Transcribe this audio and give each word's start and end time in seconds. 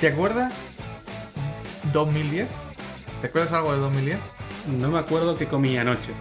¿Te 0.00 0.08
acuerdas? 0.08 0.68
2010. 1.92 2.48
¿Te 3.20 3.26
acuerdas 3.28 3.52
algo 3.52 3.72
de 3.72 3.78
2010? 3.80 4.18
No 4.80 4.90
me 4.90 4.98
acuerdo 4.98 5.36
qué 5.38 5.46
comí 5.46 5.76
anoche, 5.78 6.12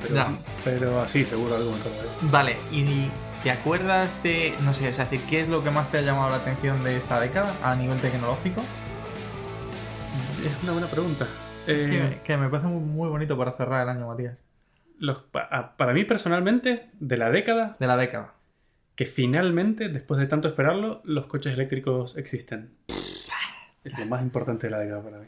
pero, 0.63 1.01
así 1.01 1.25
seguro 1.25 1.55
algo 1.55 1.71
me 1.71 1.77
acordaré. 1.79 2.07
Vale, 2.21 2.55
y 2.71 3.07
¿te 3.41 3.49
acuerdas 3.51 4.21
de, 4.23 4.53
no 4.63 4.73
sé, 4.73 4.87
es 4.89 4.97
decir, 4.97 5.19
qué 5.29 5.41
es 5.41 5.49
lo 5.49 5.63
que 5.63 5.71
más 5.71 5.89
te 5.91 5.97
ha 5.97 6.01
llamado 6.01 6.29
la 6.29 6.35
atención 6.37 6.83
de 6.83 6.95
esta 6.97 7.19
década 7.19 7.53
a 7.63 7.75
nivel 7.75 7.97
tecnológico? 7.99 8.61
Es 10.45 10.63
una 10.63 10.73
buena 10.73 10.87
pregunta. 10.87 11.25
Es 11.65 11.81
Eh, 11.81 11.85
que, 11.89 12.19
que 12.23 12.37
me 12.37 12.47
parece 12.49 12.67
muy, 12.69 12.81
muy 12.81 13.09
bonito 13.09 13.35
para 13.37 13.53
cerrar 13.53 13.81
el 13.83 13.89
año, 13.89 14.07
Matías. 14.07 14.39
los- 14.99 15.23
pa- 15.23 15.49
a- 15.51 15.75
para 15.75 15.91
mí 15.93 16.05
personalmente, 16.05 16.89
de 16.99 17.17
la 17.17 17.31
década, 17.31 17.75
De 17.79 17.87
la 17.87 17.97
década. 17.97 18.35
que 18.95 19.05
finalmente, 19.05 19.89
después 19.89 20.19
de 20.19 20.27
tanto 20.27 20.47
esperarlo, 20.47 21.01
los 21.03 21.25
coches 21.25 21.53
eléctricos 21.53 22.15
existen. 22.15 22.69
Es 23.85 23.97
lo 23.97 24.05
más 24.07 24.21
importante 24.21 24.67
de 24.67 24.71
la 24.71 24.79
década 24.79 25.01
para 25.03 25.19
mí. 25.19 25.27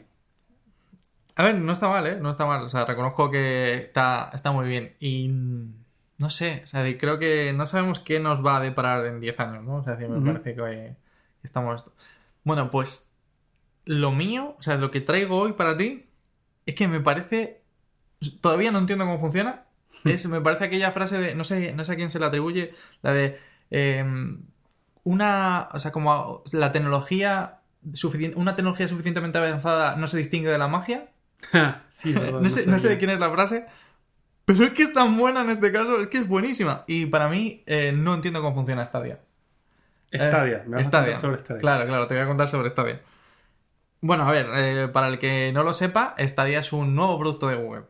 A 1.36 1.44
ver, 1.44 1.54
no 1.54 1.72
está 1.72 1.88
mal, 1.88 2.06
¿eh? 2.06 2.18
No 2.20 2.30
está 2.30 2.44
mal. 2.46 2.64
O 2.64 2.68
sea, 2.68 2.84
reconozco 2.84 3.30
que 3.30 3.74
está, 3.74 4.28
está 4.34 4.50
muy 4.50 4.68
bien. 4.68 4.96
Y 4.98 5.30
no 6.18 6.30
sé, 6.30 6.62
o 6.64 6.66
sea, 6.66 6.98
creo 6.98 7.20
que 7.20 7.52
no 7.52 7.64
sabemos 7.66 8.00
qué 8.00 8.18
nos 8.18 8.44
va 8.44 8.56
a 8.56 8.60
deparar 8.60 9.06
en 9.06 9.20
10 9.20 9.38
años, 9.38 9.64
¿no? 9.64 9.76
O 9.76 9.84
sea, 9.84 9.96
sí, 9.96 10.04
me 10.04 10.20
parece 10.20 10.56
que 10.56 10.96
estamos... 11.44 11.84
Bueno, 12.42 12.72
pues 12.72 13.12
lo 13.84 14.10
mío, 14.10 14.56
o 14.58 14.62
sea, 14.62 14.76
lo 14.78 14.90
que 14.90 15.00
traigo 15.00 15.38
hoy 15.38 15.52
para 15.52 15.76
ti 15.76 16.06
es 16.66 16.74
que 16.74 16.88
me 16.88 17.00
parece... 17.00 17.62
Todavía 18.40 18.72
no 18.72 18.80
entiendo 18.80 19.04
cómo 19.04 19.20
funciona. 19.20 19.66
Es, 20.04 20.26
me 20.26 20.40
parece 20.40 20.64
aquella 20.64 20.90
frase 20.90 21.18
de... 21.18 21.36
No 21.36 21.44
sé, 21.44 21.72
no 21.72 21.84
sé 21.84 21.92
a 21.92 21.96
quién 21.96 22.10
se 22.10 22.18
le 22.18 22.26
atribuye. 22.26 22.74
La 23.02 23.12
de... 23.12 23.38
em, 23.70 24.42
una... 25.04 25.68
O 25.72 25.78
sea, 25.78 25.92
como 25.92 26.42
la 26.52 26.72
tecnología... 26.72 27.60
una 28.36 28.54
tecnología 28.54 28.88
suficientemente 28.88 29.38
avanzada 29.38 29.96
no 29.96 30.06
se 30.06 30.18
distingue 30.18 30.50
de 30.50 30.58
la 30.58 30.68
magia. 30.68 31.08
sí, 31.90 32.12
No 32.12 32.50
sé, 32.50 32.66
no 32.66 32.78
sé 32.78 32.88
de 32.88 32.98
quién 32.98 33.10
es 33.10 33.20
la 33.20 33.30
frase, 33.30 33.66
pero 34.44 34.64
es 34.64 34.70
que 34.72 34.82
es 34.82 34.92
tan 34.92 35.16
buena 35.16 35.42
en 35.42 35.50
este 35.50 35.70
caso, 35.72 36.00
es 36.00 36.08
que 36.08 36.18
es 36.18 36.28
buenísima. 36.28 36.84
Y 36.86 37.06
para 37.06 37.28
mí, 37.28 37.62
eh, 37.66 37.92
no 37.94 38.14
entiendo 38.14 38.40
cómo 38.42 38.54
funciona 38.54 38.84
Stadia. 38.84 39.20
Stadia, 40.12 40.64
me 40.66 40.76
vas 40.76 40.86
a 40.86 40.88
Stadia. 40.88 41.12
contar 41.12 41.20
sobre 41.20 41.38
Stadia. 41.38 41.60
Claro, 41.60 41.86
claro, 41.86 42.06
te 42.06 42.14
voy 42.14 42.22
a 42.22 42.26
contar 42.26 42.48
sobre 42.48 42.70
Stadia. 42.70 43.00
Bueno, 44.00 44.24
a 44.26 44.30
ver, 44.30 44.46
eh, 44.54 44.88
para 44.88 45.08
el 45.08 45.18
que 45.18 45.50
no 45.52 45.64
lo 45.64 45.72
sepa, 45.72 46.14
Stadia 46.18 46.60
es 46.60 46.72
un 46.72 46.94
nuevo 46.94 47.18
producto 47.18 47.48
de 47.48 47.56
Google. 47.56 47.82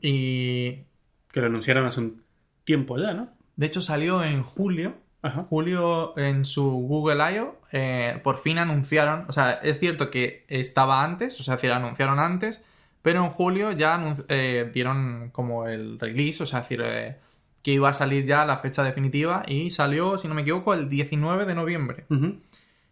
Y 0.00 0.84
Que 1.32 1.40
lo 1.40 1.46
anunciaron 1.46 1.86
hace 1.86 2.00
un 2.00 2.22
tiempo 2.64 2.96
ya, 2.98 3.12
¿no? 3.14 3.28
de 3.56 3.66
hecho 3.66 3.80
salió 3.82 4.22
en 4.22 4.42
julio. 4.42 4.94
Ajá. 5.26 5.46
Julio 5.48 6.16
en 6.18 6.44
su 6.44 6.64
Google 6.70 7.22
I.O. 7.34 7.56
eh, 7.72 8.20
por 8.22 8.38
fin 8.38 8.58
anunciaron, 8.58 9.24
o 9.28 9.32
sea, 9.32 9.52
es 9.62 9.78
cierto 9.78 10.10
que 10.10 10.44
estaba 10.48 11.02
antes, 11.02 11.38
o 11.40 11.42
sea, 11.42 11.54
decir, 11.56 11.72
anunciaron 11.72 12.18
antes, 12.18 12.60
pero 13.02 13.24
en 13.24 13.30
julio 13.30 13.72
ya 13.72 14.16
eh, 14.28 14.70
dieron 14.72 15.30
como 15.32 15.66
el 15.68 15.98
release, 15.98 16.42
o 16.42 16.46
sea, 16.46 16.60
decir, 16.60 16.82
eh, 16.84 17.16
que 17.62 17.72
iba 17.72 17.88
a 17.88 17.92
salir 17.92 18.24
ya 18.26 18.44
la 18.44 18.58
fecha 18.58 18.82
definitiva 18.84 19.42
y 19.46 19.70
salió, 19.70 20.18
si 20.18 20.28
no 20.28 20.34
me 20.34 20.42
equivoco, 20.42 20.72
el 20.74 20.88
19 20.88 21.46
de 21.46 21.54
noviembre. 21.54 22.04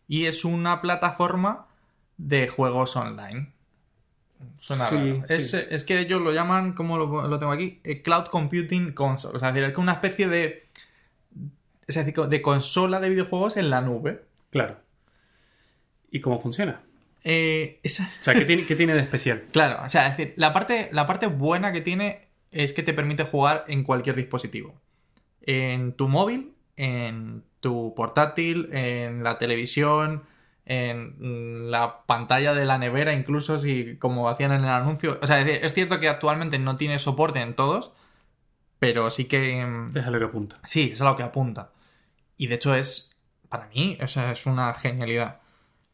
Y 0.09 0.27
es 0.27 0.45
una 0.45 0.81
plataforma 0.81 1.67
de 2.17 2.49
juegos 2.49 2.97
online. 2.97 3.53
Suena 4.59 4.87
Sí, 4.87 4.95
raro. 4.97 5.25
Es, 5.29 5.51
sí. 5.53 5.59
es 5.71 5.85
que 5.85 6.01
ellos 6.01 6.21
lo 6.21 6.33
llaman, 6.33 6.73
como 6.73 6.99
lo, 6.99 7.29
lo 7.29 7.39
tengo 7.39 7.53
aquí? 7.53 7.81
Cloud 8.03 8.27
Computing 8.27 8.93
Console. 8.93 9.37
O 9.37 9.41
sea, 9.41 9.49
es 9.51 9.55
decir, 9.55 9.71
es 9.71 9.79
una 9.79 9.93
especie 9.93 10.29
de. 10.29 10.64
Es 11.87 11.95
decir, 11.97 12.15
de 12.15 12.43
consola 12.43 13.01
de 13.01 13.09
videojuegos 13.11 13.57
en 13.57 13.71
la 13.71 13.81
nube. 13.81 14.23
Claro. 14.51 14.77
¿Y 16.11 16.21
cómo 16.21 16.41
funciona? 16.41 16.81
Eh, 17.25 17.81
esa- 17.83 18.09
O 18.21 18.25
sea, 18.25 18.35
¿qué 18.35 18.45
tiene, 18.45 18.67
qué 18.67 18.77
tiene 18.77 18.95
de 18.95 19.01
especial? 19.01 19.45
Claro, 19.53 19.83
o 19.85 19.89
sea, 19.89 20.09
es 20.09 20.17
decir, 20.17 20.35
la 20.37 20.53
parte, 20.53 20.89
la 20.93 21.07
parte 21.07 21.27
buena 21.27 21.73
que 21.73 21.81
tiene 21.81 22.29
es 22.51 22.73
que 22.73 22.83
te 22.83 22.93
permite 22.95 23.25
jugar 23.25 23.65
en 23.69 23.83
cualquier 23.83 24.15
dispositivo. 24.17 24.75
En 25.43 25.93
tu 25.95 26.09
móvil, 26.09 26.53
en 26.77 27.43
tu 27.61 27.95
portátil, 27.97 28.69
en 28.73 29.23
la 29.25 29.39
televisión, 29.39 30.23
en 30.67 31.71
la 31.71 32.03
pantalla 32.07 32.55
de 32.55 32.65
la 32.65 32.79
nevera, 32.79 33.13
incluso 33.13 33.59
si 33.59 33.97
como 33.97 34.29
hacían 34.31 34.53
en 34.53 34.61
el 34.65 34.71
anuncio. 34.71 35.19
O 35.21 35.27
sea, 35.27 35.41
es, 35.41 35.47
decir, 35.47 35.65
es 35.65 35.75
cierto 35.75 35.99
que 36.01 36.09
actualmente 36.09 36.59
no 36.59 36.77
tiene 36.77 36.99
soporte 36.99 37.41
en 37.41 37.55
todos, 37.55 37.93
pero 38.79 39.11
sí 39.11 39.25
que... 39.27 39.65
mm, 39.65 39.97
Es 39.97 40.07
a 40.07 40.11
lo 40.11 40.19
que 40.19 40.25
apunta. 40.27 40.57
Sí, 40.65 40.91
es 40.93 41.01
a 41.01 41.05
lo 41.05 41.17
que 41.17 41.23
apunta. 41.23 41.71
Y 42.37 42.47
de 42.49 42.57
hecho 42.57 42.75
es, 42.75 43.17
para 43.49 43.69
mí, 43.69 43.99
o 44.03 44.07
sea, 44.07 44.33
es 44.33 44.47
una 44.47 44.73
genialidad. 44.75 45.41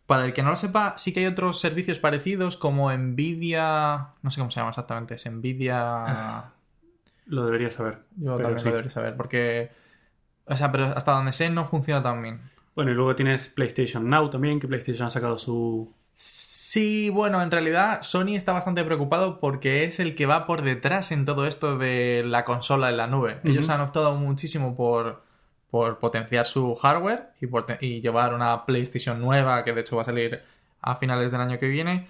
Para 0.06 0.24
el 0.24 0.32
que 0.32 0.42
no 0.42 0.50
lo 0.50 0.56
sepa, 0.56 0.94
sí 0.96 1.12
que 1.12 1.20
hay 1.20 1.26
otros 1.26 1.60
servicios 1.60 1.98
parecidos 1.98 2.56
como 2.56 2.92
Nvidia... 2.92 4.08
No 4.22 4.30
sé 4.30 4.40
cómo 4.40 4.50
se 4.50 4.60
llama 4.60 4.70
exactamente, 4.70 5.14
es 5.14 5.30
Nvidia... 5.30 6.52
Lo 7.26 7.44
debería 7.44 7.70
saber. 7.70 8.00
Yo 8.16 8.34
también 8.34 8.58
sí. 8.58 8.64
lo 8.64 8.70
debería 8.72 8.90
saber, 8.90 9.16
porque... 9.16 9.70
O 10.46 10.56
sea, 10.56 10.72
pero 10.72 10.86
hasta 10.86 11.12
donde 11.12 11.30
sé 11.30 11.48
no 11.48 11.68
funciona 11.68 12.02
tan 12.02 12.20
bien. 12.20 12.40
Bueno, 12.74 12.90
y 12.90 12.94
luego 12.94 13.14
tienes 13.14 13.48
PlayStation 13.48 14.10
Now 14.10 14.30
también, 14.30 14.58
que 14.58 14.66
PlayStation 14.66 15.06
ha 15.06 15.10
sacado 15.10 15.38
su... 15.38 15.94
Sí, 16.14 17.10
bueno, 17.10 17.42
en 17.42 17.50
realidad 17.50 18.02
Sony 18.02 18.36
está 18.36 18.52
bastante 18.52 18.84
preocupado 18.84 19.40
porque 19.40 19.84
es 19.84 19.98
el 19.98 20.14
que 20.14 20.26
va 20.26 20.46
por 20.46 20.62
detrás 20.62 21.10
en 21.10 21.24
todo 21.24 21.46
esto 21.46 21.78
de 21.78 22.22
la 22.24 22.44
consola 22.44 22.90
en 22.90 22.96
la 22.96 23.06
nube. 23.06 23.40
Ellos 23.42 23.68
han 23.70 23.80
optado 23.80 24.14
muchísimo 24.14 24.76
por, 24.76 25.22
por 25.70 25.98
potenciar 25.98 26.46
su 26.46 26.74
hardware 26.74 27.30
y, 27.40 27.46
por 27.46 27.66
y 27.80 28.00
llevar 28.00 28.34
una 28.34 28.64
PlayStation 28.66 29.20
nueva, 29.20 29.62
que 29.64 29.72
de 29.72 29.80
hecho 29.82 29.96
va 29.96 30.02
a 30.02 30.06
salir 30.06 30.40
a 30.82 30.96
finales 30.96 31.30
del 31.32 31.40
año 31.40 31.58
que 31.58 31.68
viene, 31.68 32.08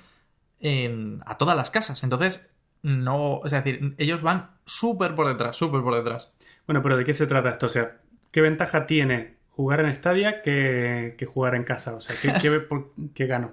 en- 0.60 1.22
a 1.26 1.36
todas 1.38 1.56
las 1.56 1.70
casas. 1.70 2.02
Entonces, 2.04 2.52
no, 2.82 3.40
es 3.44 3.52
decir, 3.52 3.94
ellos 3.98 4.22
van 4.22 4.50
súper 4.64 5.14
por 5.14 5.28
detrás, 5.28 5.56
súper 5.56 5.82
por 5.82 5.94
detrás. 5.94 6.32
Bueno, 6.66 6.82
pero 6.82 6.96
¿de 6.96 7.04
qué 7.04 7.14
se 7.14 7.26
trata 7.26 7.50
esto? 7.50 7.66
O 7.66 7.68
sea, 7.68 7.98
¿qué 8.30 8.40
ventaja 8.40 8.86
tiene 8.86 9.36
jugar 9.50 9.80
en 9.80 9.94
Stadia 9.94 10.42
que, 10.42 11.14
que 11.18 11.26
jugar 11.26 11.54
en 11.54 11.64
casa? 11.64 11.94
O 11.94 12.00
sea, 12.00 12.16
¿qué, 12.20 12.32
qué, 12.40 12.60
por- 12.60 12.92
qué 13.14 13.26
gano? 13.26 13.52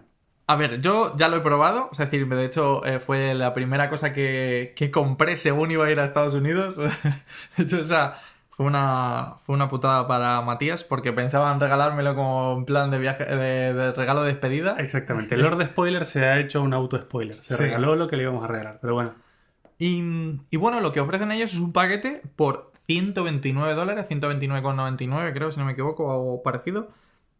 A 0.49 0.55
ver, 0.55 0.79
yo 0.79 1.13
ya 1.17 1.27
lo 1.27 1.35
he 1.37 1.41
probado, 1.41 1.89
es 1.91 1.97
decir, 1.97 2.25
de 2.25 2.45
hecho 2.45 2.85
eh, 2.85 3.01
fue 3.01 3.33
la 3.33 3.53
primera 3.53 3.89
cosa 3.89 4.13
que, 4.13 4.71
que 4.77 4.91
compré 4.91 5.35
según 5.35 5.71
iba 5.71 5.85
a 5.85 5.91
ir 5.91 5.99
a 5.99 6.05
Estados 6.05 6.35
Unidos. 6.35 6.77
De 7.57 7.63
hecho, 7.63 7.81
o 7.81 7.85
sea, 7.85 8.15
fue 8.57 8.65
una, 8.65 9.35
fue 9.45 9.55
una 9.55 9.69
putada 9.69 10.07
para 10.07 10.41
Matías 10.41 10.83
porque 10.83 11.13
pensaban 11.13 11.59
regalármelo 11.59 12.15
como 12.15 12.57
en 12.57 12.65
plan 12.65 12.89
de 12.91 12.97
viaje, 12.99 13.23
de, 13.23 13.73
de 13.73 13.91
regalo 13.93 14.23
de 14.23 14.29
despedida. 14.33 14.75
Exactamente. 14.79 15.35
El 15.35 15.43
Lord 15.43 15.63
Spoiler 15.63 16.05
se 16.05 16.25
ha 16.25 16.39
hecho 16.39 16.63
un 16.63 16.73
auto-spoiler. 16.73 17.41
Se 17.43 17.55
Sí. 17.55 17.63
regaló 17.63 17.95
lo 17.95 18.07
que 18.07 18.17
le 18.17 18.23
íbamos 18.23 18.43
a 18.43 18.47
regalar. 18.47 18.79
Pero 18.81 18.95
bueno, 18.95 19.13
Y, 19.79 20.01
y 20.49 20.57
bueno, 20.57 20.81
lo 20.81 20.91
que 20.91 20.99
ofrecen 20.99 21.31
ellos 21.31 21.53
es 21.53 21.59
un 21.59 21.71
paquete 21.71 22.23
por 22.35 22.71
129 22.87 23.75
dólares, 23.75 24.07
129,99 24.09 25.33
creo, 25.33 25.51
si 25.51 25.59
no 25.59 25.65
me 25.65 25.73
equivoco, 25.73 26.05
o 26.07 26.41
parecido, 26.41 26.89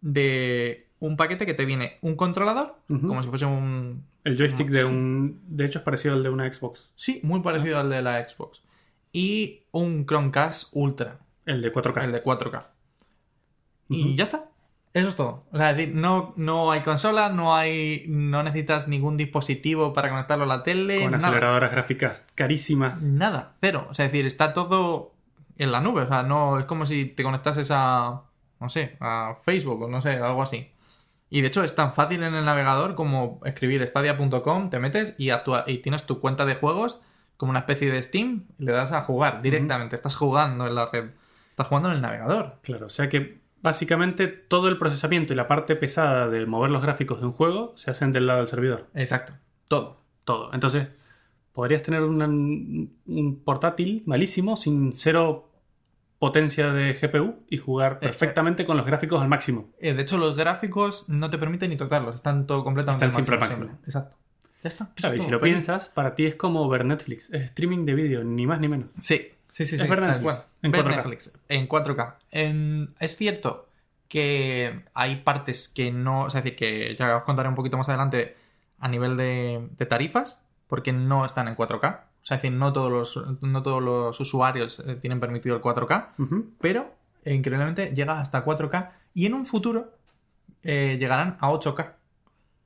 de 0.01 0.85
un 0.99 1.17
paquete 1.17 1.45
que 1.47 1.53
te 1.55 1.65
viene 1.65 1.97
un 2.01 2.15
controlador, 2.15 2.75
como 2.87 3.23
si 3.23 3.29
fuese 3.29 3.45
un, 3.45 4.03
el 4.23 4.37
joystick 4.37 4.69
de 4.69 4.79
sí. 4.81 4.85
un... 4.85 5.39
De 5.47 5.65
hecho, 5.65 5.79
es 5.79 5.85
parecido 5.85 6.13
al 6.13 6.21
de 6.23 6.29
una 6.29 6.51
Xbox. 6.51 6.91
Sí, 6.95 7.21
muy 7.23 7.39
parecido 7.41 7.79
al 7.79 7.89
de 7.89 8.01
la 8.03 8.27
Xbox. 8.27 8.61
Y 9.11 9.63
un 9.71 10.05
Chromecast 10.05 10.69
Ultra, 10.73 11.19
El 11.45 11.61
de 11.61 11.73
4K. 11.73 12.03
el 12.03 12.11
de 12.11 12.23
4K. 12.23 12.63
Y 13.89 14.15
ya 14.15 14.23
está. 14.23 14.45
Eso 14.93 15.09
es 15.09 15.15
todo. 15.15 15.43
O 15.51 15.57
sea, 15.57 15.71
es 15.71 15.77
decir, 15.77 15.93
no, 15.95 16.33
no 16.37 16.71
hay 16.71 16.81
consola, 16.81 17.29
no 17.29 17.55
hay. 17.55 18.05
no 18.07 18.41
necesitas 18.43 18.87
ningún 18.87 19.15
dispositivo 19.15 19.93
para 19.93 20.09
conectarlo 20.09 20.45
a 20.45 20.47
la 20.47 20.63
tele. 20.63 21.01
Con 21.01 21.11
nada. 21.11 21.27
aceleradoras 21.27 21.71
gráficas 21.71 22.23
carísimas. 22.35 23.01
Nada, 23.01 23.55
cero. 23.61 23.87
O 23.89 23.93
sea, 23.93 24.05
es 24.05 24.11
decir, 24.11 24.25
está 24.25 24.53
todo 24.53 25.13
en 25.57 25.71
la 25.71 25.81
nube. 25.81 26.01
O 26.03 26.07
sea, 26.07 26.23
no 26.23 26.57
es 26.59 26.65
como 26.65 26.85
si 26.85 27.05
te 27.05 27.23
conectases 27.23 27.69
a. 27.71 28.23
no 28.59 28.69
sé, 28.69 28.97
a 28.99 29.37
Facebook 29.45 29.83
o 29.83 29.87
no 29.87 30.01
sé, 30.01 30.11
algo 30.17 30.41
así. 30.41 30.71
Y 31.29 31.41
de 31.41 31.47
hecho 31.47 31.63
es 31.63 31.75
tan 31.75 31.93
fácil 31.93 32.23
en 32.23 32.33
el 32.33 32.45
navegador 32.45 32.95
como 32.95 33.39
escribir 33.45 33.85
stadia.com, 33.85 34.69
te 34.69 34.79
metes 34.79 35.13
y, 35.17 35.29
actua- 35.29 35.65
y 35.67 35.79
tienes 35.79 36.03
tu 36.05 36.19
cuenta 36.21 36.45
de 36.45 36.55
juegos 36.55 36.99
como 37.37 37.51
una 37.51 37.59
especie 37.59 37.91
de 37.91 38.01
Steam 38.01 38.45
y 38.59 38.65
le 38.65 38.71
das 38.73 38.91
a 38.91 39.01
jugar 39.03 39.41
directamente. 39.41 39.95
Estás 39.95 40.15
jugando 40.15 40.67
en 40.67 40.75
la 40.75 40.89
red. 40.91 41.11
Estás 41.49 41.67
jugando 41.67 41.89
en 41.89 41.95
el 41.95 42.01
navegador. 42.01 42.55
Claro, 42.63 42.87
o 42.87 42.89
sea 42.89 43.09
que 43.09 43.39
básicamente 43.61 44.27
todo 44.27 44.67
el 44.69 44.77
procesamiento 44.77 45.33
y 45.33 45.35
la 45.35 45.47
parte 45.47 45.75
pesada 45.75 46.27
de 46.29 46.45
mover 46.45 46.69
los 46.71 46.81
gráficos 46.81 47.19
de 47.19 47.25
un 47.27 47.31
juego 47.31 47.73
se 47.75 47.91
hacen 47.91 48.11
del 48.11 48.27
lado 48.27 48.39
del 48.39 48.47
servidor. 48.47 48.87
Exacto. 48.93 49.33
Todo. 49.67 50.01
Todo. 50.23 50.53
Entonces, 50.53 50.87
podrías 51.53 51.81
tener 51.83 52.01
una- 52.03 52.27
un 52.27 53.41
portátil 53.43 54.03
malísimo 54.05 54.55
sin 54.57 54.93
cero 54.93 55.49
potencia 56.19 56.71
de 56.73 56.93
GPU 56.95 57.43
y 57.49 57.57
jugar 57.57 57.93
Eh, 58.01 58.07
perfectamente 58.07 58.65
con 58.65 58.75
los 58.77 58.85
gráficos 58.85 59.21
al 59.21 59.27
máximo. 59.27 59.69
Eh, 59.79 59.93
de 59.93 60.01
hecho, 60.01 60.17
los 60.17 60.35
gráficos 60.35 61.07
no 61.09 61.29
te 61.29 61.37
permiten 61.37 61.69
ni 61.69 61.77
tocarlos. 61.77 62.15
Están 62.15 62.47
todo 62.47 62.63
completamente 62.63 63.05
Están 63.05 63.15
siempre 63.15 63.35
al 63.35 63.39
máximo, 63.41 63.65
máximo. 63.67 63.81
Exacto. 63.85 64.17
Ya 64.63 64.69
está. 64.69 64.89
Claro, 64.95 65.15
y 65.15 65.21
si 65.21 65.29
lo 65.29 65.39
piensas, 65.39 65.89
para 65.89 66.15
ti 66.15 66.25
es 66.25 66.35
como 66.35 66.67
ver 66.67 66.83
Netflix. 66.85 67.29
Es 67.31 67.43
streaming 67.43 67.85
de 67.85 67.93
vídeo, 67.93 68.23
ni 68.23 68.45
más 68.47 68.59
ni 68.59 68.67
menos. 68.67 68.89
Sí, 68.99 69.27
sí, 69.49 69.65
sí. 69.65 69.75
Es 69.75 69.81
sí 69.81 69.87
ver 69.87 70.01
Netflix, 70.01 70.23
cual. 70.23 70.43
en 70.63 70.71
Ver 70.71 70.83
4K. 70.85 70.95
Netflix, 70.95 71.31
en 71.47 71.67
4K. 71.67 72.15
En- 72.31 72.87
Es 72.99 73.15
cierto 73.15 73.67
que 74.07 74.83
hay 74.93 75.17
partes 75.17 75.67
que 75.69 75.91
no. 75.91 76.21
O 76.23 76.29
sea, 76.29 76.39
es 76.39 76.45
decir, 76.45 76.57
que 76.57 76.95
ya 76.97 77.17
os 77.17 77.23
contaré 77.23 77.49
un 77.49 77.55
poquito 77.55 77.77
más 77.77 77.87
adelante 77.89 78.35
a 78.79 78.87
nivel 78.87 79.15
de, 79.17 79.67
de 79.77 79.85
tarifas, 79.85 80.39
porque 80.67 80.91
no 80.93 81.25
están 81.25 81.47
en 81.47 81.55
4K. 81.55 82.01
O 82.21 82.25
sea, 82.27 82.37
es 82.37 82.41
decir, 82.43 82.57
no 82.57 82.73
todos 82.73 82.91
los, 82.91 83.41
no 83.41 83.63
todos 83.63 83.81
los 83.81 84.19
usuarios 84.19 84.79
eh, 84.85 84.95
tienen 84.95 85.19
permitido 85.19 85.55
el 85.55 85.61
4K, 85.61 86.09
Ujú. 86.17 86.51
pero 86.59 86.93
eh, 87.23 87.33
increíblemente 87.33 87.93
llega 87.95 88.19
hasta 88.19 88.43
4K 88.43 88.89
y 89.13 89.25
en 89.27 89.33
un 89.33 89.45
futuro 89.45 89.93
eh, 90.63 90.97
llegarán 90.99 91.37
a 91.39 91.49
8K. 91.51 91.93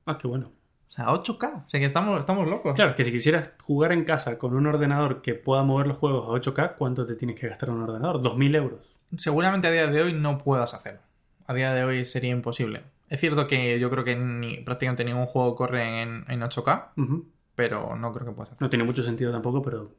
Ah, 0.08 0.18
qué 0.18 0.28
bueno. 0.28 0.52
O 0.92 0.94
sea, 0.94 1.06
a 1.06 1.14
8K. 1.14 1.66
O 1.66 1.70
sea, 1.70 1.80
que 1.80 1.86
estamos, 1.86 2.20
estamos 2.20 2.48
locos. 2.48 2.76
Claro, 2.76 2.90
es 2.92 2.96
que 2.98 3.06
si 3.06 3.12
quisieras 3.12 3.54
jugar 3.62 3.94
en 3.94 4.04
casa 4.04 4.38
con 4.38 4.54
un 4.56 4.68
ordenador 4.68 5.22
que 5.22 5.34
pueda 5.36 5.64
mover 5.64 5.88
los 5.88 5.98
juegos 5.98 6.26
a 6.28 6.32
8K, 6.52 6.76
¿cuánto 6.78 7.06
te 7.06 7.16
tienes 7.16 7.40
que 7.40 7.48
gastar 7.48 7.70
en 7.70 7.76
un 7.76 7.84
ordenador? 7.84 8.22
¿2.000 8.22 8.56
euros? 8.56 8.80
Seguramente 9.16 9.68
a 9.68 9.72
día 9.72 9.88
de 9.88 10.02
hoy 10.02 10.14
no 10.14 10.38
puedas 10.38 10.74
hacerlo. 10.74 11.00
A 11.48 11.54
día 11.54 11.74
de 11.74 11.84
hoy 11.86 12.04
sería 12.06 12.32
imposible. 12.32 12.84
Es 13.10 13.20
cierto 13.22 13.48
que 13.48 13.80
yo 13.80 13.90
creo 13.90 14.04
que 14.04 14.16
ni- 14.16 14.58
prácticamente 14.62 15.04
ningún 15.06 15.26
juego 15.26 15.56
corre 15.56 16.02
en, 16.02 16.26
en 16.28 16.42
8K, 16.42 16.92
Ujú. 16.98 17.26
pero 17.56 17.96
no 17.96 18.12
creo 18.14 18.28
que 18.28 18.34
puedas 18.34 18.52
hacerlo. 18.52 18.66
No 18.66 18.70
tiene 18.70 18.84
mucho 18.86 19.04
sentido 19.04 19.32
tampoco, 19.32 19.62
pero 19.62 19.92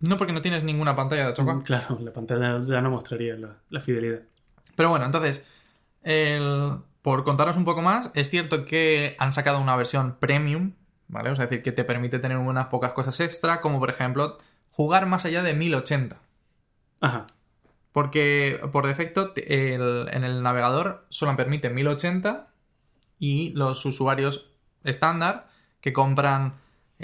No 0.00 0.16
porque 0.16 0.32
no 0.32 0.40
tienes 0.42 0.64
ninguna 0.64 0.96
pantalla 0.96 1.26
de 1.26 1.34
8K. 1.34 1.54
Mm, 1.56 1.62
claro, 1.62 1.98
la 2.00 2.12
pantalla 2.12 2.58
ya 2.66 2.80
no 2.80 2.90
mostraría 2.90 3.36
la, 3.36 3.56
la 3.70 3.80
fidelidad. 3.80 4.20
Pero 4.76 4.88
bueno, 4.90 5.04
entonces, 5.04 5.46
el- 6.02 6.76
por 7.02 7.24
contaros 7.24 7.56
un 7.56 7.64
poco 7.64 7.82
más, 7.82 8.10
es 8.14 8.30
cierto 8.30 8.64
que 8.64 9.16
han 9.18 9.32
sacado 9.32 9.60
una 9.60 9.76
versión 9.76 10.16
premium, 10.18 10.72
¿vale? 11.08 11.30
O 11.30 11.36
sea, 11.36 11.44
es 11.44 11.50
decir, 11.50 11.62
que 11.62 11.72
te 11.72 11.84
permite 11.84 12.18
tener 12.20 12.38
unas 12.38 12.68
pocas 12.68 12.92
cosas 12.92 13.18
extra, 13.20 13.60
como 13.60 13.78
por 13.80 13.90
ejemplo 13.90 14.38
jugar 14.70 15.06
más 15.06 15.24
allá 15.24 15.42
de 15.42 15.52
1080. 15.54 16.16
Ajá. 17.00 17.26
Porque 17.92 18.60
por 18.72 18.86
defecto 18.86 19.32
el- 19.36 20.08
en 20.12 20.24
el 20.24 20.42
navegador 20.42 21.04
solo 21.10 21.36
permite 21.36 21.68
1080 21.70 22.46
y 23.18 23.50
los 23.50 23.84
usuarios 23.84 24.50
estándar 24.84 25.48
que 25.80 25.92
compran 25.92 26.54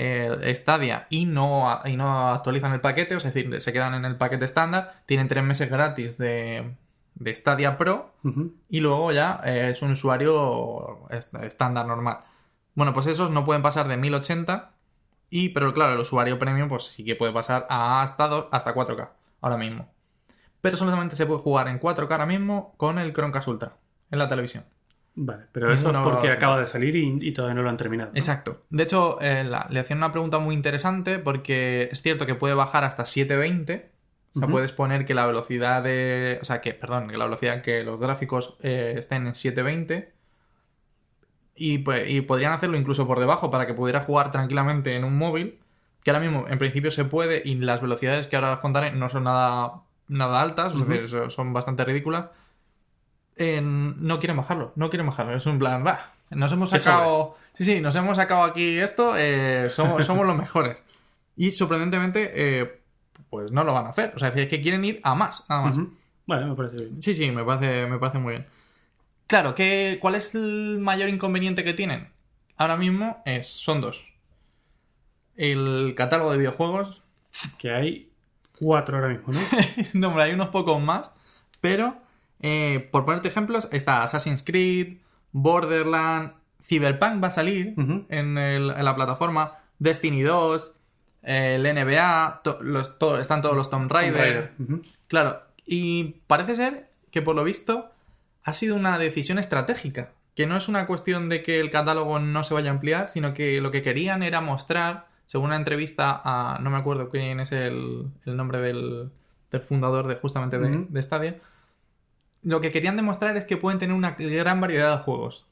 eh, 0.01 0.53
Stadia 0.55 1.09
y 1.11 1.27
no, 1.27 1.81
y 1.85 1.97
no 1.97 2.31
actualizan 2.33 2.73
el 2.73 2.81
paquete, 2.81 3.17
o 3.17 3.21
sea, 3.21 3.31
es 3.31 3.35
decir, 3.35 3.61
se 3.61 3.73
quedan 3.73 3.95
en 3.95 4.05
el 4.05 4.17
paquete 4.17 4.45
estándar, 4.45 5.03
tienen 5.07 5.27
tres 5.27 5.43
meses 5.43 5.69
gratis 5.69 6.17
de, 6.19 6.71
de 7.19 7.35
Stadia 7.35 7.77
Pro 7.77 8.15
y 8.69 8.81
luego 8.81 9.13
ya 9.13 9.41
eh, 9.45 9.71
es 9.71 9.83
un 9.83 9.93
usuario 9.93 11.09
est- 11.11 11.35
estándar 11.43 11.87
normal. 11.87 12.19
Bueno, 12.75 12.93
pues 12.95 13.07
esos 13.07 13.31
no 13.31 13.45
pueden 13.45 13.63
pasar 13.63 13.89
de 13.89 13.97
1080 13.97 14.73
y, 15.31 15.51
pero 15.51 15.75
claro, 15.75 15.93
el 15.95 15.99
usuario 16.01 16.39
premium 16.39 16.69
pues 16.69 16.85
sí 16.85 17.05
que 17.05 17.17
puede 17.17 17.33
pasar 17.33 17.67
a 17.69 18.03
hasta, 18.03 18.29
do- 18.29 18.49
hasta 18.53 18.75
4K 18.75 19.09
ahora 19.41 19.57
mismo. 19.57 19.89
Pero 20.61 20.77
solamente 20.77 21.17
se 21.17 21.27
puede 21.27 21.41
jugar 21.41 21.69
en 21.69 21.79
4K 21.81 22.11
ahora 22.11 22.27
mismo 22.27 22.75
con 22.77 22.99
el 22.99 23.13
Chromecast 23.13 23.49
Ultra 23.49 23.77
en 24.11 24.19
la 24.19 24.29
televisión. 24.29 24.65
Vale, 25.21 25.47
pero 25.51 25.73
eso 25.73 25.93
porque 26.05 26.29
acaba 26.31 26.59
de 26.61 26.67
salir 26.67 26.95
y, 26.95 27.19
y 27.29 27.33
todavía 27.33 27.55
no 27.57 27.63
lo 27.63 27.71
han 27.71 27.77
terminado. 27.77 28.13
¿no? 28.13 28.17
Exacto. 28.17 28.63
De 28.71 28.85
hecho, 28.85 29.21
eh, 29.21 29.43
la- 29.43 29.67
le 29.71 29.81
hacían 29.81 29.99
una 29.99 30.13
pregunta 30.13 30.39
muy 30.39 30.55
interesante 30.55 31.19
porque 31.19 31.89
es 31.91 32.01
cierto 32.03 32.25
que 32.27 32.37
puede 32.37 32.55
bajar 32.55 32.85
hasta 32.85 33.05
720. 33.05 33.91
O 34.35 34.39
sea, 34.41 34.49
puedes 34.49 34.73
poner 34.73 35.05
que 35.05 35.15
la 35.15 35.27
velocidad 35.27 35.83
de. 35.83 36.39
O 36.41 36.45
sea, 36.45 36.61
que, 36.61 36.73
perdón, 36.75 37.09
que 37.09 37.17
la 37.17 37.25
velocidad 37.25 37.63
que 37.63 37.83
los 37.83 37.99
gráficos 37.99 38.57
eh, 38.63 38.95
estén 38.97 39.27
en 39.27 39.35
720. 39.35 40.13
Y, 41.57 41.79
pues, 41.79 42.09
y 42.09 42.21
podrían 42.21 42.53
hacerlo 42.53 42.77
incluso 42.77 43.07
por 43.07 43.19
debajo 43.19 43.51
para 43.51 43.67
que 43.67 43.75
pudiera 43.75 44.01
jugar 44.01 44.31
tranquilamente 44.31 44.95
en 44.95 45.05
un 45.05 45.17
móvil. 45.19 45.59
Que 46.05 46.11
ahora 46.11 46.21
mismo, 46.21 46.47
en 46.49 46.59
principio, 46.59 46.91
se 46.91 47.05
puede. 47.05 47.43
Y 47.45 47.57
las 47.57 47.81
velocidades 47.81 48.27
que 48.29 48.37
ahora 48.37 48.53
os 48.53 48.59
contaré 48.61 48.93
no 48.93 49.09
son 49.09 49.25
nada, 49.25 49.81
nada 50.07 50.41
altas. 50.41 50.73
Ujú. 50.75 50.83
Es 50.85 50.89
decir, 50.89 51.09
so- 51.09 51.31
son 51.31 51.53
bastante 51.53 51.85
ridículas. 51.85 52.27
Eh, 53.37 53.61
no 53.63 54.19
quieren 54.21 54.37
bajarlo. 54.37 54.73
No 54.77 54.89
quieren 54.91 55.07
bajarlo. 55.07 55.35
Es 55.35 55.47
un 55.47 55.59
plan, 55.59 55.85
va. 55.85 56.13
Nos 56.31 56.53
hemos 56.53 56.71
sacado. 56.71 57.37
Sí, 57.55 57.65
sí, 57.65 57.81
nos 57.81 57.97
hemos 57.97 58.17
sacado 58.17 58.43
aquí 58.45 58.79
esto. 58.79 59.15
eh, 59.17 59.69
somos, 59.71 60.05
somos 60.05 60.27
los 60.27 60.37
mejores. 60.37 60.77
Y 61.37 61.51
sorprendentemente, 61.53 62.33
pues 63.31 63.51
no 63.53 63.65
lo 63.65 63.73
van 63.73 63.87
a 63.87 63.91
hacer. 63.91 64.13
O 64.15 64.19
sea, 64.19 64.29
es 64.29 64.49
que 64.49 64.61
quieren 64.61 64.85
ir 64.85 65.01
a 65.03 65.15
más, 65.15 65.45
nada 65.49 65.63
más. 65.63 65.77
Me 66.27 66.55
parece 66.55 66.77
bien. 66.77 67.03
Sí, 67.03 67.15
sí, 67.15 67.31
me 67.31 67.45
parece, 67.45 67.87
me 67.87 67.99
parece 67.99 68.19
muy 68.19 68.33
bien. 68.35 68.47
Claro, 69.27 69.55
¿qué, 69.55 69.99
¿cuál 70.01 70.15
es 70.15 70.35
el 70.35 70.79
mayor 70.81 71.09
inconveniente 71.09 71.65
que 71.65 71.75
tienen? 71.75 72.09
Ahora 72.57 72.77
mismo 72.77 73.23
es, 73.25 73.47
son 73.47 73.81
dos. 73.81 74.05
El 75.37 75.95
catálogo 75.97 76.33
de 76.33 76.39
videojuegos. 76.39 77.03
Que 77.59 77.71
hay 77.71 78.11
cuatro 78.59 78.97
ahora 78.99 79.09
mismo, 79.11 79.33
¿no? 79.33 79.41
no, 79.95 80.09
hombre, 80.09 80.25
hay 80.25 80.33
unos 80.33 80.49
pocos 80.49 80.81
más. 80.83 81.13
Pero, 81.61 81.97
eh, 82.41 82.89
por 82.91 83.05
ponerte 83.05 83.29
ejemplos, 83.29 83.69
está 83.73 84.03
Assassin's 84.03 84.43
Creed, 84.43 84.99
Borderland, 85.33 86.33
Cyberpunk 86.63 87.23
va 87.23 87.29
a 87.29 87.33
salir 87.33 87.75
en, 88.09 88.39
el- 88.39 88.71
en 88.71 88.85
la 88.85 88.97
plataforma, 88.97 89.59
Destiny 89.79 90.23
2, 90.23 90.67
eh, 90.69 90.78
el 91.23 91.65
NBA, 91.67 92.41
to- 92.45 92.59
los- 92.63 92.99
todo- 92.99 93.19
están 93.19 93.43
todos 93.43 93.57
los 93.57 93.71
Tomb 93.71 93.91
Raider. 93.91 94.13
Tomb 94.13 94.23
Raider. 94.23 94.53
Ujú. 94.59 94.83
Claro, 95.09 95.43
y 95.67 96.17
parece 96.27 96.55
ser 96.55 96.89
que 97.11 97.23
por 97.23 97.35
lo 97.37 97.45
visto 97.45 97.91
ha 98.45 98.53
sido 98.53 98.77
una 98.77 98.99
decisión 98.99 99.39
estratégica. 99.39 100.11
Que 100.35 100.47
no 100.47 100.57
es 100.57 100.69
una 100.69 100.87
cuestión 100.87 101.29
de 101.29 101.43
que 101.43 101.59
el 101.59 101.71
catálogo 101.71 102.19
no 102.21 102.45
se 102.45 102.55
vaya 102.55 102.71
a 102.71 102.73
ampliar, 102.75 103.09
sino 103.09 103.35
que 103.35 103.61
lo 103.61 103.71
que 103.73 103.83
querían 103.83 104.23
era 104.23 104.41
mostrar, 104.41 105.07
según 105.27 105.47
una 105.47 105.57
entrevista 105.57 106.21
a. 106.25 106.59
No 106.61 106.71
me 106.71 106.77
acuerdo 106.77 107.09
quién 107.11 107.41
es 107.41 107.51
el, 107.51 108.07
el 108.25 108.37
nombre 108.37 108.61
del, 108.61 109.11
del 109.51 109.61
fundador 109.63 110.07
de 110.07 110.15
justamente 110.15 110.59
de, 110.61 110.69
Ujú. 110.77 110.87
de 110.91 111.03
Stadia. 111.03 111.37
Lo 112.45 112.61
que 112.61 112.71
querían 112.71 112.97
demostrar 112.97 113.37
es 113.37 113.45
que 113.45 113.57
pueden 113.57 113.81
tener 113.81 113.97
una 113.97 114.13
gran 114.13 114.61
variedad 114.61 114.97
de 114.99 115.03
juegos. 115.03 115.45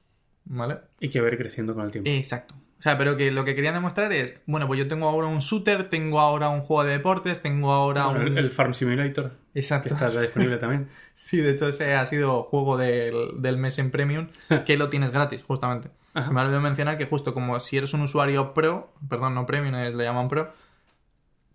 ¿Vale? 0.45 0.79
Y 1.01 1.11
que 1.11 1.21
va 1.21 1.27
a 1.27 1.33
ir 1.33 1.37
creciendo 1.39 1.75
con 1.75 1.85
el 1.85 1.91
tiempo. 1.91 2.09
Exacto. 2.09 2.55
O 2.79 2.83
sea, 2.83 2.99
pero 2.99 3.17
que 3.17 3.31
lo 3.31 3.45
que 3.45 3.55
querían 3.55 3.73
demostrar 3.75 4.13
es, 4.13 4.39
bueno, 4.47 4.67
pues 4.67 4.79
yo 4.79 4.87
tengo 4.87 5.09
ahora 5.09 5.27
un 5.29 5.39
shooter, 5.39 5.89
tengo 5.89 6.21
ahora 6.21 6.51
un 6.51 6.61
juego 6.61 6.85
de 6.85 6.93
deportes, 6.93 7.41
tengo 7.41 7.73
ahora 7.73 8.07
Bueno, 8.09 8.27
un... 8.31 8.37
el, 8.39 8.51
Farm 8.51 8.75
Simulator, 8.75 9.33
que 9.55 9.61
Exacto. 9.61 9.95
está 9.95 10.09
ya 10.09 10.21
disponible 10.21 10.59
también. 10.59 10.89
Sí, 11.19 11.39
de 11.39 11.53
hecho 11.53 11.67
ese 11.67 11.95
ha 11.95 12.05
sido 12.05 12.43
juego 12.43 12.77
del, 12.77 13.41
del 13.41 13.57
mes 13.57 13.79
en 13.79 13.91
Premium, 13.91 14.27
que 14.67 14.77
lo 14.77 14.91
tienes 14.91 15.11
gratis, 15.11 15.43
justamente. 15.43 15.89
Ajá. 16.13 16.27
Se 16.27 16.33
me 16.35 16.41
ha 16.41 16.43
olvidado 16.45 16.61
mencionar 16.63 16.99
que 16.99 17.07
justo 17.07 17.33
como 17.33 17.59
si 17.59 17.79
eres 17.79 17.95
un 17.95 18.03
usuario 18.03 18.53
Pro, 18.53 18.93
perdón, 19.09 19.35
no 19.35 19.47
Premium, 19.47 19.75
eh, 19.77 19.91
le 19.95 20.05
llaman 20.05 20.29
Pro, 20.29 20.53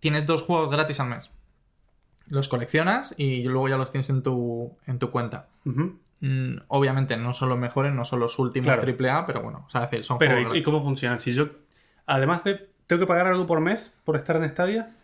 tienes 0.00 0.26
dos 0.26 0.42
juegos 0.42 0.68
gratis 0.68 0.98
al 0.98 1.10
mes. 1.10 1.30
Los 2.26 2.48
coleccionas 2.48 3.14
y 3.16 3.44
luego 3.44 3.68
ya 3.68 3.76
los 3.76 3.92
tienes 3.92 4.10
en 4.10 4.24
tu, 4.24 4.76
en 4.88 4.98
tu 4.98 5.10
cuenta. 5.12 5.48
Ujú. 5.64 6.00
Mm, 6.24 6.58
obviamente 6.68 7.16
no 7.16 7.34
son 7.34 7.48
los 7.48 7.58
mejores, 7.58 7.92
no 7.92 8.04
son 8.04 8.20
los 8.20 8.38
últimos 8.38 8.72
Claro. 8.72 8.82
AAA, 8.82 9.26
pero 9.26 9.42
bueno, 9.42 9.64
o 9.66 9.70
sea, 9.70 9.84
es 9.84 9.90
decir, 9.90 10.04
son 10.04 10.18
Pero, 10.18 10.36
juegos 10.36 10.56
¿y, 10.56 10.62
cómo 10.62 10.80
funciona? 10.82 11.18
Si 11.18 11.34
yo, 11.34 11.48
además 12.06 12.44
de, 12.44 12.68
tengo 12.86 13.00
que 13.00 13.06
pagar 13.06 13.26
algo 13.26 13.44
por 13.46 13.60
mes 13.60 13.92
por 14.04 14.16
estar 14.16 14.36
en 14.36 14.48
Stadia, 14.48 14.94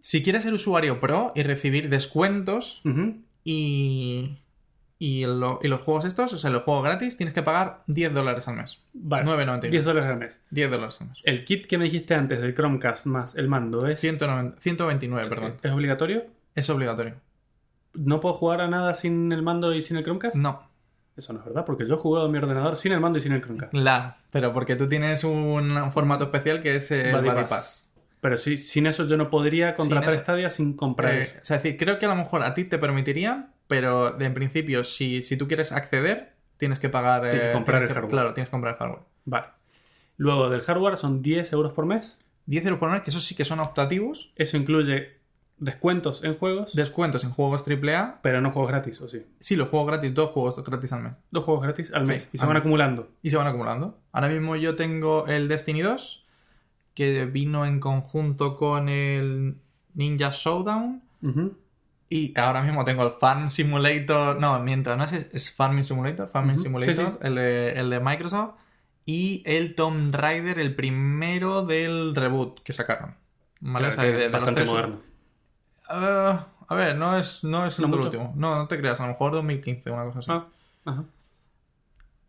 Si 0.00 0.22
quieres 0.22 0.44
ser 0.44 0.54
usuario 0.54 1.00
Pro 1.00 1.32
y 1.34 1.42
recibir 1.42 1.88
descuentos 1.90 2.80
y, 3.44 4.38
y, 5.00 5.24
lo- 5.26 5.58
y 5.62 5.66
los 5.68 5.80
juegos 5.80 6.04
estos, 6.04 6.32
o 6.32 6.38
sea, 6.38 6.50
los 6.50 6.62
juegos 6.62 6.84
gratis, 6.84 7.16
tienes 7.16 7.34
que 7.34 7.42
pagar 7.42 7.82
10 7.88 8.14
dólares 8.14 8.46
al 8.46 8.56
mes. 8.56 8.80
vale, 8.94 9.24
9,99. 9.24 9.70
10 9.70 9.84
dólares 9.84 10.10
al 10.10 10.18
mes. 10.18 10.40
10 10.50 10.70
dólares 10.70 11.00
al 11.00 11.08
mes. 11.08 11.18
El 11.24 11.44
kit 11.44 11.66
que 11.66 11.76
me 11.78 11.84
dijiste 11.84 12.14
antes 12.14 12.40
del 12.40 12.54
Chromecast 12.54 13.06
más 13.06 13.34
el 13.34 13.48
mando 13.48 13.86
es, 13.88 13.98
190 14.00 14.60
129, 14.60 15.28
perdón. 15.28 15.56
¿es 15.62 15.72
obligatorio. 15.72 16.24
Es 16.54 16.70
obligatorio. 16.70 17.16
¿No 17.94 18.20
puedo 18.20 18.34
jugar 18.34 18.60
a 18.60 18.68
nada 18.68 18.94
sin 18.94 19.32
el 19.32 19.42
mando 19.42 19.74
y 19.74 19.82
sin 19.82 19.96
el 19.96 20.04
Chromecast? 20.04 20.36
No, 20.36 20.67
Eso 21.18 21.32
no 21.32 21.40
es 21.40 21.44
verdad, 21.44 21.64
porque 21.66 21.86
yo 21.86 21.94
he 21.94 21.98
jugado 21.98 22.26
en 22.26 22.32
mi 22.32 22.38
ordenador 22.38 22.76
sin 22.76 22.92
el 22.92 23.00
mando 23.00 23.18
y 23.18 23.20
sin 23.22 23.32
el 23.32 23.42
Chromecast. 23.42 23.74
la. 23.74 24.18
Pero 24.30 24.52
porque 24.52 24.76
tú 24.76 24.86
tienes 24.86 25.24
un 25.24 25.90
formato 25.92 26.24
especial 26.24 26.62
que 26.62 26.76
es 26.76 26.90
el 26.92 27.24
Pass. 27.24 27.50
Pass. 27.50 27.90
Pero 28.20 28.36
sí, 28.36 28.56
sin 28.56 28.86
eso 28.86 29.06
yo 29.06 29.16
no 29.16 29.28
podría 29.30 29.74
contratar 29.74 30.10
eso. 30.10 30.20
Stadia 30.22 30.50
sin 30.50 30.74
comprar 30.74 31.14
Eh, 31.14 31.20
eso. 31.22 31.38
o 31.40 31.44
sea, 31.44 31.56
es 31.58 31.62
decir, 31.62 31.78
creo 31.78 31.98
que 31.98 32.06
a 32.06 32.08
lo 32.08 32.16
mejor 32.16 32.42
a 32.42 32.54
ti 32.54 32.64
te 32.64 32.78
permitiría, 32.78 33.50
pero 33.66 34.12
de- 34.12 34.24
en 34.26 34.34
principio, 34.34 34.82
si, 34.84 35.22
si 35.22 35.36
tú 35.36 35.46
quieres 35.48 35.72
acceder, 35.72 36.32
tienes 36.56 36.78
que 36.80 36.88
pagar. 36.88 37.22
Tienes 37.22 37.40
que 37.40 37.50
eh, 37.50 37.52
comprar 37.52 37.82
el 37.82 37.88
hardware. 37.88 38.10
Claro, 38.10 38.34
tienes 38.34 38.48
que 38.48 38.52
comprar 38.52 38.74
el 38.74 38.78
hardware. 38.78 39.02
Vale. 39.24 39.46
Luego 40.16 40.50
del 40.50 40.62
hardware 40.62 40.96
son 40.96 41.22
10 41.22 41.52
euros 41.52 41.72
por 41.72 41.86
mes. 41.86 42.18
10 42.46 42.64
euros 42.64 42.78
por 42.80 42.90
mes, 42.90 43.02
que 43.02 43.10
esos 43.10 43.24
sí 43.24 43.34
que 43.36 43.44
son 43.44 43.60
optativos. 43.60 44.32
Eso 44.36 44.56
incluye 44.56 45.17
descuentos 45.60 46.22
en 46.24 46.34
juegos, 46.36 46.74
Descuentos 46.74 47.24
en 47.24 47.30
juegos 47.30 47.64
AAA. 47.66 48.20
pero 48.22 48.40
no 48.40 48.50
juegos 48.52 48.70
gratis, 48.70 49.00
¿o 49.00 49.08
sí? 49.08 49.22
Sí, 49.40 49.56
los 49.56 49.68
juegos 49.68 49.88
gratis, 49.88 50.14
dos 50.14 50.30
juegos 50.30 50.62
gratis 50.64 50.92
al 50.92 51.02
mes. 51.02 51.12
Dos 51.30 51.44
juegos 51.44 51.62
gratis 51.64 51.92
al 51.92 52.06
Sí, 52.06 52.12
mes 52.12 52.28
y 52.32 52.38
se 52.38 52.46
van 52.46 52.54
mes. 52.54 52.60
acumulando. 52.60 53.08
Y 53.22 53.30
se 53.30 53.36
van 53.36 53.46
acumulando. 53.46 53.98
Ahora 54.12 54.28
mismo 54.28 54.56
yo 54.56 54.76
tengo 54.76 55.26
el 55.26 55.48
Destiny 55.48 55.82
2, 55.82 56.24
que 56.94 57.24
vino 57.26 57.66
en 57.66 57.80
conjunto 57.80 58.56
con 58.56 58.88
el 58.88 59.56
Ninja 59.94 60.30
Showdown. 60.30 61.02
Y 62.10 62.38
ahora 62.38 62.62
mismo 62.62 62.84
tengo 62.84 63.02
el 63.02 63.12
Farm 63.20 63.50
Simulator. 63.50 64.40
No, 64.40 64.58
mientras 64.60 64.96
no 64.96 65.04
es, 65.04 65.12
es 65.12 65.52
Farming 65.54 65.84
Simulator. 65.84 66.30
Farming 66.32 66.58
Simulator, 66.58 66.94
sí, 66.94 67.02
sí. 67.04 67.08
El, 67.20 67.34
de, 67.34 67.72
el 67.72 67.90
de 67.90 68.00
Microsoft. 68.00 68.54
Y 69.04 69.42
el 69.46 69.74
Tomb 69.74 70.14
Raider, 70.14 70.58
el 70.58 70.74
primero 70.74 71.62
del 71.62 72.14
reboot 72.14 72.60
que 72.62 72.72
sacaron. 72.72 73.14
¿Vale? 73.60 73.88
Claro, 73.88 73.88
O 73.88 73.92
sea, 73.92 74.04
que 74.04 74.10
de- 74.10 74.16
de 74.18 74.24
es 74.26 74.30
los 74.32 74.40
bastante 74.40 74.60
tres- 74.62 74.70
Ah, 75.88 76.46
a 76.68 76.74
ver, 76.74 76.96
no 76.96 77.16
es, 77.18 77.42
no 77.44 77.66
es 77.66 77.78
¿No 77.80 77.86
el 77.86 77.94
último. 77.94 78.32
No, 78.36 78.56
no 78.56 78.68
te 78.68 78.78
creas, 78.78 79.00
a 79.00 79.04
lo 79.04 79.10
mejor 79.10 79.32
2015, 79.32 79.90
una 79.90 80.04
cosa 80.04 80.18
así. 80.20 80.30
Ah, 80.30 80.46
ajá. 80.84 81.04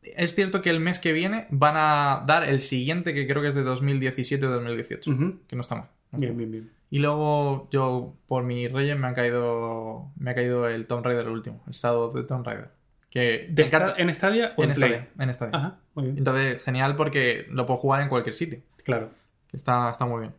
Es 0.01 0.34
cierto 0.34 0.62
que 0.62 0.70
el 0.70 0.80
mes 0.80 0.98
que 1.00 1.12
viene 1.12 1.46
van 1.50 1.75
a 1.78 2.24
dar 2.25 2.48
el 2.48 2.62
siguiente, 2.62 3.13
que 3.13 3.28
creo 3.28 3.42
que 3.42 3.50
es 3.50 3.56
de 3.56 3.63
2017 3.63 4.46
o 4.46 4.50
2018. 4.50 5.12
Ujú. 5.12 5.39
Que 5.48 5.56
no 5.56 5.62
está 5.62 5.75
mal. 5.75 5.88
no 6.12 6.20
Bien, 6.20 6.38
bien, 6.38 6.51
bien. 6.51 6.72
Y 6.89 7.00
luego 7.00 7.68
yo, 7.72 8.16
por 8.28 8.44
mi 8.44 8.68
reyes, 8.68 8.98
me 8.98 9.08
ha 9.08 9.13
caído 9.13 10.10
me 10.18 10.32
ha 10.32 10.36
caído 10.36 10.68
el 10.68 10.88
Tomb 10.88 11.06
Raider 11.06 11.25
el 11.25 11.32
último, 11.32 11.62
el 11.68 11.74
Shadow 11.74 12.13
de 12.13 12.24
Tomb 12.24 12.46
Raider. 12.46 12.70
Que 13.10 13.48
¿De 13.50 13.63
esta- 13.63 13.96
¿En 13.98 14.13
Stadia 14.16 14.54
o 14.56 14.63
en, 14.63 14.70
en 14.70 14.75
Play? 14.75 14.89
Stadia, 14.92 15.10
en 15.20 15.34
Stadia. 15.34 15.58
Ajá, 15.58 15.78
muy 15.96 16.06
bien. 16.06 16.18
Entonces, 16.18 16.63
genial 16.63 16.96
porque 16.96 17.48
lo 17.50 17.66
puedo 17.66 17.80
jugar 17.80 18.01
en 18.01 18.10
cualquier 18.10 18.36
sitio. 18.36 18.60
Claro. 18.84 19.10
Está, 19.51 19.89
está 19.89 20.06
muy 20.06 20.22
bien. 20.22 20.34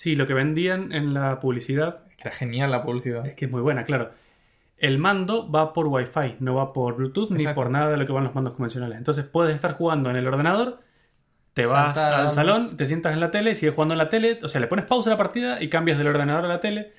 Sí, 0.00 0.14
lo 0.16 0.26
que 0.26 0.32
vendían 0.32 0.92
en 0.92 1.12
la 1.12 1.40
publicidad 1.40 2.04
Que 2.16 2.28
Era 2.28 2.32
genial 2.32 2.70
la 2.70 2.82
publicidad. 2.82 3.26
es 3.26 3.34
que 3.34 3.44
es 3.44 3.50
muy 3.50 3.60
buena, 3.60 3.84
claro. 3.84 4.12
El 4.78 4.96
mando 4.98 5.50
va 5.52 5.74
por 5.74 5.88
Wi-Fi, 5.88 6.36
no 6.40 6.54
va 6.54 6.72
por 6.72 6.96
Bluetooth 6.96 7.28
ni 7.30 7.46
por 7.48 7.68
nada 7.68 7.90
de 7.90 7.98
lo 7.98 8.06
que 8.06 8.12
van 8.12 8.24
los 8.24 8.34
mandos 8.34 8.54
convencionales. 8.54 8.96
Entonces 8.96 9.26
puedes 9.26 9.54
estar 9.54 9.74
jugando 9.74 10.08
en 10.08 10.16
el 10.16 10.26
ordenador, 10.26 10.80
te 11.52 11.66
vas 11.66 11.98
al 11.98 12.32
salón, 12.32 12.78
te 12.78 12.86
sientas 12.86 13.12
en 13.12 13.20
la 13.20 13.30
tele, 13.30 13.54
sigues 13.54 13.74
jugando 13.74 13.92
en 13.92 13.98
la 13.98 14.08
tele, 14.08 14.38
o 14.42 14.48
sea, 14.48 14.58
le 14.62 14.68
pones 14.68 14.86
pausa 14.86 15.10
a 15.10 15.12
la 15.12 15.18
partida 15.18 15.62
y 15.62 15.68
cambias 15.68 15.98
del 15.98 16.06
ordenador 16.06 16.46
a 16.46 16.48
la 16.48 16.60
tele, 16.60 16.92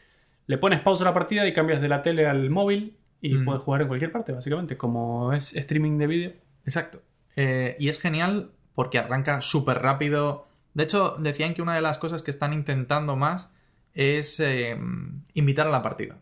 le 0.46 0.60
pones 0.60 0.80
pausa 0.82 1.04
a 1.04 1.08
la 1.08 1.14
partida 1.16 1.48
y 1.48 1.54
cambias 1.54 1.82
de 1.82 1.88
la 1.88 2.04
tele 2.04 2.28
al 2.28 2.52
móvil 2.52 2.98
y 3.20 3.34
Mm. 3.34 3.46
puedes 3.46 3.64
jugar 3.64 3.82
en 3.82 3.88
cualquier 3.88 4.12
parte, 4.12 4.32
básicamente, 4.32 4.78
como 4.78 5.34
es 5.34 5.56
streaming 5.56 5.98
de 5.98 6.06
vídeo. 6.06 6.32
Exacto. 6.66 7.02
Eh, 7.36 7.76
y 7.80 7.90
es 7.90 8.00
genial 8.00 8.52
porque 8.76 9.00
arranca 9.00 9.42
súper 9.42 9.80
rápido. 9.82 10.46
De 10.74 10.84
hecho, 10.84 11.16
decían 11.20 11.54
que 11.54 11.62
una 11.62 11.76
de 11.76 11.82
las 11.82 11.98
cosas 11.98 12.24
que 12.24 12.32
están 12.32 12.54
intentando 12.54 13.16
más 13.16 13.50
es 13.94 14.40
eh, 14.40 14.78
invitar 15.34 15.68
a 15.68 15.70
la 15.72 15.82
partida. 15.82 16.18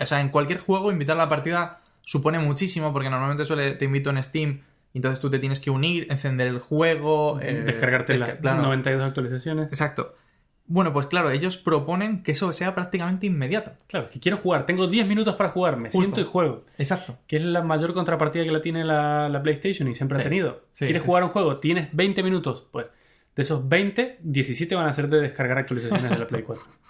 O 0.00 0.06
sea, 0.06 0.20
en 0.20 0.28
cualquier 0.30 0.58
juego 0.58 0.90
invitar 0.90 1.16
a 1.16 1.24
la 1.24 1.28
partida 1.28 1.80
supone 2.02 2.38
muchísimo 2.38 2.92
porque 2.92 3.08
normalmente 3.10 3.44
suele, 3.46 3.72
te 3.74 3.84
invito 3.84 4.10
en 4.10 4.22
Steam 4.22 4.60
entonces 4.92 5.20
tú 5.20 5.30
te 5.30 5.38
tienes 5.38 5.60
que 5.60 5.70
unir, 5.70 6.08
encender 6.10 6.48
el 6.48 6.58
juego, 6.58 7.38
eh, 7.40 7.62
Descargarte 7.64 8.18
las 8.18 8.30
desca- 8.30 8.40
claro. 8.40 8.62
92 8.62 9.02
actualizaciones. 9.04 9.68
Exacto. 9.68 10.16
Bueno, 10.66 10.92
pues 10.92 11.06
claro, 11.06 11.30
ellos 11.30 11.58
proponen 11.58 12.24
que 12.24 12.32
eso 12.32 12.52
sea 12.52 12.74
prácticamente 12.74 13.26
inmediato. 13.26 13.72
Claro, 13.86 14.10
que 14.10 14.18
quiero 14.18 14.36
jugar, 14.36 14.66
tengo 14.66 14.88
10 14.88 15.06
minutos 15.06 15.36
para 15.36 15.50
jugar, 15.50 15.76
me 15.76 15.90
Justo. 15.90 16.00
siento 16.00 16.20
y 16.20 16.24
juego. 16.24 16.64
Exacto. 16.78 17.16
Que 17.28 17.36
es 17.36 17.44
la 17.44 17.62
mayor 17.62 17.92
contrapartida 17.94 18.42
que 18.44 18.50
la 18.50 18.60
tiene 18.60 18.84
la, 18.84 19.28
la 19.28 19.42
PlayStation 19.42 19.88
y 19.88 19.94
siempre 19.94 20.16
Sí. 20.16 20.22
ha 20.22 20.24
tenido. 20.24 20.62
Sí, 20.72 20.86
¿Quieres 20.86 21.02
sí, 21.02 21.06
jugar 21.06 21.22
un 21.22 21.30
juego? 21.30 21.58
Tienes 21.58 21.88
20 21.92 22.22
minutos. 22.24 22.66
Pues 22.72 22.86
de 23.36 23.42
esos 23.42 23.68
20, 23.68 24.18
17 24.22 24.74
van 24.74 24.86
a 24.86 24.92
ser 24.92 25.08
de 25.08 25.20
descargar 25.20 25.58
actualizaciones 25.58 26.10
de 26.10 26.18
la 26.18 26.26
Play 26.26 26.42
4. 26.42 26.64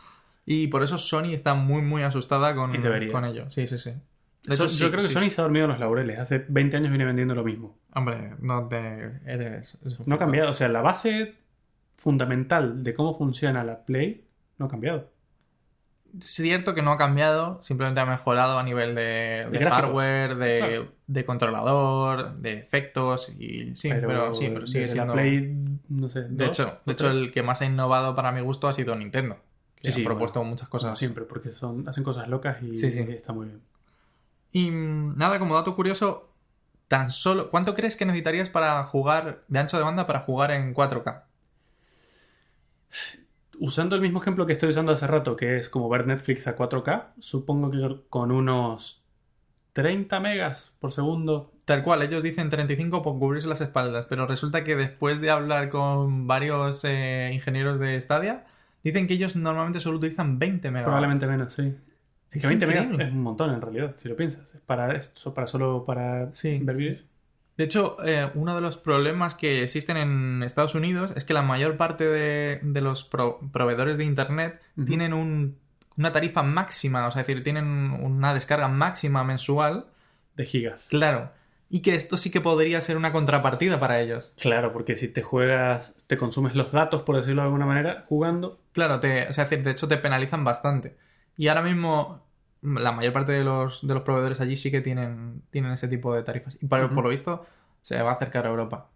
Y 0.46 0.66
por 0.66 0.82
eso 0.82 0.98
Sony 0.98 1.32
está 1.32 1.54
muy, 1.54 1.80
muy 1.82 2.02
asustada 2.02 2.54
con, 2.56 2.72
con 3.12 3.24
ello. 3.24 3.48
Sí, 3.52 3.66
sí, 3.68 3.78
sí. 3.78 3.90
De 3.90 4.56
So- 4.56 4.64
hecho, 4.64 4.68
sí, 4.68 4.80
yo 4.82 4.90
creo 4.90 5.02
que 5.02 5.06
sí, 5.08 5.12
Sony 5.12 5.20
sí. 5.24 5.30
se 5.30 5.40
ha 5.40 5.44
dormido 5.44 5.66
en 5.66 5.70
los 5.72 5.78
laureles. 5.80 6.18
Hace 6.18 6.44
20 6.48 6.78
años 6.78 6.88
viene 6.90 7.04
vendiendo 7.04 7.34
lo 7.36 7.44
mismo. 7.44 7.78
Hombre, 7.94 8.32
no 8.40 8.66
te... 8.66 9.20
Eres... 9.26 9.78
No 10.06 10.14
ha 10.16 10.18
cambiado. 10.18 10.50
O 10.50 10.54
sea, 10.54 10.68
la 10.68 10.80
base 10.80 11.34
fundamental 11.96 12.82
de 12.82 12.94
cómo 12.94 13.16
funciona 13.16 13.62
la 13.62 13.84
Play 13.84 14.24
no 14.58 14.66
ha 14.66 14.68
cambiado. 14.68 15.10
Es 16.18 16.26
cierto 16.26 16.74
que 16.74 16.82
no 16.82 16.92
ha 16.92 16.96
cambiado, 16.96 17.60
simplemente 17.62 18.00
ha 18.00 18.06
mejorado 18.06 18.58
a 18.58 18.62
nivel 18.62 18.94
de, 18.94 19.46
hardware, 19.70 20.36
de, 20.36 20.58
Claro. 20.58 20.88
de 21.06 21.24
controlador, 21.24 22.36
de 22.36 22.54
efectos 22.58 23.28
y 23.38 23.74
sí, 23.76 23.88
pero, 23.90 24.34
sí, 24.34 24.50
pero 24.52 24.66
sigue 24.66 24.88
siendo... 24.88 25.14
la 25.14 25.22
Play, 25.22 25.54
no 25.88 26.08
sé. 26.08 26.22
De 26.22 26.46
dos, 26.46 26.58
hecho, 26.58 26.78
de 26.84 26.92
hecho, 26.92 27.04
tres. 27.06 27.16
el 27.16 27.30
que 27.32 27.42
más 27.42 27.60
ha 27.62 27.66
innovado 27.66 28.14
para 28.16 28.32
mi 28.32 28.40
gusto 28.40 28.66
ha 28.68 28.74
sido 28.74 28.94
Nintendo. 28.96 29.36
Que 29.76 29.84
Sí, 29.84 29.90
ha 29.90 29.94
sí, 29.94 30.04
propuesto 30.04 30.42
muchas 30.44 30.68
cosas. 30.68 30.98
siempre, 30.98 31.24
porque 31.24 31.52
son, 31.52 31.88
hacen 31.88 32.02
cosas 32.04 32.28
locas 32.28 32.62
y, 32.62 32.76
Sí, 32.76 32.90
sí. 32.90 33.04
y 33.08 33.12
está 33.12 33.32
muy 33.32 33.46
bien. 33.46 33.60
Y 34.52 34.70
mm, 34.70 35.16
nada, 35.16 35.38
como 35.38 35.54
dato 35.54 35.74
curioso, 35.76 36.28
tan 36.88 37.10
solo... 37.10 37.50
¿Cuánto 37.50 37.74
crees 37.74 37.96
que 37.96 38.04
necesitarías 38.04 38.48
para 38.50 38.82
jugar 38.84 39.44
de 39.48 39.58
ancho 39.58 39.76
de 39.78 39.84
banda 39.84 40.06
para 40.06 40.20
jugar 40.20 40.50
en 40.50 40.74
4K? 40.74 41.22
Usando 43.60 43.94
el 43.94 44.00
mismo 44.00 44.20
ejemplo 44.22 44.46
que 44.46 44.54
estoy 44.54 44.70
usando 44.70 44.90
hace 44.92 45.06
rato, 45.06 45.36
que 45.36 45.58
es 45.58 45.68
como 45.68 45.90
ver 45.90 46.06
Netflix 46.06 46.48
a 46.48 46.56
4K, 46.56 47.08
supongo 47.18 47.70
que 47.70 48.08
con 48.08 48.32
unos 48.32 49.02
30 49.74 50.18
megas 50.18 50.72
por 50.80 50.92
segundo. 50.92 51.52
Tal 51.66 51.82
cual, 51.82 52.00
ellos 52.00 52.22
dicen 52.22 52.48
35 52.48 53.02
por 53.02 53.18
cubrirse 53.18 53.48
las 53.48 53.60
espaldas, 53.60 54.06
pero 54.08 54.26
resulta 54.26 54.64
que 54.64 54.76
después 54.76 55.20
de 55.20 55.30
hablar 55.30 55.68
con 55.68 56.26
varios 56.26 56.82
eh, 56.84 57.30
ingenieros 57.34 57.78
de 57.78 58.00
Stadia, 58.00 58.46
dicen 58.82 59.06
que 59.06 59.14
ellos 59.14 59.36
normalmente 59.36 59.78
solo 59.80 59.98
utilizan 59.98 60.38
20 60.38 60.70
megabytes. 60.70 60.86
Probablemente 60.86 61.26
menos, 61.26 61.52
sí. 61.52 61.74
Es 62.30 62.40
que 62.42 62.48
20 62.48 62.66
megas 62.66 62.86
es 62.98 63.12
un 63.12 63.22
montón 63.22 63.52
en 63.52 63.60
realidad, 63.60 63.94
si 63.98 64.08
lo 64.08 64.16
piensas. 64.16 64.54
Es 64.54 64.60
para 64.62 64.96
esto, 64.96 65.34
para 65.34 65.46
solo 65.46 65.84
para 65.84 66.32
Sí, 66.32 66.60
ver 66.62 66.76
sí. 66.76 67.04
De 67.60 67.66
hecho, 67.66 67.98
eh, 68.02 68.30
uno 68.36 68.54
de 68.54 68.62
los 68.62 68.78
problemas 68.78 69.34
que 69.34 69.62
existen 69.64 69.98
en 69.98 70.42
Estados 70.42 70.74
Unidos 70.74 71.12
es 71.14 71.26
que 71.26 71.34
la 71.34 71.42
mayor 71.42 71.76
parte 71.76 72.08
de, 72.08 72.58
de 72.62 72.80
los 72.80 73.04
pro- 73.04 73.38
proveedores 73.52 73.98
de 73.98 74.04
Internet 74.04 74.62
tienen 74.86 75.12
un- 75.12 75.58
una 75.98 76.10
tarifa 76.10 76.42
máxima, 76.42 77.06
o 77.06 77.10
sea, 77.10 77.20
es 77.20 77.26
decir, 77.26 77.44
tienen 77.44 77.66
una 77.66 78.32
descarga 78.32 78.66
máxima 78.68 79.24
mensual. 79.24 79.84
De 80.36 80.46
gigas. 80.46 80.86
Claro. 80.88 81.32
Y 81.68 81.80
que 81.82 81.94
esto 81.96 82.16
sí 82.16 82.30
que 82.30 82.40
podría 82.40 82.80
ser 82.80 82.96
una 82.96 83.12
contrapartida 83.12 83.78
para 83.78 84.00
ellos. 84.00 84.32
Claro, 84.40 84.72
porque 84.72 84.96
si 84.96 85.08
te 85.08 85.20
juegas, 85.20 85.94
te 86.06 86.16
consumes 86.16 86.54
los 86.54 86.72
datos, 86.72 87.02
por 87.02 87.16
decirlo 87.16 87.42
de 87.42 87.46
alguna 87.48 87.66
manera, 87.66 88.06
jugando. 88.08 88.58
Claro, 88.72 89.00
te, 89.00 89.28
o 89.28 89.32
sea, 89.34 89.44
es 89.44 89.50
decir, 89.50 89.62
de 89.66 89.72
hecho 89.72 89.86
te 89.86 89.98
penalizan 89.98 90.44
bastante. 90.44 90.96
Y 91.36 91.48
ahora 91.48 91.60
mismo 91.60 92.24
la 92.62 92.92
mayor 92.92 93.12
parte 93.12 93.32
de 93.32 93.44
los, 93.44 93.86
de 93.86 93.94
los 93.94 94.02
proveedores 94.02 94.40
allí 94.40 94.56
sí 94.56 94.70
que 94.70 94.80
tienen, 94.80 95.42
tienen 95.50 95.72
ese 95.72 95.88
tipo 95.88 96.14
de 96.14 96.22
tarifas. 96.22 96.56
Y 96.60 96.66
para- 96.66 96.88
por 96.90 97.04
lo 97.04 97.10
visto 97.10 97.46
se 97.82 98.00
va 98.02 98.10
a 98.10 98.14
acercar 98.14 98.46
a 98.46 98.50
Europa. 98.50 98.88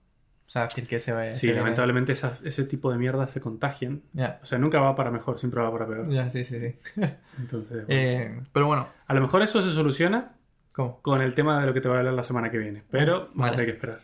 O 0.47 0.51
sea, 0.51 0.65
decir, 0.65 0.87
que 0.87 1.01
se 1.01 1.13
va 1.13 1.33
Sí, 1.33 1.51
lamentablemente 1.53 2.13
esas- 2.13 2.39
ese 2.43 2.65
tipo 2.65 2.93
de 2.93 2.99
mierdas 2.99 3.31
se 3.31 3.41
contagian. 3.41 4.03
O 4.43 4.45
sea, 4.47 4.59
nunca 4.59 4.79
va 4.81 4.95
para 4.95 5.11
mejor, 5.11 5.39
siempre 5.39 5.63
va 5.63 5.73
para 5.73 5.87
peor. 5.87 6.09
ya, 6.11 6.29
sí, 6.29 6.45
sí, 6.45 6.61
sí. 6.61 6.77
Entonces, 7.39 7.87
bueno. 7.87 7.89
Eh, 7.89 8.41
pero 8.53 8.67
bueno, 8.67 8.89
a 9.07 9.15
lo 9.15 9.21
mejor 9.23 9.41
eso 9.43 9.63
se 9.63 9.71
soluciona 9.73 10.33
¿cómo? 10.73 11.01
con 11.01 11.23
el 11.23 11.35
tema 11.35 11.61
de 11.61 11.67
lo 11.67 11.73
que 11.75 11.81
te 11.81 11.89
voy 11.89 11.97
a 11.97 12.01
hablar 12.01 12.15
la 12.15 12.23
semana 12.23 12.51
que 12.51 12.59
viene. 12.59 12.83
Pero 12.91 13.29
vamos 13.35 13.37
a 13.37 13.41
Vale. 13.41 13.53
tener 13.53 13.67
que 13.67 13.73
esperar. 13.73 14.01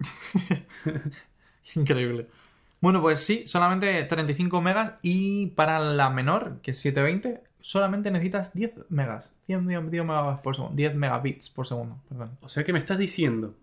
Increíble. 1.74 2.26
Bueno, 2.80 3.00
pues 3.00 3.20
sí, 3.20 3.46
solamente 3.46 4.02
35 4.04 4.60
megas 4.60 4.94
y 5.02 5.48
para 5.48 5.78
la 5.78 6.10
menor, 6.10 6.60
que 6.62 6.72
es 6.72 6.80
720, 6.80 7.42
solamente 7.62 8.10
necesitas 8.10 8.52
10 8.52 8.90
megas. 8.90 9.30
100, 9.46 9.66
10 9.66 10.04
megas 10.04 10.40
por 10.40 10.54
segundo. 10.54 10.76
10 10.76 10.94
megabits 10.94 11.48
por 11.50 11.66
segundo, 11.66 11.96
perdón. 12.08 12.36
O 12.42 12.48
sea 12.48 12.64
que 12.64 12.72
me 12.72 12.78
estás 12.78 12.98
diciendo 12.98 13.54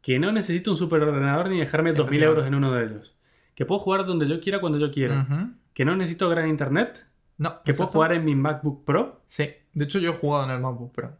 que 0.00 0.18
no 0.18 0.32
necesito 0.32 0.70
un 0.70 0.76
superordenador 0.76 1.50
ni 1.50 1.58
dejarme 1.58 1.90
2.000 1.90 1.94
Efectivamente. 1.94 2.24
euros 2.24 2.46
en 2.46 2.54
uno 2.54 2.72
de 2.72 2.84
ellos. 2.84 3.14
Que 3.54 3.66
puedo 3.66 3.80
jugar 3.80 4.06
donde 4.06 4.26
yo 4.28 4.40
quiera 4.40 4.60
cuando 4.60 4.78
yo 4.78 4.90
quiera. 4.90 5.52
Que 5.74 5.84
no 5.84 5.96
necesito 5.96 6.28
gran 6.28 6.48
internet. 6.48 7.04
No, 7.36 7.62
Que 7.62 7.74
puedo 7.74 7.88
jugar 7.88 8.12
en 8.12 8.24
mi 8.24 8.34
MacBook 8.34 8.84
Pro. 8.84 9.22
Sí, 9.26 9.50
de 9.72 9.84
hecho 9.84 9.98
yo 9.98 10.10
he 10.10 10.14
jugado 10.14 10.44
en 10.44 10.50
el 10.50 10.60
MacBook 10.60 10.92
Pro. 10.92 11.16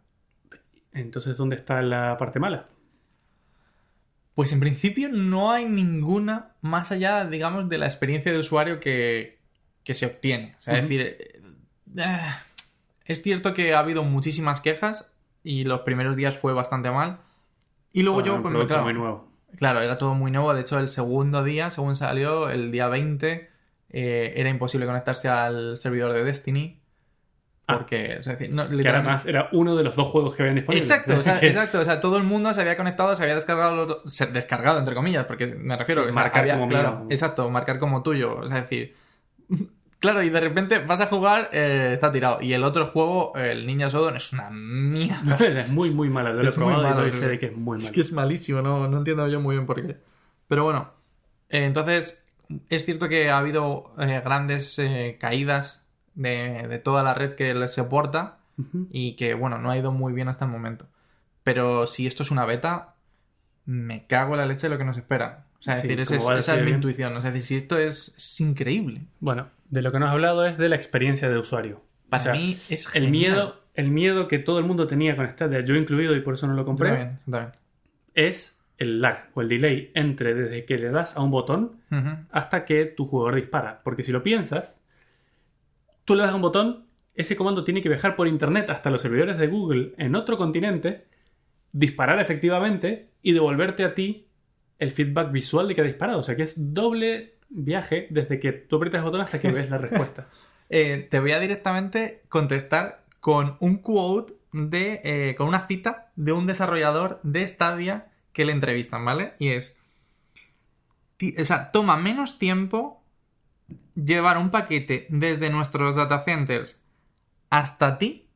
Entonces, 0.93 1.37
¿dónde 1.37 1.57
está 1.57 1.81
la 1.83 2.17
parte 2.19 2.41
mala? 2.41 2.67
Pues 4.35 4.53
en 4.53 4.61
principio 4.61 5.09
no 5.09 5.51
hay 5.51 5.65
ninguna 5.65 6.53
más 6.61 6.93
allá, 6.93 7.25
digamos, 7.25 7.69
de 7.69 7.79
la 7.79 7.87
experiencia 7.87 8.33
de 8.33 8.39
usuario 8.39 8.79
que, 8.79 9.39
que 9.83 9.95
se 9.95 10.07
obtiene. 10.07 10.55
O 10.59 10.61
sea, 10.61 10.75
es 10.79 10.83
decir, 10.83 11.38
es 13.05 13.23
cierto 13.23 13.55
que 13.55 13.75
ha 13.75 13.79
habido 13.81 14.03
muchísimas 14.05 14.61
quejas 14.61 15.13
y 15.43 15.65
los 15.65 15.81
primeros 15.81 16.17
días 16.17 16.37
fue 16.37 16.53
bastante 16.53 16.91
mal. 16.91 17.19
Y 17.93 18.03
luego 18.03 18.21
Bueno, 18.21 18.37
yo, 18.37 18.43
pues, 18.43 18.67
claro, 18.67 18.83
muy 18.85 18.95
nuevo. 18.95 19.29
claro, 19.57 19.81
era 19.81 19.97
todo 19.99 20.15
muy 20.15 20.31
nuevo. 20.31 20.53
De 20.55 20.61
hecho, 20.61 20.79
el 20.79 20.89
segundo 20.89 21.43
día, 21.43 21.71
según 21.71 21.97
salió, 21.97 22.51
el 22.51 22.71
día 22.71 22.89
20, 22.89 23.49
eh, 23.91 24.33
era 24.37 24.51
imposible 24.51 24.87
conectarse 24.87 25.29
al 25.29 25.79
servidor 25.79 26.13
de 26.13 26.25
Destiny. 26.25 26.81
Ah. 27.67 27.77
Porque, 27.79 28.15
es 28.15 28.25
decir, 28.27 28.51
no, 28.55 28.67
Que 28.69 28.89
además 28.89 29.27
era 29.27 29.49
uno 29.53 29.77
de 29.77 29.85
los 29.85 29.95
dos 29.95 30.09
juegos 30.09 30.35
que 30.35 30.43
habían 30.43 30.57
disponibles. 30.57 30.91
Exacto, 30.91 31.19
o 31.19 31.23
sea, 31.23 31.39
Que- 31.39 31.49
exacto. 31.49 31.81
O 31.81 31.85
sea, 31.85 32.01
todo 32.01 32.17
el 32.17 32.25
mundo 32.25 32.53
se 32.55 32.61
había 32.63 32.77
conectado, 32.79 33.15
se 33.15 33.23
había 33.23 33.35
descargado, 33.35 34.03
se- 34.07 34.27
descargado 34.27 34.79
entre 34.79 34.95
comillas, 34.95 35.27
porque 35.27 35.47
me 35.49 35.77
refiero 35.77 36.03
Sí, 36.05 36.09
o 36.09 36.13
sea, 36.13 36.23
marcar 36.23 36.41
había- 36.43 36.55
como 36.55 36.69
claro, 36.69 36.97
mío. 37.01 37.07
exacto, 37.11 37.49
marcar 37.51 37.79
como 37.79 38.03
tuyo. 38.03 38.37
O 38.39 38.49
sea, 38.49 38.59
es 38.59 38.63
decir, 38.71 38.97
claro, 40.01 40.23
y 40.23 40.31
de 40.31 40.41
repente 40.41 40.79
vas 40.81 41.01
a 41.01 41.07
jugar, 41.07 41.51
eh, 41.53 41.91
está 41.95 42.11
tirado. 42.13 42.41
Y 42.43 42.53
el 42.53 42.65
otro 42.65 42.87
juego, 42.89 43.35
el 43.37 43.67
Ninja 43.67 43.89
Sodon, 43.91 44.17
es 44.17 44.33
una 44.33 44.51
mierda. 44.51 45.37
es 45.41 45.69
muy, 45.69 45.91
muy 45.91 46.09
mala. 46.11 46.31
Yo 46.31 46.37
lo 46.37 46.43
he 46.45 46.49
Es 46.49 46.59
muy 46.59 46.73
malo, 46.75 47.03
que 47.39 47.47
es 47.47 47.57
muy 47.57 47.77
malo. 47.79 47.85
Es 47.85 47.91
que 47.91 48.01
es 48.01 48.13
malísimo, 48.13 48.63
no, 48.63 48.89
no 48.89 48.99
entiendo 48.99 49.27
yo 49.29 49.41
muy 49.41 49.57
bien 49.57 49.67
por 49.67 49.85
qué. 49.85 49.97
Pero 50.49 50.65
bueno, 50.65 50.91
eh, 51.51 51.65
entonces 51.65 52.25
es 52.71 52.85
cierto 52.85 53.09
que 53.09 53.31
ha 53.31 53.39
habido 53.39 53.93
eh, 53.99 54.21
grandes 54.25 54.81
caídas 55.21 55.85
de, 56.15 56.67
de 56.69 56.79
toda 56.79 57.03
la 57.03 57.15
red 57.15 57.35
que 57.35 57.53
les 57.55 57.73
soporta 57.75 58.39
y 58.91 59.15
que, 59.15 59.35
bueno, 59.35 59.59
no 59.59 59.71
ha 59.71 59.79
ido 59.79 59.93
muy 59.93 60.13
bien 60.13 60.29
hasta 60.29 60.45
el 60.47 60.51
momento. 60.51 60.87
Pero 61.45 61.87
si 61.87 62.07
esto 62.07 62.23
es 62.25 62.31
una 62.33 62.45
beta, 62.45 62.95
me 63.67 64.05
cago 64.07 64.33
en 64.35 64.39
la 64.41 64.47
leche 64.47 64.67
de 64.67 64.71
lo 64.71 64.79
que 64.79 64.85
nos 64.85 64.97
espera. 64.97 65.45
O 65.61 65.63
sea, 65.63 65.75
es 65.75 65.83
Sí, 65.83 65.89
decir, 65.89 66.01
es- 66.17 66.29
esa 66.29 66.57
es 66.57 66.65
mi 66.65 66.71
intuición. 66.73 67.17
O 67.17 67.21
sea, 67.21 67.29
es 67.31 67.35
decir, 67.35 67.47
si 67.47 67.57
esto 67.65 67.79
es, 67.79 68.13
es 68.17 68.41
increíble. 68.41 69.03
Bueno, 69.21 69.49
de 69.71 69.83
lo 69.83 69.93
que 69.93 69.99
nos 69.99 70.09
ha 70.11 70.13
hablado 70.13 70.45
es 70.47 70.59
de 70.59 70.69
la 70.69 70.77
experiencia 70.77 71.29
de 71.29 71.39
usuario. 71.39 71.83
Para 72.09 72.21
O 72.21 72.25
sea, 72.25 72.33
mí 72.35 72.57
es 72.71 72.87
el 72.87 73.05
genial. 73.05 73.11
miedo, 73.11 73.63
el 73.75 73.91
miedo 73.91 74.29
que 74.29 74.39
todo 74.39 74.59
el 74.59 74.65
mundo 74.65 74.87
tenía 74.87 75.15
con 75.17 75.29
Stadia, 75.29 75.61
yo 75.61 75.75
incluido 75.77 76.15
y 76.17 76.21
por 76.21 76.35
eso 76.35 76.47
no 76.47 76.55
lo 76.55 76.65
compré, 76.65 77.11
es 78.15 78.59
el 78.79 79.01
lag 79.01 79.29
o 79.35 79.43
el 79.43 79.49
delay 79.49 79.91
entre 79.95 80.35
desde 80.35 80.65
que 80.65 80.79
le 80.79 80.91
das 80.91 81.17
a 81.17 81.23
un 81.23 81.31
botón 81.31 81.81
hasta 82.31 82.65
que 82.65 82.85
tu 82.87 83.07
jugador 83.07 83.35
dispara. 83.37 83.81
Porque 83.85 84.03
si 84.03 84.13
lo 84.13 84.23
piensas, 84.23 84.81
tú 86.05 86.15
le 86.15 86.23
das 86.23 86.33
a 86.33 86.37
un 86.37 86.43
botón, 86.43 86.87
ese 87.15 87.37
comando 87.37 87.65
tiene 87.65 87.83
que 87.83 87.89
viajar 87.89 88.15
por 88.17 88.29
internet 88.29 88.71
hasta 88.71 88.91
los 88.91 89.01
servidores 89.01 89.37
de 89.39 89.49
Google 89.49 89.95
en 89.99 90.15
otro 90.15 90.39
continente, 90.39 91.07
disparar 91.73 92.21
efectivamente 92.21 93.11
y 93.23 93.33
devolverte 93.33 93.85
a 93.85 93.95
ti 93.95 94.29
el 94.79 94.93
feedback 94.93 95.33
visual 95.33 95.67
de 95.69 95.75
que 95.75 95.81
ha 95.81 95.85
disparado. 95.85 96.21
O 96.21 96.23
sea 96.23 96.37
que 96.37 96.43
es 96.43 96.55
doble 96.73 97.38
viaje 97.51 98.07
desde 98.11 98.41
que 98.41 98.53
tú 98.53 98.77
aprietas 98.77 98.99
el 98.99 99.05
botón 99.05 99.21
hasta 99.23 99.41
que 99.41 99.53
ves 99.53 99.71
la 99.71 99.79
respuesta. 99.79 100.29
Eh, 100.71 101.09
te 101.11 101.19
voy 101.19 101.33
a 101.33 101.41
directamente 101.41 102.21
contestar 102.29 103.03
con 103.21 103.57
un 103.61 103.79
quote 103.79 104.35
de. 104.53 105.01
eh, 105.03 105.35
con 105.35 105.49
una 105.49 105.67
cita 105.67 106.13
de 106.15 106.33
un 106.33 106.47
desarrollador 106.47 107.21
de 107.23 107.47
Stadia 107.47 108.13
que 108.35 108.45
le 108.45 108.53
entrevistan, 108.53 109.03
¿vale? 109.03 109.33
Y 109.39 109.49
es. 109.49 109.79
O 111.41 111.45
sea, 111.45 111.73
toma 111.73 111.97
menos 111.97 112.39
tiempo 112.39 113.03
llevar 113.95 114.39
un 114.39 114.51
paquete 114.51 115.07
desde 115.09 115.49
nuestros 115.51 115.97
data 115.97 116.23
centers 116.23 116.85
hasta 117.51 117.99
ti 117.99 118.29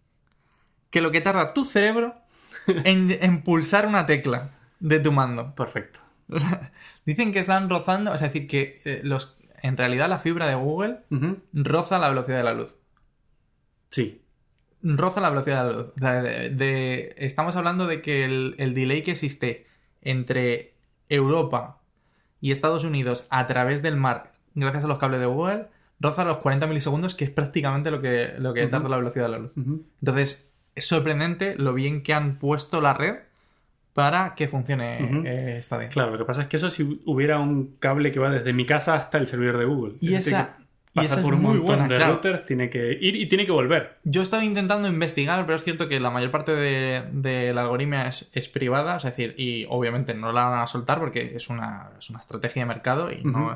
que 0.90 1.00
lo 1.00 1.10
que 1.10 1.20
tarda 1.20 1.54
tu 1.54 1.64
cerebro 1.64 2.16
en, 2.66 3.10
en 3.10 3.42
pulsar 3.42 3.86
una 3.86 4.06
tecla 4.06 4.52
de 4.80 4.98
tu 5.00 5.12
mando. 5.12 5.54
Perfecto. 5.54 6.00
O 6.36 6.40
sea, 6.40 6.72
dicen 7.06 7.32
que 7.32 7.40
están 7.40 7.68
rozando, 7.70 8.12
o 8.12 8.18
sea, 8.18 8.26
es 8.28 8.32
decir, 8.32 8.48
que 8.48 8.80
eh, 8.84 9.00
los, 9.04 9.38
en 9.62 9.76
realidad 9.76 10.08
la 10.08 10.18
fibra 10.18 10.46
de 10.46 10.54
Google 10.54 11.00
roza 11.52 11.98
la 11.98 12.08
velocidad 12.08 12.38
de 12.38 12.44
la 12.44 12.54
luz. 12.54 12.74
Sí. 13.90 14.22
Roza 14.82 15.20
la 15.20 15.30
velocidad 15.30 15.64
de 15.66 15.72
la 15.72 15.78
luz. 15.78 15.92
O 15.96 15.98
sea, 15.98 16.22
de- 16.22 16.50
de- 16.50 17.14
estamos 17.18 17.54
hablando 17.56 17.86
de 17.86 18.02
que 18.02 18.24
el, 18.24 18.54
el 18.58 18.74
delay 18.74 19.02
que 19.02 19.12
existe 19.12 19.66
entre 20.00 20.74
Europa 21.08 21.80
y 22.40 22.50
Estados 22.50 22.82
Unidos 22.84 23.26
a 23.30 23.46
través 23.46 23.82
del 23.82 23.96
mar, 23.96 24.32
gracias 24.54 24.84
a 24.84 24.88
los 24.88 24.98
cables 24.98 25.20
de 25.20 25.26
Google, 25.26 25.66
roza 26.00 26.24
los 26.24 26.38
40 26.38 26.66
milisegundos, 26.66 27.14
que 27.14 27.24
es 27.24 27.30
prácticamente 27.30 27.90
lo 27.92 28.00
que, 28.00 28.34
lo 28.38 28.52
que 28.54 28.66
tarda 28.66 28.88
la 28.88 28.96
velocidad 28.96 29.26
de 29.26 29.30
la 29.30 29.38
luz. 29.38 29.52
Entonces, 30.00 30.50
es 30.74 30.86
sorprendente 30.86 31.54
lo 31.56 31.74
bien 31.74 32.02
que 32.02 32.14
han 32.14 32.38
puesto 32.40 32.80
la 32.80 32.94
red 32.94 33.18
para 33.92 34.34
que 34.34 34.48
funcione 34.48 35.22
eh, 35.26 35.62
Stadia. 35.62 35.88
Claro, 35.88 36.12
lo 36.12 36.18
que 36.18 36.24
pasa 36.24 36.42
es 36.42 36.48
que 36.48 36.56
eso 36.56 36.70
si 36.70 37.02
hubiera 37.04 37.38
un 37.38 37.76
cable 37.78 38.10
que 38.10 38.18
va 38.18 38.30
desde 38.30 38.52
mi 38.52 38.64
casa 38.64 38.94
hasta 38.94 39.18
el 39.18 39.26
servidor 39.26 39.58
de 39.58 39.64
Google. 39.66 39.94
Y 40.00 40.14
Eso 40.14 40.30
esa, 40.30 40.56
es 40.94 41.16
por 41.16 41.34
un 41.34 41.42
montón 41.42 41.66
buena, 41.66 41.88
de 41.88 41.96
claro. 41.96 42.12
routers, 42.14 42.44
tiene 42.44 42.70
que 42.70 42.92
ir 42.92 43.16
y 43.16 43.28
tiene 43.28 43.44
que 43.44 43.52
volver. 43.52 43.98
Yo 44.04 44.22
he 44.22 44.24
estado 44.24 44.42
intentando 44.42 44.88
investigar, 44.88 45.44
pero 45.44 45.56
es 45.56 45.64
cierto 45.64 45.88
que 45.88 46.00
la 46.00 46.10
mayor 46.10 46.30
parte 46.30 46.52
de, 46.52 47.04
de 47.12 47.52
la 47.52 47.62
algoritmia 47.62 48.06
es, 48.08 48.30
es 48.32 48.48
privada, 48.48 48.96
es 48.96 49.02
decir, 49.02 49.34
y 49.36 49.66
obviamente 49.68 50.14
no 50.14 50.32
la 50.32 50.44
van 50.46 50.60
a 50.60 50.66
soltar 50.66 50.98
porque 50.98 51.34
es 51.34 51.48
una, 51.48 51.90
es 51.98 52.08
una 52.08 52.18
estrategia 52.18 52.62
de 52.62 52.66
mercado 52.66 53.10
y 53.12 53.22
no... 53.24 53.52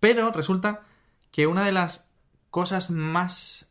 Pero 0.00 0.30
resulta 0.30 0.82
que 1.32 1.46
una 1.46 1.64
de 1.64 1.72
las 1.72 2.10
cosas 2.50 2.90
más 2.90 3.70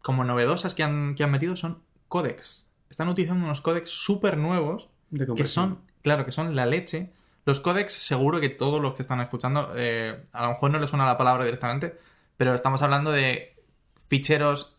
como 0.00 0.24
novedosas 0.24 0.74
que 0.74 0.82
han, 0.82 1.14
que 1.14 1.24
han 1.24 1.30
metido 1.30 1.56
son 1.56 1.82
códex. 2.08 2.64
Están 2.88 3.08
utilizando 3.08 3.44
unos 3.44 3.60
códex 3.60 3.90
súper 3.90 4.36
nuevos 4.36 4.88
De 5.10 5.26
que 5.34 5.44
son, 5.46 5.78
claro, 6.02 6.24
que 6.24 6.32
son 6.32 6.54
la 6.56 6.66
leche. 6.66 7.10
Los 7.46 7.60
códex, 7.60 7.92
seguro 7.92 8.40
que 8.40 8.48
todos 8.48 8.80
los 8.80 8.94
que 8.94 9.02
están 9.02 9.20
escuchando, 9.20 9.72
eh, 9.76 10.22
a 10.32 10.42
lo 10.44 10.50
mejor 10.50 10.70
no 10.70 10.78
les 10.78 10.90
suena 10.90 11.06
la 11.06 11.16
palabra 11.18 11.44
directamente, 11.44 11.94
pero 12.36 12.54
estamos 12.54 12.82
hablando 12.82 13.10
de 13.10 13.54
ficheros 14.08 14.76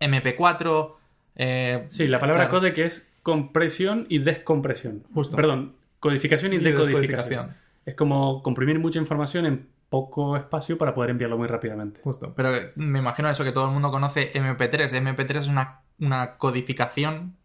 MP4. 0.00 0.94
eh, 1.36 1.84
Sí, 1.88 2.06
la 2.08 2.18
palabra 2.18 2.48
claro, 2.48 2.60
codec 2.60 2.78
es 2.78 3.10
compresión 3.22 4.06
y 4.08 4.18
descompresión. 4.18 5.04
Justo. 5.14 5.36
Perdón, 5.36 5.76
codificación 6.00 6.52
y, 6.52 6.56
y 6.56 6.58
decodificación. 6.58 7.00
descodificación. 7.02 7.56
Es 7.86 7.94
como 7.94 8.42
comprimir 8.42 8.78
mucha 8.78 8.98
información 8.98 9.46
en 9.46 9.68
poco 9.88 10.36
espacio 10.36 10.76
para 10.76 10.94
poder 10.94 11.10
enviarlo 11.10 11.38
muy 11.38 11.46
rápidamente. 11.46 12.00
Justo. 12.02 12.32
Pero 12.34 12.50
me 12.76 12.98
imagino 12.98 13.30
eso 13.30 13.44
que 13.44 13.52
todo 13.52 13.66
el 13.66 13.70
mundo 13.70 13.90
conoce 13.90 14.32
MP3. 14.32 14.90
MP3 14.90 15.36
es 15.36 15.48
una, 15.48 15.80
una 16.00 16.36
codificación 16.36 17.36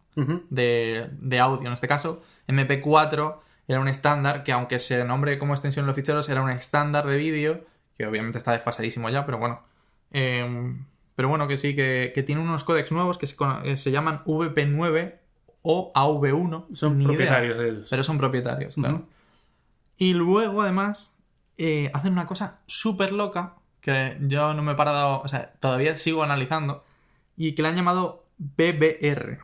De, 0.50 1.08
de 1.12 1.40
audio 1.40 1.66
en 1.66 1.72
este 1.72 1.88
caso. 1.88 2.22
MP4 2.48 3.36
era 3.68 3.80
un 3.80 3.88
estándar 3.88 4.42
que 4.42 4.52
aunque 4.52 4.78
se 4.78 5.04
nombre 5.04 5.38
como 5.38 5.54
extensión 5.54 5.84
en 5.84 5.86
los 5.88 5.96
ficheros, 5.96 6.28
era 6.28 6.42
un 6.42 6.50
estándar 6.50 7.06
de 7.06 7.16
vídeo, 7.16 7.64
que 7.96 8.06
obviamente 8.06 8.38
está 8.38 8.52
desfasadísimo 8.52 9.08
ya, 9.10 9.24
pero 9.24 9.38
bueno. 9.38 9.62
Eh, 10.10 10.74
pero 11.14 11.28
bueno, 11.28 11.46
que 11.46 11.56
sí, 11.56 11.76
que, 11.76 12.12
que 12.14 12.22
tiene 12.22 12.40
unos 12.40 12.64
códex 12.64 12.90
nuevos 12.92 13.18
que 13.18 13.26
se, 13.26 13.36
que 13.62 13.76
se 13.76 13.90
llaman 13.90 14.24
VP9 14.24 15.14
o 15.62 15.92
AV1. 15.94 16.74
Son 16.74 16.98
ni 16.98 17.04
idea, 17.04 17.14
propietarios 17.14 17.58
de 17.58 17.68
ellos. 17.68 17.86
pero 17.90 18.02
son 18.02 18.18
propietarios, 18.18 18.74
claro. 18.74 19.06
Y 19.96 20.14
luego, 20.14 20.62
además, 20.62 21.16
eh, 21.58 21.90
hacen 21.92 22.14
una 22.14 22.26
cosa 22.26 22.60
súper 22.66 23.12
loca 23.12 23.56
que 23.80 24.16
yo 24.22 24.54
no 24.54 24.62
me 24.62 24.72
he 24.72 24.74
parado, 24.74 25.20
o 25.20 25.28
sea, 25.28 25.52
todavía 25.60 25.96
sigo 25.96 26.22
analizando, 26.22 26.84
y 27.36 27.54
que 27.54 27.62
le 27.62 27.68
han 27.68 27.76
llamado 27.76 28.24
BBR. 28.38 29.40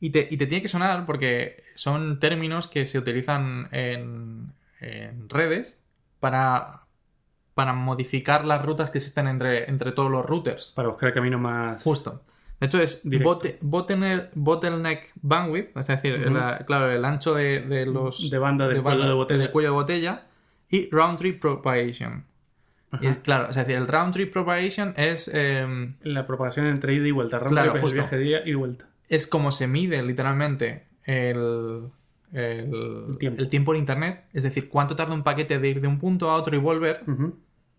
Y 0.00 0.10
te, 0.10 0.28
y 0.30 0.36
te 0.36 0.46
tiene 0.46 0.62
que 0.62 0.68
sonar 0.68 1.04
porque 1.06 1.64
son 1.74 2.20
términos 2.20 2.68
que 2.68 2.86
se 2.86 2.98
utilizan 2.98 3.68
en, 3.72 4.52
en 4.80 5.28
redes 5.28 5.76
para, 6.20 6.82
para 7.54 7.72
modificar 7.72 8.44
las 8.44 8.64
rutas 8.64 8.90
que 8.90 8.98
existen 8.98 9.26
entre, 9.26 9.68
entre 9.68 9.92
todos 9.92 10.10
los 10.10 10.24
routers. 10.24 10.72
Para 10.76 10.88
buscar 10.88 11.08
el 11.08 11.14
camino 11.14 11.38
más. 11.38 11.82
Justo. 11.82 12.22
De 12.60 12.66
hecho, 12.66 12.80
es 12.80 13.04
bote- 13.04 13.58
bottleneck, 13.60 14.30
bottleneck 14.34 15.12
bandwidth, 15.22 15.76
es 15.76 15.86
decir, 15.86 16.30
la- 16.30 16.58
claro, 16.66 16.90
el 16.90 17.04
ancho 17.04 17.34
de, 17.34 17.60
de 17.60 17.86
los. 17.86 18.30
De 18.30 18.38
banda 18.38 18.66
del 18.66 18.82
cuello 18.82 19.06
de 19.06 19.12
botella. 19.14 19.38
del 19.42 19.50
cuello 19.52 19.68
de 19.68 19.74
botella, 19.74 20.22
y 20.68 20.90
round 20.90 21.18
trip 21.18 21.40
propagation. 21.40 22.24
Ajá. 22.90 23.04
Y 23.04 23.06
es 23.08 23.18
claro, 23.18 23.48
es 23.50 23.54
decir, 23.54 23.76
el 23.76 23.86
round 23.86 24.12
trip 24.12 24.32
propagation 24.32 24.92
es, 24.96 25.30
eh, 25.32 25.94
La 26.02 26.26
propagación 26.26 26.66
entre 26.66 26.94
ida 26.94 27.06
y 27.06 27.10
vuelta. 27.12 27.38
Round 27.38 27.52
Claro, 27.54 27.72
trip 27.72 27.84
es 27.84 27.92
el 27.92 27.98
viaje 27.98 28.16
de 28.18 28.24
ida 28.26 28.40
y 28.44 28.54
vuelta. 28.54 28.87
Es 29.08 29.26
como 29.26 29.50
se 29.50 29.66
mide 29.66 30.02
literalmente 30.02 30.86
el, 31.04 31.88
el, 32.32 33.06
El 33.10 33.18
tiempo. 33.18 33.42
el 33.42 33.48
tiempo 33.48 33.74
en 33.74 33.80
internet. 33.80 34.24
Es 34.32 34.42
decir, 34.42 34.68
cuánto 34.68 34.96
tarda 34.96 35.14
un 35.14 35.22
paquete 35.22 35.58
de 35.58 35.68
ir 35.68 35.80
de 35.80 35.88
un 35.88 35.98
punto 35.98 36.30
a 36.30 36.34
otro 36.34 36.54
y 36.54 36.58
volver. 36.58 37.02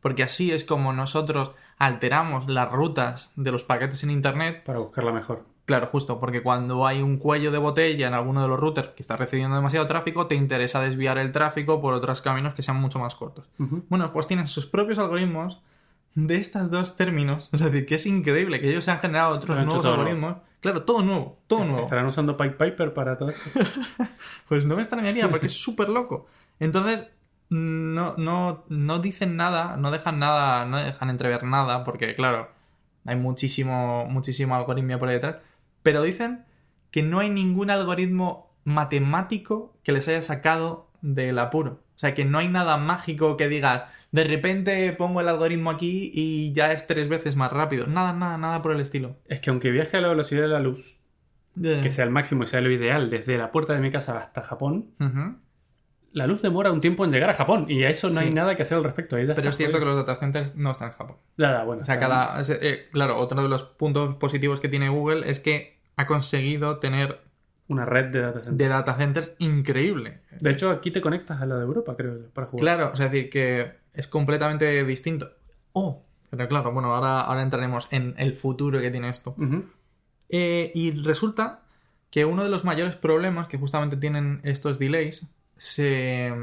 Porque 0.02 0.24
así 0.24 0.52
es 0.52 0.64
como 0.64 0.94
nosotros 0.94 1.52
alteramos 1.78 2.48
las 2.50 2.72
rutas 2.72 3.32
de 3.36 3.52
los 3.52 3.64
paquetes 3.64 4.04
en 4.04 4.12
internet 4.12 4.64
Para 4.64 4.80
buscarla 4.80 5.12
mejor. 5.12 5.46
Claro, 5.66 5.88
justo, 5.92 6.20
porque 6.20 6.42
cuando 6.42 6.88
hay 6.88 7.02
un 7.02 7.18
cuello 7.18 7.52
de 7.52 7.60
botella 7.60 8.08
en 8.08 8.16
alguno 8.16 8.42
de 8.42 8.48
los 8.48 8.60
routers 8.60 8.90
que 8.96 9.04
está 9.04 9.18
recibiendo 9.18 9.56
demasiado 9.56 9.86
tráfico, 9.86 10.26
te 10.26 10.34
interesa 10.34 10.82
desviar 10.82 11.20
el 11.20 11.32
tráfico 11.32 11.80
por 11.80 11.94
otros 11.94 12.22
caminos 12.22 12.56
que 12.56 12.64
sean 12.64 12.78
mucho 12.78 12.98
más 12.98 13.14
cortos. 13.14 13.46
Bueno, 13.88 14.12
pues 14.12 14.26
tienen 14.26 14.48
sus 14.48 14.66
propios 14.66 14.98
algoritmos 14.98 15.62
de 16.16 16.38
estos 16.38 16.72
dos 16.72 16.96
términos. 16.96 17.50
Es 17.52 17.62
decir, 17.62 17.86
que 17.86 17.96
es 17.96 18.06
increíble 18.08 18.60
que 18.60 18.70
ellos 18.72 18.84
se 18.84 18.90
han 18.90 19.00
generado 19.00 19.36
otros 19.36 19.60
Han 19.60 19.68
nuevos 19.68 19.86
algoritmos. 19.86 20.38
Claro, 20.60 20.84
todo 20.84 21.02
nuevo, 21.02 21.40
todo 21.48 21.64
nuevo. 21.64 21.82
¿Estarán 21.82 22.06
usando 22.06 22.36
Pipe 22.36 22.52
Piper 22.52 22.94
para 22.94 23.18
todo 23.18 23.30
esto? 23.30 23.50
Pues 24.48 24.66
no 24.66 24.76
me 24.76 24.82
extrañaría 24.82 25.30
porque 25.30 25.46
es 25.46 25.54
súper 25.54 25.90
loco. 25.90 26.26
Entonces, 26.60 27.06
no, 27.50 28.16
no, 28.18 28.64
no 28.68 29.00
dicen 29.00 29.36
nada, 29.36 29.78
no 29.78 29.92
dejan 29.92 30.18
nada, 30.18 30.66
no 30.66 30.78
dejan 30.78 31.12
entrever 31.12 31.44
nada, 31.44 31.84
porque 31.84 32.16
claro, 32.16 32.50
hay 33.06 33.16
muchísimo, 33.16 34.06
muchísimo 34.08 34.56
algoritmia 34.56 34.98
por 34.98 35.10
ahí 35.10 35.16
detrás. 35.16 35.38
Pero 35.84 36.02
dicen 36.02 36.46
que 36.92 37.04
no 37.04 37.20
hay 37.20 37.30
ningún 37.30 37.70
algoritmo 37.70 38.52
matemático 38.64 39.74
que 39.84 39.92
les 39.92 40.08
haya 40.08 40.22
sacado 40.22 40.90
del 41.02 41.40
apuro. 41.40 41.84
O 41.96 42.00
sea, 42.00 42.14
que 42.14 42.26
no 42.26 42.40
hay 42.40 42.48
nada 42.48 42.78
mágico 42.78 43.38
que 43.38 43.48
digas, 43.50 43.86
de 44.12 44.24
repente 44.24 44.92
pongo 44.94 45.22
el 45.22 45.28
algoritmo 45.28 45.70
aquí 45.70 46.12
y 46.14 46.52
ya 46.54 46.72
es 46.72 46.88
tres 46.88 47.08
veces 47.10 47.36
más 47.36 47.52
rápido. 47.52 47.86
Nada, 47.88 48.14
nada, 48.14 48.38
nada 48.38 48.62
por 48.62 48.72
el 48.74 48.82
estilo. 48.82 49.18
Es 49.28 49.40
que 49.40 49.50
aunque 49.50 49.70
viaje 49.72 49.98
a 49.98 50.02
la 50.02 50.08
velocidad 50.10 50.42
de 50.42 50.48
la 50.48 50.60
luz, 50.60 50.98
que 51.62 51.90
sea 51.90 52.06
el 52.06 52.10
máximo 52.12 52.44
y 52.44 52.48
sea 52.48 52.62
lo 52.62 52.72
ideal 52.72 53.10
desde 53.10 53.38
la 53.38 53.52
puerta 53.52 53.74
de 53.74 53.80
mi 53.80 53.92
casa 53.92 54.18
hasta 54.18 54.42
Japón, 54.42 54.92
la 56.12 56.26
luz 56.26 56.42
demora 56.42 56.72
un 56.72 56.82
tiempo 56.82 57.06
en 57.06 57.12
llegar 57.12 57.30
a 57.30 57.34
Japón 57.34 57.66
y 57.70 57.84
a 57.84 57.90
eso 57.90 58.10
no 58.10 58.20
Sí. 58.22 58.26
hay 58.28 58.34
nada 58.34 58.56
que 58.56 58.64
hacer 58.64 58.78
al 58.80 58.84
respecto. 58.84 59.16
Ahí 59.16 59.28
Pero 59.28 59.50
es 59.50 59.58
cierto 59.58 59.78
que 59.78 59.86
los 59.86 59.96
data 59.96 60.16
centers 60.20 60.56
no 60.56 60.72
están 60.72 60.90
en 60.90 60.94
Japón. 60.96 61.18
Nada, 61.38 61.64
bueno, 61.66 61.84
O 61.84 61.86
sea, 61.86 62.00
cada. 62.00 62.42
eh, 62.42 62.88
claro, 62.92 63.18
otro 63.18 63.42
de 63.44 63.50
los 63.50 63.62
puntos 63.64 64.16
positivos 64.16 64.60
que 64.60 64.70
tiene 64.70 64.90
Google 64.90 65.30
es 65.30 65.40
que 65.40 65.78
ha 65.98 66.08
conseguido 66.08 66.80
tener 66.80 67.20
una 67.68 67.86
red 67.86 68.06
de 68.06 68.22
data 68.22 68.40
centers. 68.40 68.58
de 68.58 68.68
data 68.68 68.96
centers 68.96 69.36
increíble. 69.38 70.22
De 70.40 70.50
hecho, 70.50 70.72
aquí 70.72 70.90
te 70.90 71.02
conectas 71.02 71.42
a 71.42 71.46
la 71.46 71.56
de 71.58 71.62
Europa, 71.64 71.96
creo, 71.96 72.18
para 72.34 72.48
jugar. 72.48 72.62
Claro, 72.64 72.90
o 72.94 72.96
sea, 72.96 73.06
es 73.08 73.12
decir, 73.12 73.30
que 73.30 73.72
es 74.00 74.08
completamente 74.08 74.84
distinto. 74.86 75.30
Oh, 75.74 76.06
pero 76.30 76.48
claro, 76.48 76.72
bueno, 76.72 76.94
ahora, 76.94 77.22
ahora 77.22 77.42
entraremos 77.42 77.88
en 77.92 78.16
el 78.18 78.34
futuro 78.34 78.80
que 78.80 78.92
tiene 78.92 79.10
esto. 79.10 79.36
Eh, 80.30 80.72
y 80.74 80.92
resulta 80.92 81.64
que 82.10 82.24
uno 82.24 82.44
de 82.44 82.50
los 82.50 82.64
mayores 82.64 82.96
problemas 82.96 83.48
que 83.48 83.58
justamente 83.58 83.98
tienen 83.98 84.40
estos 84.44 84.80
delays 84.80 85.28
se 85.58 86.34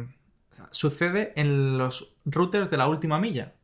sucede 0.70 1.32
en 1.36 1.78
los 1.78 2.14
routers 2.26 2.70
de 2.70 2.76
la 2.76 2.88
última 2.88 3.18
milla. 3.18 3.54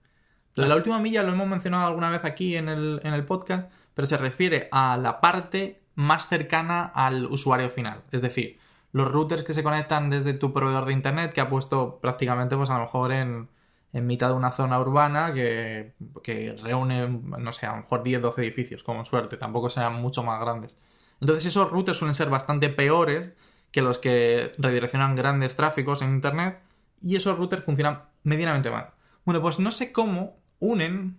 La 0.54 0.76
última 0.76 0.98
milla 0.98 1.22
lo 1.22 1.32
hemos 1.32 1.48
mencionado 1.48 1.86
alguna 1.86 2.10
vez 2.10 2.24
aquí 2.24 2.56
en 2.56 2.68
el, 2.68 3.00
en 3.04 3.12
el 3.12 3.24
podcast, 3.24 3.70
pero 3.94 4.06
se 4.06 4.16
refiere 4.16 4.68
a 4.70 4.96
la 4.96 5.20
parte 5.20 5.82
más 5.94 6.28
cercana 6.28 6.84
al 6.94 7.26
usuario 7.26 7.68
final. 7.70 8.02
Es 8.10 8.22
decir, 8.22 8.58
los 8.92 9.10
routers 9.10 9.44
que 9.44 9.54
se 9.54 9.62
conectan 9.62 10.08
desde 10.08 10.34
tu 10.34 10.52
proveedor 10.52 10.86
de 10.86 10.92
internet 10.92 11.32
que 11.32 11.40
ha 11.40 11.48
puesto 11.48 11.98
prácticamente, 12.00 12.56
pues 12.56 12.70
a 12.70 12.74
lo 12.74 12.84
mejor 12.84 13.12
en, 13.12 13.48
en 13.92 14.06
mitad 14.06 14.28
de 14.28 14.34
una 14.34 14.52
zona 14.52 14.80
urbana 14.80 15.34
que, 15.34 15.92
que 16.22 16.56
reúne, 16.62 17.08
no 17.08 17.52
sé, 17.52 17.66
a 17.66 17.72
lo 17.72 17.82
mejor 17.82 18.02
10, 18.02 18.22
12 18.22 18.42
edificios, 18.42 18.82
como 18.82 19.04
suerte, 19.04 19.36
tampoco 19.36 19.68
sean 19.68 20.00
mucho 20.00 20.22
más 20.22 20.40
grandes. 20.40 20.74
Entonces 21.20 21.46
esos 21.46 21.70
routers 21.70 21.98
suelen 21.98 22.14
ser 22.14 22.30
bastante 22.30 22.68
peores 22.68 23.32
que 23.70 23.82
los 23.82 23.98
que 23.98 24.52
redireccionan 24.58 25.14
grandes 25.14 25.56
tráficos 25.56 26.02
en 26.02 26.10
internet 26.14 26.60
y 27.02 27.16
esos 27.16 27.36
routers 27.36 27.64
funcionan 27.64 28.02
medianamente 28.22 28.70
mal. 28.70 28.90
Bueno, 29.24 29.40
pues 29.40 29.58
no 29.58 29.70
sé 29.70 29.92
cómo 29.92 30.38
unen 30.58 31.18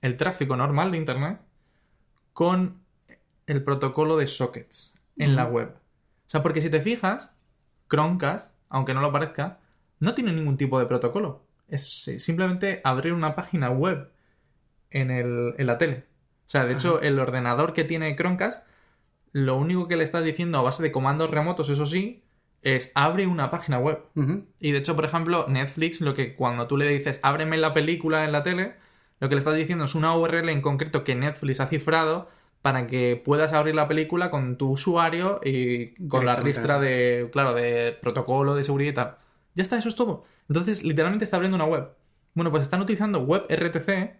el 0.00 0.16
tráfico 0.16 0.56
normal 0.56 0.90
de 0.90 0.98
internet 0.98 1.40
con 2.32 2.82
el 3.46 3.62
protocolo 3.62 4.16
de 4.16 4.26
sockets 4.26 4.94
en 5.16 5.36
la 5.36 5.44
web. 5.44 5.74
O 6.26 6.30
sea, 6.30 6.42
porque 6.42 6.62
si 6.62 6.70
te 6.70 6.80
fijas, 6.80 7.30
Chromecast, 7.88 8.54
aunque 8.68 8.94
no 8.94 9.00
lo 9.00 9.12
parezca, 9.12 9.58
no 10.00 10.14
tiene 10.14 10.32
ningún 10.32 10.56
tipo 10.56 10.78
de 10.78 10.86
protocolo. 10.86 11.41
Es 11.72 12.04
simplemente 12.18 12.80
abrir 12.84 13.12
una 13.12 13.34
página 13.34 13.70
web 13.70 14.08
en, 14.90 15.10
el- 15.10 15.54
en 15.58 15.66
la 15.66 15.78
tele. 15.78 16.04
O 16.46 16.50
sea, 16.52 16.64
de 16.66 16.74
hecho, 16.74 17.00
el 17.00 17.18
ordenador 17.18 17.72
que 17.72 17.84
tiene 17.84 18.14
Chromecast, 18.14 18.66
lo 19.32 19.56
único 19.56 19.88
que 19.88 19.96
le 19.96 20.04
estás 20.04 20.24
diciendo 20.24 20.58
a 20.58 20.62
base 20.62 20.82
de 20.82 20.92
comandos 20.92 21.30
remotos, 21.30 21.68
eso 21.70 21.86
sí, 21.86 22.22
es 22.60 22.92
abre 22.94 23.26
una 23.26 23.50
página 23.50 23.78
web. 23.78 24.00
Y 24.60 24.70
de 24.72 24.78
hecho, 24.78 24.94
por 24.94 25.04
ejemplo, 25.06 25.46
Netflix, 25.48 26.00
lo 26.00 26.14
que 26.14 26.34
cuando 26.34 26.66
tú 26.66 26.76
le 26.76 26.86
dices 26.88 27.18
ábreme 27.22 27.56
la 27.56 27.72
película 27.72 28.24
en 28.24 28.32
la 28.32 28.42
tele, 28.42 28.74
lo 29.20 29.28
que 29.28 29.34
le 29.34 29.38
estás 29.38 29.54
diciendo 29.56 29.84
es 29.86 29.94
una 29.94 30.14
URL 30.16 30.48
en 30.52 30.60
concreto 30.60 31.04
que 31.04 31.14
Netflix 31.14 31.60
ha 31.60 31.66
cifrado 31.68 32.28
para 32.60 32.86
que 32.86 33.20
puedas 33.24 33.52
abrir 33.54 33.74
la 33.74 33.88
película 33.88 34.30
con 34.30 34.56
tu 34.56 34.70
usuario 34.72 35.40
y 35.42 35.94
con 36.08 36.26
la 36.26 36.34
ristra 36.44 36.78
de, 36.78 37.28
claro, 37.32 37.54
de 37.54 37.96
protocolo 38.00 38.54
de 38.54 38.62
seguridad 38.62 38.90
y 38.90 38.94
tal. 38.94 39.16
Ya 39.54 39.62
está, 39.62 39.78
eso 39.78 39.88
es 39.88 39.96
todo. 39.96 40.24
Entonces, 40.48 40.82
literalmente 40.84 41.24
está 41.24 41.36
abriendo 41.36 41.56
una 41.56 41.64
web. 41.64 41.88
Bueno, 42.34 42.50
pues 42.50 42.62
están 42.64 42.80
utilizando 42.80 43.20
web 43.20 43.44
RTC 43.48 44.16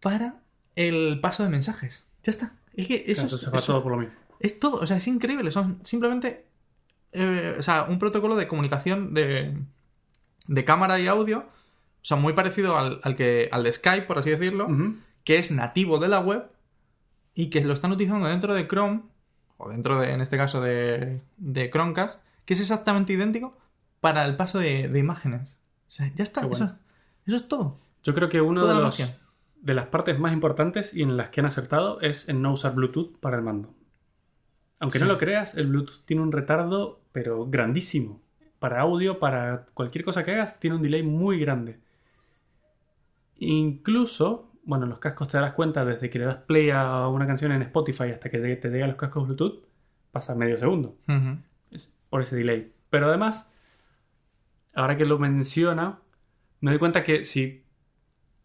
para 0.00 0.40
el 0.76 1.20
paso 1.20 1.42
de 1.42 1.48
mensajes. 1.50 2.06
Ya 2.22 2.30
está. 2.30 2.52
Es 2.74 2.86
que 2.86 2.94
eso, 2.96 3.04
Claro, 3.04 3.10
es- 3.12 3.22
entonces 3.22 3.52
va 3.54 3.58
eso- 3.58 3.72
todo 3.72 3.82
por 3.82 3.92
lo 3.92 3.98
mismo. 3.98 4.14
es 4.40 4.58
todo, 4.58 4.76
o 4.76 4.86
sea, 4.86 4.96
es 4.96 5.06
increíble. 5.06 5.50
Son 5.50 5.78
simplemente. 5.84 6.46
eh, 7.12 7.56
o 7.58 7.62
sea, 7.62 7.84
un 7.88 7.98
protocolo 7.98 8.36
de 8.36 8.46
comunicación 8.46 9.14
de, 9.14 9.56
de 10.46 10.64
cámara 10.64 11.00
y 11.00 11.08
audio. 11.08 11.38
O 11.40 12.04
sea, 12.04 12.16
muy 12.16 12.32
parecido 12.34 12.78
al, 12.78 13.00
al 13.02 13.16
que, 13.16 13.48
al 13.52 13.64
de 13.64 13.72
Skype, 13.72 14.06
por 14.06 14.18
así 14.18 14.30
decirlo. 14.30 14.68
Que 15.24 15.38
es 15.38 15.50
nativo 15.50 15.98
de 15.98 16.08
la 16.08 16.20
web. 16.20 16.44
Y 17.34 17.50
que 17.50 17.62
lo 17.64 17.72
están 17.74 17.90
utilizando 17.92 18.26
dentro 18.28 18.54
de 18.54 18.66
Chrome. 18.68 19.02
O 19.58 19.68
dentro 19.70 19.98
de, 20.00 20.12
en 20.12 20.20
este 20.20 20.36
caso, 20.36 20.60
de, 20.60 21.20
de 21.36 21.68
Chromecast. 21.70 22.22
Que 22.46 22.54
es 22.54 22.60
exactamente 22.60 23.12
idéntico 23.12 23.58
para 24.00 24.24
el 24.24 24.36
paso 24.36 24.58
de, 24.58 24.88
de 24.88 24.98
imágenes. 24.98 25.60
O 25.88 25.90
sea, 25.90 26.10
ya 26.14 26.22
está. 26.22 26.40
Bueno. 26.46 26.66
Eso, 26.66 26.76
eso 27.26 27.36
es 27.36 27.48
todo. 27.48 27.78
Yo 28.02 28.14
creo 28.14 28.28
que 28.28 28.40
uno 28.40 28.60
Toda 28.60 28.74
de, 28.74 28.80
los, 28.80 28.98
magia. 29.00 29.18
de 29.60 29.74
las 29.74 29.86
partes 29.86 30.18
más 30.18 30.32
importantes 30.32 30.94
y 30.94 31.02
en 31.02 31.16
las 31.16 31.28
que 31.30 31.40
han 31.40 31.46
acertado 31.46 32.00
es 32.00 32.28
en 32.28 32.40
no 32.42 32.52
usar 32.52 32.74
Bluetooth 32.74 33.18
para 33.18 33.36
el 33.36 33.42
mando. 33.42 33.74
Aunque 34.78 34.98
no 34.98 35.04
lo 35.04 35.18
creas, 35.18 35.54
el 35.56 35.66
Bluetooth 35.66 36.04
tiene 36.06 36.22
un 36.22 36.32
retardo, 36.32 37.00
pero 37.12 37.46
grandísimo. 37.46 38.22
Para 38.58 38.80
audio, 38.80 39.18
para 39.18 39.66
cualquier 39.74 40.04
cosa 40.04 40.24
que 40.24 40.32
hagas, 40.32 40.58
tiene 40.58 40.76
un 40.76 40.82
delay 40.82 41.02
muy 41.02 41.38
grande. 41.38 41.78
Incluso, 43.36 44.50
bueno, 44.64 44.84
en 44.84 44.90
los 44.90 44.98
cascos 44.98 45.28
te 45.28 45.36
darás 45.36 45.54
cuenta 45.54 45.84
desde 45.84 46.08
que 46.10 46.18
le 46.18 46.24
das 46.26 46.36
play 46.36 46.70
a 46.70 47.06
una 47.08 47.26
canción 47.26 47.52
en 47.52 47.62
Spotify 47.62 48.04
hasta 48.10 48.30
que 48.30 48.38
te, 48.38 48.56
te 48.56 48.68
llegan 48.70 48.88
los 48.88 48.98
cascos 48.98 49.26
Bluetooth, 49.26 49.64
pasa 50.12 50.34
medio 50.34 50.56
segundo. 50.58 50.96
Por 52.08 52.22
ese 52.22 52.36
delay. 52.36 52.72
Pero 52.90 53.06
además, 53.08 53.52
ahora 54.74 54.96
que 54.96 55.04
lo 55.04 55.18
menciona, 55.18 56.00
me 56.60 56.70
doy 56.70 56.78
cuenta 56.78 57.02
que 57.02 57.24
si, 57.24 57.64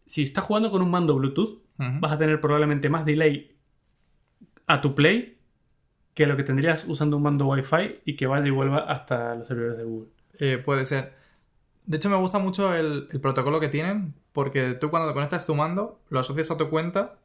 si 0.06 0.22
estás 0.22 0.44
jugando 0.44 0.70
con 0.70 0.82
un 0.82 0.90
mando 0.90 1.14
Bluetooth, 1.16 1.62
vas 1.78 2.12
a 2.12 2.18
tener 2.18 2.40
probablemente 2.40 2.88
más 2.88 3.04
delay 3.04 3.54
a 4.66 4.80
tu 4.80 4.94
play 4.94 5.38
que 6.14 6.26
lo 6.26 6.36
que 6.36 6.42
tendrías 6.42 6.86
usando 6.88 7.18
un 7.18 7.22
mando 7.22 7.46
Wi-Fi 7.46 8.00
y 8.06 8.16
que 8.16 8.26
vaya 8.26 8.46
y 8.46 8.50
vuelva 8.50 8.78
hasta 8.78 9.34
los 9.34 9.46
servidores 9.46 9.76
de 9.76 9.84
Google. 9.84 10.08
Eh, 10.38 10.58
puede 10.64 10.86
ser. 10.86 11.12
De 11.84 11.98
hecho, 11.98 12.08
me 12.08 12.16
gusta 12.16 12.38
mucho 12.38 12.74
el, 12.74 13.08
el 13.12 13.20
protocolo 13.20 13.60
que 13.60 13.68
tienen, 13.68 14.14
porque 14.32 14.72
tú 14.72 14.88
cuando 14.88 15.08
te 15.08 15.14
conectas 15.14 15.46
tu 15.46 15.54
mando, 15.54 16.00
lo 16.08 16.18
asocias 16.18 16.50
a 16.50 16.56
tu 16.56 16.70
cuenta 16.70 17.18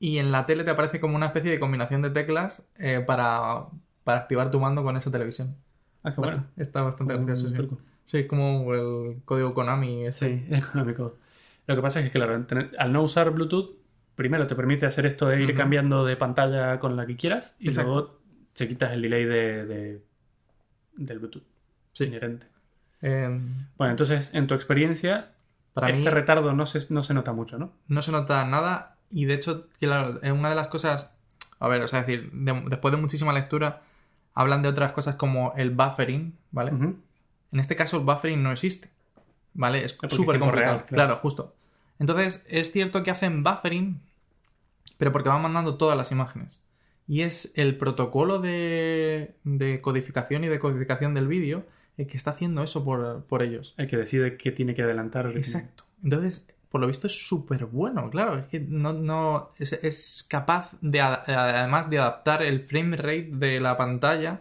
y 0.00 0.18
en 0.18 0.32
la 0.32 0.46
tele 0.46 0.64
te 0.64 0.70
aparece 0.70 1.00
como 1.00 1.16
una 1.16 1.26
especie 1.26 1.50
de 1.50 1.60
combinación 1.60 2.02
de 2.02 2.10
teclas 2.10 2.62
eh, 2.76 3.02
para, 3.06 3.66
para 4.04 4.20
activar 4.20 4.50
tu 4.50 4.60
mando 4.60 4.82
con 4.82 4.96
esa 4.96 5.10
televisión. 5.10 5.56
Ah, 6.10 6.14
qué 6.14 6.20
bueno. 6.20 6.44
Está 6.56 6.82
bastante 6.82 7.14
gracioso, 7.16 7.54
sí. 7.54 7.68
Sí, 8.06 8.18
es 8.18 8.26
como 8.26 8.74
el 8.74 9.22
código 9.24 9.52
Konami. 9.54 10.06
ese. 10.06 10.38
Sí, 10.38 10.46
es 10.50 10.64
económico. 10.64 11.16
Lo 11.66 11.76
que 11.76 11.82
pasa 11.82 12.00
es 12.00 12.06
que, 12.06 12.12
claro, 12.12 12.44
al 12.78 12.92
no 12.92 13.02
usar 13.02 13.30
Bluetooth, 13.30 13.76
primero 14.14 14.46
te 14.46 14.54
permite 14.54 14.86
hacer 14.86 15.04
esto 15.06 15.28
de 15.28 15.42
ir 15.42 15.54
cambiando 15.54 16.04
de 16.04 16.16
pantalla 16.16 16.80
con 16.80 16.96
la 16.96 17.06
que 17.06 17.16
quieras 17.16 17.54
y 17.58 17.68
Exacto. 17.68 17.90
luego 17.92 18.18
se 18.54 18.66
quitas 18.66 18.92
el 18.92 19.02
delay 19.02 19.24
de, 19.26 19.66
de- 19.66 20.02
del 20.96 21.18
Bluetooth 21.18 21.44
Sí. 21.92 22.04
inherente. 22.04 22.46
Eh, 23.02 23.40
Bueno, 23.76 23.90
entonces, 23.92 24.32
en 24.34 24.46
tu 24.46 24.54
experiencia, 24.54 25.32
para 25.74 25.88
este 25.90 26.00
mí 26.00 26.08
retardo 26.08 26.52
no 26.54 26.64
se, 26.66 26.92
no 26.92 27.02
se 27.02 27.14
nota 27.14 27.32
mucho, 27.32 27.58
¿no? 27.58 27.72
no 27.86 28.02
se 28.02 28.10
nota 28.10 28.44
nada 28.46 28.96
y 29.10 29.26
de 29.26 29.34
hecho, 29.34 29.68
claro, 29.80 30.18
es 30.22 30.32
una 30.32 30.48
de 30.48 30.56
las 30.56 30.68
cosas... 30.68 31.10
A 31.60 31.68
ver, 31.68 31.82
o 31.82 31.88
sea, 31.88 32.00
es 32.00 32.06
decir, 32.06 32.30
de- 32.32 32.62
después 32.70 32.92
de 32.94 33.00
muchísima 33.00 33.32
lectura, 33.32 33.82
hablan 34.38 34.62
de 34.62 34.68
otras 34.68 34.92
cosas 34.92 35.16
como 35.16 35.52
el 35.56 35.70
buffering, 35.70 36.32
¿vale? 36.52 36.70
En 36.70 37.58
este 37.58 37.74
caso 37.74 37.96
el 37.96 38.04
buffering 38.04 38.40
no 38.40 38.52
existe. 38.52 38.88
¿Vale? 39.52 39.84
Es 39.84 39.98
súper 40.10 40.38
complicado. 40.38 40.50
real, 40.50 40.84
claro. 40.86 40.86
claro. 40.86 41.16
justo. 41.16 41.56
Entonces, 41.98 42.46
es 42.48 42.70
cierto 42.70 43.02
que 43.02 43.10
hacen 43.10 43.42
buffering, 43.42 44.00
pero 44.96 45.10
porque 45.10 45.28
van 45.28 45.42
mandando 45.42 45.76
todas 45.76 45.96
las 45.96 46.12
imágenes. 46.12 46.62
Y 47.08 47.22
es 47.22 47.52
el 47.56 47.76
protocolo 47.76 48.38
de, 48.38 49.34
de 49.42 49.80
codificación 49.80 50.44
y 50.44 50.46
decodificación 50.46 51.14
del 51.14 51.26
vídeo 51.26 51.64
el 51.96 52.06
que 52.06 52.16
está 52.16 52.30
haciendo 52.30 52.62
eso 52.62 52.84
por, 52.84 53.24
por 53.24 53.42
ellos. 53.42 53.74
El 53.76 53.88
que 53.88 53.96
decide 53.96 54.36
qué 54.36 54.52
tiene 54.52 54.76
que 54.76 54.82
adelantar. 54.82 55.26
Exacto. 55.34 55.82
Entonces, 56.04 56.46
por 56.70 56.80
lo 56.80 56.86
visto 56.86 57.06
es 57.06 57.26
súper 57.26 57.64
bueno, 57.66 58.10
claro. 58.10 58.38
Es 58.38 58.46
que 58.46 58.60
no, 58.60 58.92
no 58.92 59.50
es, 59.58 59.72
es 59.72 60.26
capaz 60.28 60.70
de, 60.80 61.00
además 61.00 61.88
de 61.90 61.98
adaptar 61.98 62.42
el 62.42 62.60
frame 62.60 62.96
rate 62.96 63.30
de 63.32 63.60
la 63.60 63.76
pantalla 63.76 64.40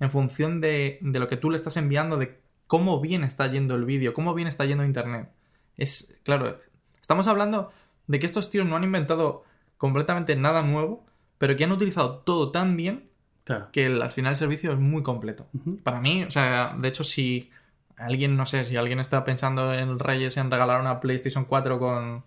en 0.00 0.10
función 0.10 0.60
de, 0.60 0.98
de 1.00 1.18
lo 1.18 1.28
que 1.28 1.36
tú 1.36 1.50
le 1.50 1.56
estás 1.56 1.76
enviando, 1.76 2.16
de 2.16 2.38
cómo 2.66 3.00
bien 3.00 3.24
está 3.24 3.46
yendo 3.46 3.74
el 3.74 3.84
vídeo, 3.84 4.14
cómo 4.14 4.34
bien 4.34 4.48
está 4.48 4.64
yendo 4.64 4.84
internet. 4.84 5.28
Es, 5.76 6.16
claro, 6.24 6.58
estamos 7.00 7.26
hablando 7.28 7.72
de 8.06 8.18
que 8.18 8.26
estos 8.26 8.50
tíos 8.50 8.66
no 8.66 8.76
han 8.76 8.84
inventado 8.84 9.44
completamente 9.76 10.34
nada 10.36 10.62
nuevo, 10.62 11.04
pero 11.38 11.56
que 11.56 11.64
han 11.64 11.72
utilizado 11.72 12.18
todo 12.18 12.50
tan 12.50 12.76
bien 12.76 13.08
Claro. 13.44 13.68
que 13.72 13.86
el- 13.86 14.02
al 14.02 14.10
final 14.10 14.32
el 14.32 14.36
servicio 14.36 14.72
es 14.72 14.78
muy 14.78 15.02
completo. 15.02 15.46
Para 15.82 16.00
mí, 16.00 16.22
o 16.24 16.30
sea, 16.30 16.76
de 16.78 16.88
hecho, 16.88 17.02
si 17.04 17.50
alguien, 17.98 18.36
no 18.36 18.46
sé, 18.46 18.64
si 18.64 18.76
alguien 18.76 19.00
está 19.00 19.24
pensando 19.24 19.74
en 19.74 19.98
Reyes 19.98 20.36
en 20.36 20.50
regalar 20.50 20.80
una 20.80 21.00
PlayStation 21.00 21.44
4 21.44 21.78
con, 21.78 22.24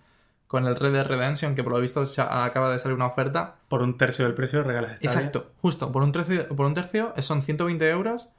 con 0.47 0.65
el 0.65 0.75
Red 0.75 0.93
Dead 0.93 1.05
Redemption, 1.05 1.55
que 1.55 1.63
por 1.63 1.73
lo 1.73 1.79
visto 1.79 2.03
acaba 2.17 2.71
de 2.71 2.79
salir 2.79 2.95
una 2.95 3.07
oferta. 3.07 3.55
Por 3.67 3.81
un 3.81 3.97
tercio 3.97 4.25
del 4.25 4.33
precio 4.33 4.63
regalas 4.63 4.97
Stadia. 4.97 5.07
Exacto, 5.07 5.51
justo, 5.61 5.91
por 5.91 6.03
un 6.03 6.11
tercio, 6.11 6.47
por 6.49 6.65
un 6.65 6.73
tercio 6.73 7.13
son 7.19 7.41
120 7.41 7.89
euros, 7.89 8.29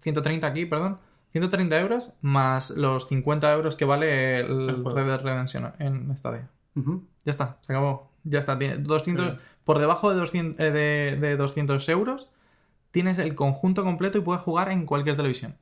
130 0.00 0.46
aquí, 0.46 0.66
perdón, 0.66 0.98
130 1.32 1.78
euros 1.80 2.12
más 2.20 2.70
los 2.70 3.08
50 3.08 3.52
euros 3.52 3.76
que 3.76 3.84
vale 3.84 4.40
el, 4.40 4.68
El. 4.68 4.84
Red 4.84 5.06
Dead 5.06 5.20
Redemption 5.20 5.72
en 5.78 6.16
Stadia. 6.16 6.48
Ujú. 6.74 7.04
Ya 7.24 7.30
está, 7.30 7.58
se 7.66 7.72
acabó. 7.72 8.10
Ya 8.24 8.38
está. 8.38 8.58
Tiene 8.58 8.78
200, 8.78 9.24
Bien. 9.24 9.38
por 9.64 9.78
debajo 9.78 10.10
de 10.10 10.16
200, 10.16 10.60
eh, 10.60 10.70
de, 10.70 11.16
de 11.20 11.36
200 11.36 11.88
euros 11.88 12.28
tienes 12.90 13.18
el 13.18 13.34
conjunto 13.34 13.84
completo 13.84 14.18
y 14.18 14.22
puedes 14.22 14.42
jugar 14.42 14.70
en 14.70 14.86
cualquier 14.86 15.16
televisión. 15.16 15.56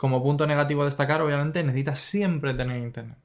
Como 0.00 0.22
punto 0.22 0.46
negativo 0.46 0.80
a 0.80 0.86
destacar, 0.86 1.20
obviamente, 1.20 1.62
necesitas 1.62 1.98
siempre 1.98 2.54
tener 2.54 2.78
internet. 2.78 3.18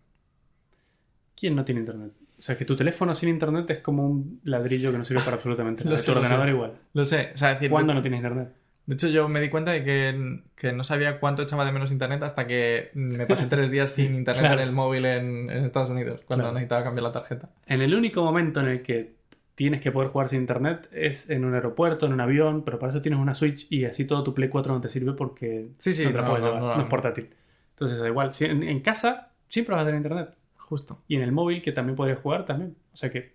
¿Quién 1.39 1.55
no 1.55 1.63
tiene 1.63 1.79
internet? 1.81 2.11
O 2.37 2.41
sea, 2.41 2.57
que 2.57 2.65
tu 2.65 2.75
teléfono 2.75 3.13
sin 3.13 3.29
internet 3.29 3.69
es 3.69 3.79
como 3.79 4.05
un 4.05 4.41
ladrillo 4.43 4.91
que 4.91 4.97
no 4.97 5.05
sirve 5.05 5.21
para 5.21 5.37
absolutamente 5.37 5.83
nada. 5.85 5.95
tu 5.97 6.11
ordenador 6.11 6.49
igual. 6.49 6.73
Lo 6.93 7.05
sé, 7.05 7.31
o 7.33 7.37
sea, 7.37 7.53
decir, 7.53 7.69
¿Cuándo 7.71 7.93
no 7.93 8.01
tienes 8.01 8.17
internet? 8.17 8.49
de 8.87 8.93
hecho 8.93 9.07
yo 9.07 9.27
me 9.29 9.39
di 9.41 9.49
cuenta 9.49 9.71
de 9.71 9.83
que, 9.85 10.41
que 10.55 10.71
no 10.73 10.83
sabía 10.83 11.19
cuánto 11.19 11.41
echaba 11.43 11.63
de 11.65 11.71
menos 11.71 11.91
internet 11.93 12.21
hasta 12.23 12.45
que 12.45 12.91
me 12.93 13.25
pasé 13.25 13.47
tres 13.47 13.71
días 13.71 13.91
sin 13.93 14.13
internet 14.21 14.41
Claro. 14.43 14.61
en 14.61 14.67
el 14.67 14.73
móvil 14.75 15.05
en, 15.05 15.49
en 15.49 15.63
Estados 15.65 15.89
Unidos, 15.89 16.21
cuando 16.25 16.43
Claro. 16.43 16.53
necesitaba 16.55 16.83
cambiar 16.83 17.03
la 17.03 17.11
tarjeta. 17.13 17.49
En 17.65 17.81
el 17.81 17.95
único 17.95 18.21
momento 18.21 18.59
en 18.59 18.67
el 18.67 18.83
que 18.83 19.15
tienes 19.55 19.81
que 19.81 19.91
poder 19.91 20.09
jugar 20.09 20.29
sin 20.29 20.41
internet 20.41 20.87
es 20.91 21.29
en 21.29 21.45
un 21.45 21.53
aeropuerto, 21.53 22.05
en 22.05 22.13
un 22.13 22.21
avión, 22.21 22.63
pero 22.63 22.77
para 22.77 22.91
eso 22.91 23.01
tienes 23.01 23.19
una 23.19 23.33
Switch 23.33 23.67
y 23.69 23.85
así 23.85 24.05
todo 24.05 24.23
tu 24.23 24.33
Play 24.33 24.49
4 24.49 24.73
no 24.73 24.81
te 24.81 24.89
sirve 24.89 25.13
porque 25.13 25.69
Sí, 25.77 25.93
sí, 25.93 26.03
no 26.03 26.11
te 26.11 26.17
la 26.17 26.21
no, 26.23 26.27
puedes 26.29 26.43
no, 26.45 26.53
llevar, 26.53 26.77
no, 26.77 26.83
es 26.83 26.89
portátil. 26.89 27.29
Entonces 27.71 27.97
da 27.97 28.07
igual. 28.07 28.33
Si 28.33 28.45
en, 28.45 28.63
en 28.63 28.79
casa 28.81 29.31
siempre 29.49 29.73
vas 29.73 29.81
a 29.83 29.85
tener 29.85 29.99
internet. 29.99 30.35
Justo. 30.57 31.01
Y 31.07 31.15
en 31.15 31.21
el 31.21 31.31
móvil, 31.31 31.61
que 31.61 31.71
también 31.71 31.95
podrías 31.95 32.19
jugar, 32.19 32.45
también. 32.45 32.75
O 32.93 32.97
sea 32.97 33.09
que 33.09 33.33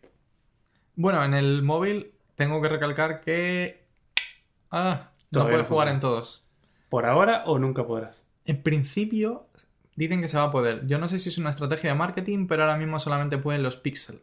Bueno, 0.96 1.24
en 1.24 1.34
el 1.34 1.62
móvil 1.62 2.12
tengo 2.34 2.60
que 2.60 2.68
recalcar 2.68 3.20
que... 3.20 3.84
Ah, 4.70 5.10
No 5.30 5.44
puedes 5.48 5.66
jugar 5.66 5.88
en 5.88 6.00
todos. 6.00 6.44
¿Por 6.88 7.06
ahora 7.06 7.44
o 7.46 7.58
nunca 7.58 7.86
podrás? 7.86 8.24
En 8.44 8.62
principio, 8.62 9.46
dicen 9.96 10.20
que 10.20 10.28
se 10.28 10.38
va 10.38 10.44
a 10.44 10.50
poder. 10.50 10.86
Yo 10.86 10.98
no 10.98 11.06
sé 11.08 11.18
si 11.18 11.28
es 11.28 11.38
una 11.38 11.50
estrategia 11.50 11.90
de 11.90 11.96
marketing, 11.96 12.46
pero 12.46 12.62
ahora 12.64 12.76
mismo 12.76 12.98
solamente 12.98 13.38
pueden 13.38 13.62
los 13.62 13.76
pixels. 13.76 14.20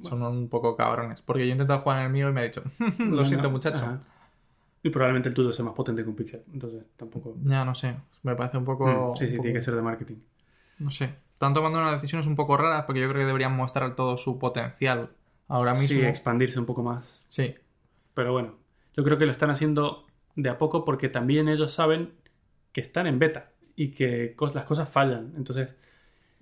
Son 0.00 0.22
un 0.22 0.48
poco 0.48 0.76
cabrones. 0.76 1.22
Porque 1.22 1.42
yo 1.44 1.48
he 1.48 1.52
intentado 1.52 1.80
jugar 1.80 2.00
en 2.00 2.06
el 2.06 2.12
mío 2.12 2.28
y 2.28 2.32
me 2.32 2.40
ha 2.40 2.44
dicho, 2.44 2.62
lo 2.98 3.04
No, 3.04 3.24
siento, 3.24 3.44
no. 3.48 3.52
muchacho. 3.52 3.84
Ajá. 3.84 4.00
Y 4.82 4.90
probablemente 4.90 5.28
el 5.30 5.34
tuyo 5.34 5.50
sea 5.52 5.64
más 5.64 5.74
potente 5.74 6.02
que 6.02 6.08
un 6.10 6.16
Pixel. 6.16 6.42
Entonces, 6.52 6.84
tampoco. 6.96 7.36
Ya 7.44 7.64
no 7.64 7.74
sé. 7.74 7.96
Me 8.22 8.34
parece 8.36 8.58
un 8.58 8.64
poco. 8.64 8.86
Mm, 9.12 9.16
sí, 9.16 9.26
sí, 9.26 9.32
poco- 9.36 9.42
tiene 9.44 9.58
que 9.58 9.62
ser 9.62 9.74
de 9.74 9.82
marketing. 9.82 10.16
No 10.78 10.90
sé. 10.90 11.14
Están 11.32 11.54
tomando 11.54 11.78
unas 11.78 11.92
decisiones 11.94 12.26
un 12.26 12.36
poco 12.36 12.56
raras 12.56 12.84
porque 12.84 13.00
yo 13.00 13.08
creo 13.08 13.20
que 13.22 13.26
deberían 13.26 13.56
mostrar 13.56 13.96
todo 13.96 14.16
su 14.16 14.38
potencial 14.38 15.10
ahora 15.48 15.72
mismo. 15.72 15.88
Sí, 15.88 16.00
expandirse 16.04 16.58
un 16.58 16.66
poco 16.66 16.82
más. 16.82 17.24
Sí. 17.28 17.54
Pero 18.14 18.32
bueno, 18.32 18.54
yo 18.94 19.02
creo 19.04 19.16
que 19.18 19.26
lo 19.26 19.32
están 19.32 19.50
haciendo 19.50 20.06
de 20.36 20.48
a 20.50 20.58
poco 20.58 20.84
porque 20.84 21.08
también 21.08 21.48
ellos 21.48 21.72
saben 21.72 22.12
que 22.72 22.80
están 22.82 23.06
en 23.06 23.18
beta 23.18 23.50
y 23.76 23.92
que 23.92 24.36
las 24.54 24.64
cosas 24.64 24.88
fallan. 24.88 25.32
Entonces, 25.36 25.70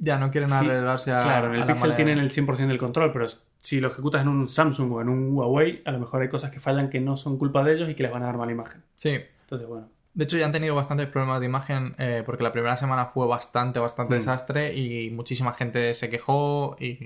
Ya 0.04 0.18
no 0.18 0.32
quieren 0.32 0.48
Sí, 0.48 0.56
arreglarse 0.56 1.12
a. 1.12 1.20
claro, 1.20 1.54
el 1.54 1.62
a 1.62 1.66
Pixel 1.66 1.94
tienen 1.94 2.18
el 2.18 2.30
100% 2.32 2.66
del 2.66 2.78
control, 2.78 3.12
pero 3.12 3.26
si 3.60 3.80
lo 3.80 3.86
ejecutas 3.86 4.22
en 4.22 4.28
un 4.28 4.48
Samsung 4.48 4.90
o 4.92 5.00
en 5.00 5.08
un 5.08 5.32
Huawei, 5.32 5.80
a 5.84 5.92
lo 5.92 6.00
mejor 6.00 6.22
hay 6.22 6.28
cosas 6.28 6.50
que 6.50 6.58
fallan 6.58 6.90
que 6.90 6.98
no 7.00 7.16
son 7.16 7.38
culpa 7.38 7.62
de 7.62 7.74
ellos 7.74 7.88
y 7.88 7.94
que 7.94 8.02
les 8.02 8.10
van 8.10 8.22
a 8.24 8.26
dar 8.26 8.36
mala 8.36 8.50
imagen. 8.50 8.82
Sí. 8.96 9.16
Entonces, 9.42 9.68
bueno. 9.68 9.88
De 10.14 10.24
hecho, 10.24 10.36
ya 10.36 10.44
han 10.46 10.50
tenido 10.52 10.74
bastantes 10.74 11.06
problemas 11.06 11.38
de 11.38 11.46
imagen 11.46 11.94
eh, 11.98 12.22
porque 12.26 12.42
la 12.42 12.52
primera 12.52 12.74
semana 12.76 13.06
fue 13.06 13.26
bastante, 13.28 13.78
bastante 13.78 14.14
Mm. 14.14 14.18
desastre 14.18 14.74
y 14.76 15.10
muchísima 15.12 15.54
gente 15.54 15.94
se 15.94 16.10
quejó 16.10 16.76
y. 16.80 16.96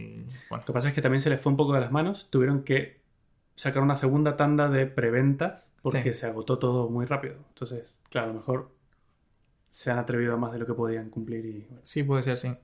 Bueno. 0.49 0.63
Lo 0.63 0.65
que 0.65 0.73
pasa 0.73 0.89
es 0.89 0.95
que 0.95 1.03
también 1.03 1.21
se 1.21 1.29
les 1.29 1.39
fue 1.41 1.51
un 1.53 1.57
poco 1.59 1.75
de 1.75 1.81
las 1.81 1.93
manos. 1.93 2.29
Tuvieron 2.31 2.63
que 2.65 2.99
sacar 3.57 3.83
una 3.83 3.97
segunda 3.97 4.37
tanda 4.37 4.69
de 4.71 4.87
preventas 4.87 5.69
porque 5.83 6.15
Sí. 6.15 6.21
se 6.21 6.27
agotó 6.27 6.59
todo 6.59 6.89
muy 6.89 7.05
rápido. 7.05 7.35
Entonces, 7.51 7.95
claro, 8.11 8.31
a 8.31 8.33
lo 8.33 8.39
mejor 8.39 8.71
se 9.71 9.91
han 9.91 9.99
atrevido 9.99 10.33
a 10.35 10.37
más 10.39 10.53
de 10.53 10.59
lo 10.59 10.67
que 10.67 10.73
podían 10.75 11.11
cumplir 11.11 11.45
y 11.45 11.61
bueno. 11.69 11.81
Sí, 11.83 12.03
puede 12.03 12.23
ser, 12.23 12.39
sí. 12.39 12.55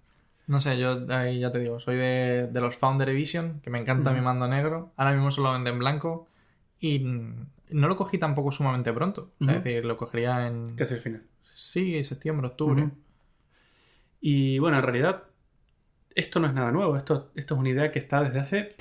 No 0.46 0.60
sé, 0.60 0.76
yo 0.78 1.06
ahí 1.10 1.38
ya 1.40 1.52
te 1.52 1.58
digo, 1.60 1.78
soy 1.80 1.96
de, 1.96 2.48
de 2.50 2.60
los 2.60 2.76
Founder 2.76 3.08
Edition, 3.08 3.60
que 3.60 3.70
me 3.70 3.78
encanta 3.78 4.12
mi 4.12 4.20
mando 4.20 4.48
negro. 4.48 4.92
Ahora 4.96 5.12
mismo 5.12 5.30
solo 5.30 5.52
venden 5.52 5.78
blanco 5.78 6.26
y 6.80 6.98
no 6.98 7.88
lo 7.88 7.96
cogí 7.96 8.18
tampoco 8.18 8.50
sumamente 8.52 8.92
pronto. 8.92 9.30
O 9.40 9.44
sea, 9.44 9.54
Ujú. 9.54 9.58
Es 9.58 9.64
decir, 9.64 9.84
lo 9.84 9.96
cogería 9.96 10.46
en. 10.48 10.74
casi 10.76 10.94
el 10.94 11.00
final. 11.00 11.22
Sí, 11.52 12.02
septiembre, 12.04 12.48
octubre. 12.48 12.88
Y 14.20 14.58
bueno, 14.58 14.76
en 14.78 14.82
realidad, 14.82 15.24
esto 16.14 16.40
no 16.40 16.46
es 16.46 16.54
nada 16.54 16.70
nuevo. 16.72 16.96
Esto, 16.96 17.30
esto 17.34 17.54
es 17.54 17.60
una 17.60 17.68
idea 17.70 17.90
que 17.90 17.98
está 17.98 18.22
desde 18.22 18.38
hace. 18.40 18.74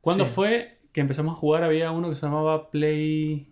¿Cuándo 0.00 0.24
Sí. 0.26 0.30
fue 0.32 0.78
que 0.92 1.00
empezamos 1.00 1.34
a 1.34 1.36
jugar? 1.38 1.64
Había 1.64 1.90
uno 1.90 2.08
que 2.08 2.14
se 2.16 2.26
llamaba 2.26 2.70
Play. 2.70 3.48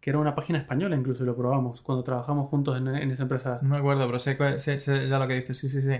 que 0.00 0.08
era 0.08 0.18
una 0.18 0.34
página 0.34 0.58
española, 0.58 0.96
incluso 0.96 1.24
y 1.24 1.26
lo 1.26 1.36
probamos 1.36 1.82
cuando 1.82 2.02
trabajamos 2.02 2.48
juntos 2.48 2.78
en, 2.78 2.88
en 2.88 3.10
esa 3.10 3.24
empresa. 3.24 3.58
No 3.60 3.68
me 3.68 3.76
acuerdo, 3.76 4.06
pero 4.06 4.18
sé, 4.18 4.34
sé- 4.58 4.78
sé 4.80 5.08
ya 5.08 5.18
lo 5.18 5.28
que 5.28 5.34
dices, 5.34 5.58
sí, 5.58 5.68
sí, 5.68 5.82
sí. 5.82 5.94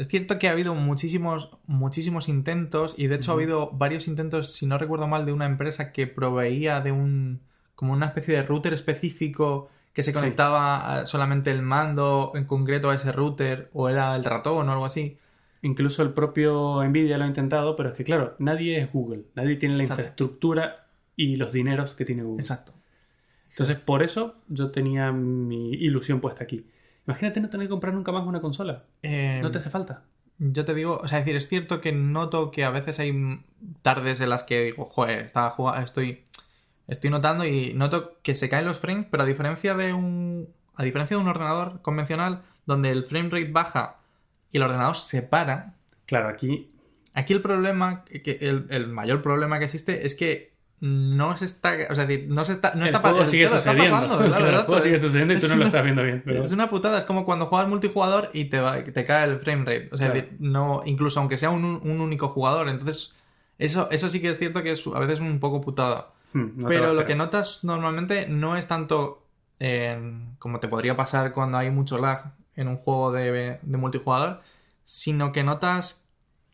Es 0.00 0.08
cierto 0.08 0.38
que 0.38 0.48
ha 0.48 0.52
habido 0.52 0.74
muchísimos, 0.74 1.50
muchísimos 1.66 2.30
intentos 2.30 2.94
y 2.96 3.06
de 3.06 3.16
hecho 3.16 3.32
ha 3.32 3.34
habido 3.34 3.70
varios 3.72 4.08
intentos, 4.08 4.54
si 4.54 4.64
no 4.64 4.78
recuerdo 4.78 5.06
mal, 5.06 5.26
de 5.26 5.32
una 5.34 5.44
empresa 5.44 5.92
que 5.92 6.06
proveía 6.06 6.80
de 6.80 6.90
un, 6.90 7.42
como 7.74 7.92
una 7.92 8.06
especie 8.06 8.34
de 8.34 8.42
router 8.42 8.72
específico 8.72 9.68
que 9.92 10.02
se 10.02 10.14
conectaba 10.14 11.04
solamente 11.04 11.50
el 11.50 11.60
mando 11.60 12.32
en 12.34 12.46
concreto 12.46 12.88
a 12.88 12.94
ese 12.94 13.12
router 13.12 13.68
o 13.74 13.90
era 13.90 14.16
el 14.16 14.24
ratón 14.24 14.70
o 14.70 14.72
algo 14.72 14.86
así. 14.86 15.18
Incluso 15.60 16.02
el 16.02 16.14
propio 16.14 16.82
Nvidia 16.82 17.18
lo 17.18 17.24
ha 17.24 17.26
intentado, 17.26 17.76
pero 17.76 17.90
es 17.90 17.94
que, 17.94 18.04
claro, 18.04 18.36
nadie 18.38 18.80
es 18.80 18.90
Google. 18.90 19.24
Nadie 19.34 19.56
tiene 19.56 19.76
la 19.76 19.82
Exacto. 19.82 20.00
infraestructura 20.00 20.86
y 21.14 21.36
los 21.36 21.52
dineros 21.52 21.94
que 21.94 22.06
tiene 22.06 22.22
Google. 22.22 22.40
Exacto. 22.40 22.72
Entonces, 23.50 23.76
por 23.78 24.02
eso 24.02 24.36
yo 24.48 24.70
tenía 24.70 25.12
mi 25.12 25.72
ilusión 25.72 26.22
puesta 26.22 26.44
aquí. 26.44 26.64
Imagínate 27.10 27.40
no 27.40 27.50
tener 27.50 27.66
que 27.66 27.70
comprar 27.70 27.94
nunca 27.94 28.12
más 28.12 28.26
una 28.26 28.40
consola. 28.40 28.84
Eh, 29.02 29.40
No 29.42 29.50
te 29.50 29.58
hace 29.58 29.70
falta. 29.70 30.04
Yo 30.38 30.64
te 30.64 30.74
digo, 30.74 31.00
o 31.02 31.08
sea, 31.08 31.18
es 31.18 31.24
decir, 31.24 31.36
es 31.36 31.48
cierto 31.48 31.80
que 31.80 31.92
noto 31.92 32.50
que 32.50 32.64
a 32.64 32.70
veces 32.70 32.98
hay 32.98 33.42
tardes 33.82 34.20
en 34.20 34.30
las 34.30 34.42
que 34.44 34.64
digo, 34.64 34.86
joder, 34.86 35.24
estaba 35.24 35.50
jugando, 35.50 35.84
estoy, 35.84 36.22
estoy 36.88 37.10
notando 37.10 37.44
y 37.44 37.74
noto 37.74 38.18
que 38.22 38.34
se 38.34 38.48
caen 38.48 38.64
los 38.64 38.78
frames, 38.78 39.06
pero 39.10 39.24
a 39.24 39.26
diferencia 39.26 39.74
de 39.74 39.92
un, 39.92 40.48
a 40.74 40.84
diferencia 40.84 41.16
de 41.16 41.22
un 41.22 41.28
ordenador 41.28 41.82
convencional 41.82 42.42
donde 42.64 42.90
el 42.90 43.04
frame 43.04 43.28
rate 43.28 43.50
baja 43.50 43.98
y 44.50 44.56
el 44.56 44.62
ordenador 44.62 44.96
se 44.96 45.22
para, 45.22 45.74
Claro, 46.06 46.28
aquí 46.28 46.70
aquí 47.14 47.32
el 47.32 47.42
problema, 47.42 48.04
que 48.04 48.38
el, 48.40 48.66
el 48.70 48.88
mayor 48.88 49.22
problema 49.22 49.58
que 49.58 49.66
existe 49.66 50.06
es 50.06 50.14
que 50.14 50.49
no 50.80 51.36
se 51.36 51.44
está, 51.44 51.74
o 51.90 51.94
sea, 51.94 52.08
no 52.28 52.44
se 52.44 52.52
está, 52.52 52.72
no 52.74 52.80
el 52.82 52.86
está 52.86 53.02
pa- 53.02 53.08
juego 53.10 53.24
el- 53.24 53.26
sigue 53.30 53.44
claro, 53.44 53.58
está 53.58 53.70
sucediendo. 53.72 54.08
pasando, 54.08 54.36
claro, 54.36 54.48
el 54.60 54.64
juego 54.64 54.80
sigue 54.80 54.94
es- 54.96 55.00
sucediendo 55.02 55.34
y 55.34 55.38
tú 55.38 55.48
no 55.48 55.54
lo 55.54 55.56
una- 55.56 55.66
estás 55.66 55.84
viendo 55.84 56.02
bien. 56.02 56.22
pero- 56.24 56.42
es 56.42 56.52
una 56.52 56.70
putada, 56.70 56.96
es 56.98 57.04
como 57.04 57.24
cuando 57.26 57.46
juegas 57.46 57.68
multijugador 57.68 58.30
y 58.32 58.46
te, 58.46 58.60
va- 58.60 58.82
te 58.82 59.04
cae 59.04 59.24
el 59.28 59.40
frame 59.40 59.64
rate. 59.64 59.88
O 59.92 59.96
sea, 59.98 60.10
Claro. 60.12 60.26
no, 60.38 60.80
incluso 60.86 61.20
aunque 61.20 61.36
sea 61.36 61.50
un, 61.50 61.64
un 61.64 62.00
único 62.00 62.28
jugador. 62.28 62.68
Entonces, 62.68 63.12
eso, 63.58 63.88
eso 63.90 64.08
sí 64.08 64.20
que 64.20 64.30
es 64.30 64.38
cierto 64.38 64.62
que 64.62 64.72
es, 64.72 64.86
a 64.86 64.98
veces 65.00 65.16
es 65.16 65.20
un 65.20 65.38
poco 65.38 65.60
putada. 65.60 66.12
Hmm, 66.32 66.46
no 66.56 66.68
Pero 66.68 66.94
lo 66.94 67.04
que 67.04 67.14
notas 67.14 67.62
normalmente 67.62 68.26
no 68.26 68.56
es 68.56 68.66
tanto 68.66 69.26
en- 69.58 70.36
como 70.38 70.60
te 70.60 70.68
podría 70.68 70.96
pasar 70.96 71.32
cuando 71.32 71.58
hay 71.58 71.70
mucho 71.70 71.98
lag 71.98 72.32
en 72.56 72.68
un 72.68 72.76
juego 72.78 73.12
de, 73.12 73.58
de 73.60 73.76
multijugador, 73.76 74.40
sino 74.84 75.32
que 75.32 75.42
notas 75.44 75.99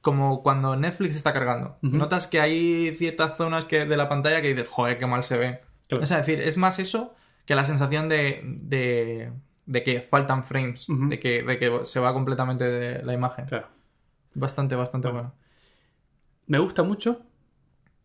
como 0.06 0.40
cuando 0.44 0.76
Netflix 0.76 1.16
está 1.16 1.32
cargando. 1.32 1.78
Notas 1.82 2.28
que 2.28 2.40
hay 2.40 2.94
ciertas 2.94 3.36
zonas 3.36 3.64
que, 3.64 3.86
de 3.86 3.96
la 3.96 4.08
pantalla 4.08 4.40
que 4.40 4.54
dices, 4.54 4.68
joder, 4.68 5.00
qué 5.00 5.06
mal 5.08 5.24
se 5.24 5.36
ve. 5.36 5.60
Claro. 5.88 6.04
Es 6.04 6.10
decir, 6.10 6.40
es 6.40 6.56
más 6.56 6.78
eso 6.78 7.16
que 7.44 7.56
la 7.56 7.64
sensación 7.64 8.08
de, 8.08 8.40
de, 8.44 9.32
de 9.66 9.82
que 9.82 10.02
faltan 10.02 10.44
frames, 10.44 10.86
de, 10.88 11.18
que, 11.18 11.42
de 11.42 11.58
que 11.58 11.84
se 11.84 11.98
va 11.98 12.12
completamente 12.12 12.62
de 12.62 13.02
la 13.02 13.14
imagen. 13.14 13.46
Claro. 13.46 13.66
Bastante, 14.34 14.76
bastante 14.76 15.08
Bueno. 15.08 15.34
bueno. 15.34 15.34
Me 16.46 16.60
gusta 16.60 16.84
mucho, 16.84 17.22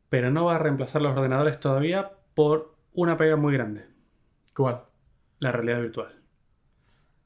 pero 0.09 0.31
no 0.31 0.45
va 0.45 0.55
a 0.55 0.57
reemplazar 0.57 1.03
los 1.03 1.15
ordenadores 1.15 1.59
todavía 1.59 2.13
por 2.33 2.73
una 2.93 3.15
pega 3.15 3.35
muy 3.35 3.53
grande. 3.53 3.85
¿Cuál? 4.55 4.81
La 5.37 5.51
realidad 5.51 5.81
virtual. 5.81 6.15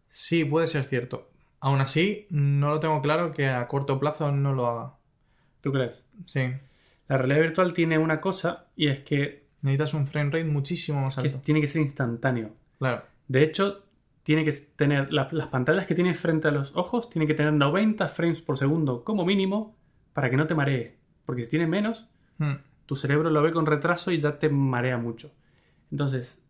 Sí, 0.10 0.44
puede 0.44 0.68
ser 0.68 0.84
cierto. 0.84 1.30
Aún 1.60 1.82
así, 1.82 2.28
no 2.30 2.70
lo 2.70 2.80
tengo 2.80 3.02
claro 3.02 3.32
que 3.32 3.48
a 3.48 3.68
corto 3.68 4.00
plazo 4.00 4.32
no 4.32 4.54
lo 4.54 4.68
haga. 4.68 4.94
¿Tú 5.62 5.72
crees? 5.72 6.04
Sí. 6.28 6.42
La 7.08 7.18
realidad 7.18 7.40
virtual 7.42 7.74
tiene 7.74 7.98
una 7.98 8.20
cosa 8.22 8.68
y 8.76 8.88
es 8.88 9.00
que, 9.02 9.44
Necesitas 9.62 9.96
un 9.96 10.06
frame 10.06 10.30
rate 10.30 10.44
muchísimo 10.44 11.02
más 11.02 11.16
que 11.16 11.22
alto. 11.28 11.40
tiene 11.44 11.60
que 11.60 11.66
ser 11.68 11.82
instantáneo. 11.82 12.52
Claro. 12.78 13.02
De 13.28 13.42
hecho, 13.42 13.84
tiene 14.22 14.46
que 14.46 14.52
tener 14.52 15.12
la- 15.12 15.28
las 15.32 15.48
pantallas 15.48 15.88
que 15.88 15.96
tienes 15.96 16.20
frente 16.20 16.48
a 16.48 16.52
los 16.52 16.76
ojos 16.76 17.10
tienen 17.10 17.28
que 17.28 17.34
tener 17.34 17.52
90 17.52 18.08
frames 18.08 18.44
por 18.44 18.60
segundo 18.60 19.04
como 19.04 19.26
mínimo 19.26 19.76
para 20.14 20.30
que 20.30 20.38
no 20.38 20.46
te 20.46 20.54
maree. 20.54 20.98
Porque 21.26 21.44
si 21.44 21.50
tiene 21.50 21.66
menos, 21.66 22.06
Hmm. 22.38 22.58
tu 22.86 22.96
cerebro 22.96 23.32
lo 23.32 23.42
ve 23.42 23.52
con 23.52 23.66
retraso 23.66 24.12
y 24.12 24.20
ya 24.20 24.38
te 24.38 24.50
marea 24.50 24.98
mucho. 25.00 25.32
Entonces, 25.90 26.44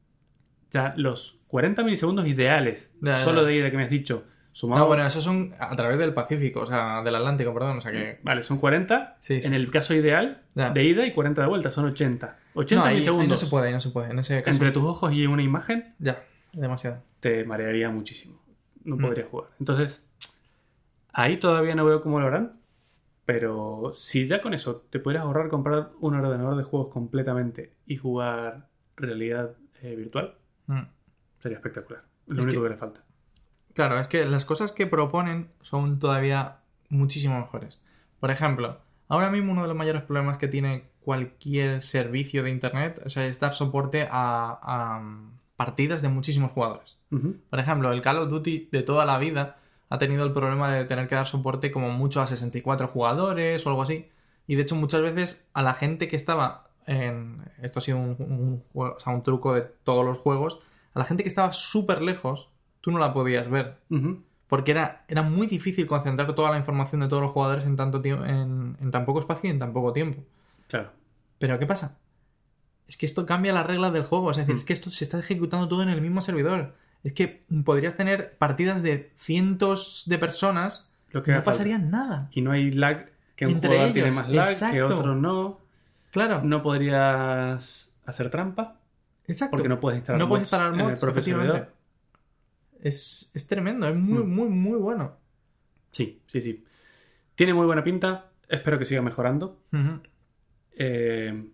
ya 0.71 0.93
los 0.97 1.39
40 1.47 1.83
milisegundos 1.83 2.27
ideales, 2.27 2.93
Ya, 3.01 3.23
solo 3.23 3.41
ya. 3.43 3.47
de 3.47 3.55
ida 3.55 3.71
que 3.71 3.77
me 3.77 3.83
has 3.83 3.89
dicho, 3.89 4.25
sumado. 4.55 4.81
No, 4.83 4.87
bueno, 4.87 5.05
esos 5.05 5.21
son 5.23 5.53
a 5.59 5.75
través 5.75 5.97
del 5.97 6.13
Pacífico, 6.13 6.61
o 6.61 6.65
sea, 6.65 7.01
del 7.03 7.13
Atlántico, 7.15 7.53
perdón. 7.53 7.79
O 7.79 7.81
sea 7.81 7.91
que. 7.91 8.19
Vale, 8.23 8.41
son 8.43 8.57
40 8.57 9.17
Sí, 9.19 9.41
sí. 9.41 9.47
en 9.47 9.53
el 9.53 9.69
caso 9.69 9.93
ideal 9.93 10.43
Ya. 10.55 10.69
de 10.71 10.83
ida 10.83 11.05
y 11.05 11.11
40 11.13 11.41
de 11.41 11.47
vuelta, 11.49 11.71
son 11.71 11.85
80. 11.85 12.37
80 12.53 12.75
no, 12.83 12.89
ahí, 12.89 13.05
ahí 13.05 13.27
no 13.27 13.35
se 13.37 13.47
puede, 13.47 13.67
ahí 13.67 13.73
no 13.73 13.81
se 13.81 13.89
puede. 13.89 14.11
En 14.11 14.19
ese 14.19 14.41
caso. 14.41 14.55
entre 14.55 14.71
tus 14.71 14.83
ojos 14.85 15.11
y 15.13 15.25
una 15.27 15.43
imagen 15.43 15.93
Ya, 15.99 16.23
demasiado. 16.53 17.03
te 17.19 17.43
marearía 17.43 17.89
muchísimo. 17.89 18.41
No 18.85 18.95
Mm. 18.95 19.01
podrías 19.01 19.27
jugar. 19.27 19.49
Entonces, 19.59 20.05
ahí 21.11 21.37
todavía 21.37 21.75
no 21.75 21.83
veo 21.85 22.01
cómo 22.01 22.19
lo 22.19 22.27
harán. 22.27 22.59
Pero 23.25 23.89
si 23.93 24.25
ya 24.25 24.39
con 24.39 24.53
eso 24.53 24.85
te 24.91 24.99
pudieras 24.99 25.25
ahorrar 25.25 25.49
comprar 25.49 25.89
un 25.99 26.13
ordenador 26.13 26.55
de 26.57 26.63
juegos 26.63 26.93
completamente 26.93 27.73
y 27.87 27.97
jugar 27.97 28.67
realidad 28.95 29.55
eh, 29.81 29.95
virtual, 29.95 30.35
Hmm. 30.67 30.83
sería 31.41 31.57
espectacular. 31.57 32.03
Lo 32.27 32.39
Es 32.39 32.45
único 32.45 32.61
que- 32.61 32.67
que... 32.67 32.73
le 32.73 32.77
falta. 32.79 33.03
Claro, 33.75 33.99
es 33.99 34.07
que 34.07 34.25
las 34.25 34.45
cosas 34.45 34.71
que 34.71 34.87
proponen 34.87 35.49
son 35.61 35.99
todavía 35.99 36.59
muchísimo 36.89 37.37
mejores. 37.37 37.81
Por 38.21 38.31
ejemplo, 38.31 38.79
ahora 39.09 39.29
mismo 39.29 39.51
uno 39.51 39.63
de 39.63 39.67
los 39.67 39.75
mayores 39.75 40.01
problemas 40.01 40.37
que 40.37 40.47
tiene 40.47 40.85
cualquier 41.01 41.83
servicio 41.83 42.41
de 42.41 42.49
internet 42.49 43.01
o 43.05 43.09
sea, 43.09 43.27
es 43.27 43.39
dar 43.39 43.53
soporte 43.53 44.07
a, 44.09 44.59
a, 44.61 44.99
um, 44.99 45.31
partidas 45.57 46.01
de 46.01 46.07
muchísimos 46.09 46.51
jugadores. 46.51 46.97
Por 47.49 47.59
ejemplo, 47.59 47.93
el 47.93 48.01
Call 48.01 48.17
of 48.17 48.29
Duty 48.29 48.67
de 48.71 48.81
toda 48.81 49.05
la 49.05 49.17
vida 49.17 49.57
ha 49.89 49.97
tenido 49.97 50.25
el 50.25 50.33
problema 50.33 50.73
de 50.73 50.83
tener 50.83 51.07
que 51.07 51.15
dar 51.15 51.27
soporte 51.27 51.71
como 51.71 51.89
mucho 51.89 52.21
a 52.21 52.27
64 52.27 52.87
jugadores 52.89 53.65
o 53.65 53.69
algo 53.69 53.83
así. 53.83 54.09
Y 54.47 54.55
de 54.55 54.63
hecho 54.63 54.75
muchas 54.75 55.01
veces 55.01 55.47
a 55.53 55.61
la 55.61 55.75
gente 55.75 56.07
que 56.09 56.17
estaba 56.17 56.69
en... 56.87 57.45
Esto 57.61 57.79
ha 57.79 57.81
sido 57.81 57.99
un, 57.99 58.15
un 58.19 58.63
o 58.73 58.99
sea, 58.99 59.13
un 59.13 59.23
truco 59.23 59.53
de 59.53 59.61
todos 59.61 60.05
los 60.05 60.17
juegos. 60.17 60.59
A 60.93 60.99
la 60.99 61.05
gente 61.05 61.23
que 61.23 61.29
estaba 61.29 61.53
súper 61.53 62.01
lejos, 62.01 62.49
tú 62.85 62.91
no 62.91 62.99
la 62.99 63.11
podías 63.11 63.49
ver. 63.49 63.77
Porque 64.47 64.69
era, 64.69 65.03
era 65.07 65.23
muy 65.23 65.47
difícil 65.47 65.87
concentrar 65.87 66.35
toda 66.35 66.51
la 66.51 66.57
información 66.59 67.01
de 67.01 67.07
todos 67.07 67.23
los 67.23 67.31
jugadores 67.31 67.65
en, 67.65 67.75
tanto 67.75 67.99
tiempo, 67.99 68.23
en, 68.25 68.77
en 68.79 68.91
tan 68.91 69.03
poco 69.03 69.17
espacio 69.19 69.47
y 69.49 69.51
en 69.53 69.57
tan 69.57 69.73
poco 69.73 69.91
tiempo. 69.91 70.23
Claro. 70.67 70.91
Pero 71.39 71.57
¿qué 71.57 71.65
pasa? 71.65 71.97
es 72.87 72.97
que 72.97 73.07
esto 73.07 73.25
cambia 73.25 73.51
las 73.51 73.65
reglas 73.65 73.91
del 73.91 74.03
juego. 74.03 74.29
Es 74.29 74.37
decir, 74.37 74.53
Mm. 74.53 74.57
es 74.57 74.65
que 74.65 74.73
esto 74.73 74.91
se 74.91 75.03
está 75.03 75.17
ejecutando 75.17 75.67
todo 75.67 75.81
en 75.81 75.89
el 75.89 75.99
mismo 76.01 76.21
servidor. 76.21 76.75
Es 77.03 77.13
que 77.13 77.43
podrías 77.65 77.97
tener 77.97 78.37
partidas 78.37 78.83
de 78.83 79.11
cientos 79.15 80.03
de 80.05 80.19
personas 80.19 80.91
Lo 81.09 81.23
que 81.23 81.31
no 81.31 81.37
falta. 81.37 81.49
pasaría 81.51 81.79
nada. 81.79 82.29
Y 82.31 82.41
no 82.41 82.51
hay 82.51 82.69
lag, 82.71 83.09
que 83.35 83.47
un 83.47 83.53
Entre 83.53 83.69
jugador 83.71 83.91
tiene 83.93 84.09
ellos, 84.09 84.15
más 84.21 84.29
lag, 84.29 84.71
que 84.71 84.83
otro 84.83 85.15
no. 85.15 85.57
Claro, 86.11 86.43
No 86.43 86.61
podrías 86.61 87.97
hacer 88.05 88.29
trampa, 88.29 88.75
exacto. 89.27 89.57
porque 89.57 89.67
no 89.69 89.79
puedes 89.79 89.97
instalar 89.97 90.19
no 90.19 90.29
puedes 90.29 90.41
mods 90.41 90.45
instalar 90.53 90.73
en 90.75 90.79
el 90.81 90.85
mods, 90.85 90.99
propio 90.99 91.11
efectivamente. 91.21 91.51
servidor. 91.53 91.74
Es, 92.85 93.31
es 93.33 93.47
tremendo, 93.47 93.87
es 93.87 93.95
muy, 93.95 94.19
Mm. 94.23 94.35
muy, 94.35 94.49
muy 94.49 94.77
bueno. 94.77 95.17
Sí, 95.91 96.21
sí, 96.27 96.39
sí. 96.41 96.63
Tiene 97.35 97.53
muy 97.53 97.65
buena 97.65 97.83
pinta. 97.83 98.29
Espero 98.47 98.77
que 98.77 98.85
siga 98.85 99.01
mejorando. 99.01 99.59
Eh, 100.77 101.45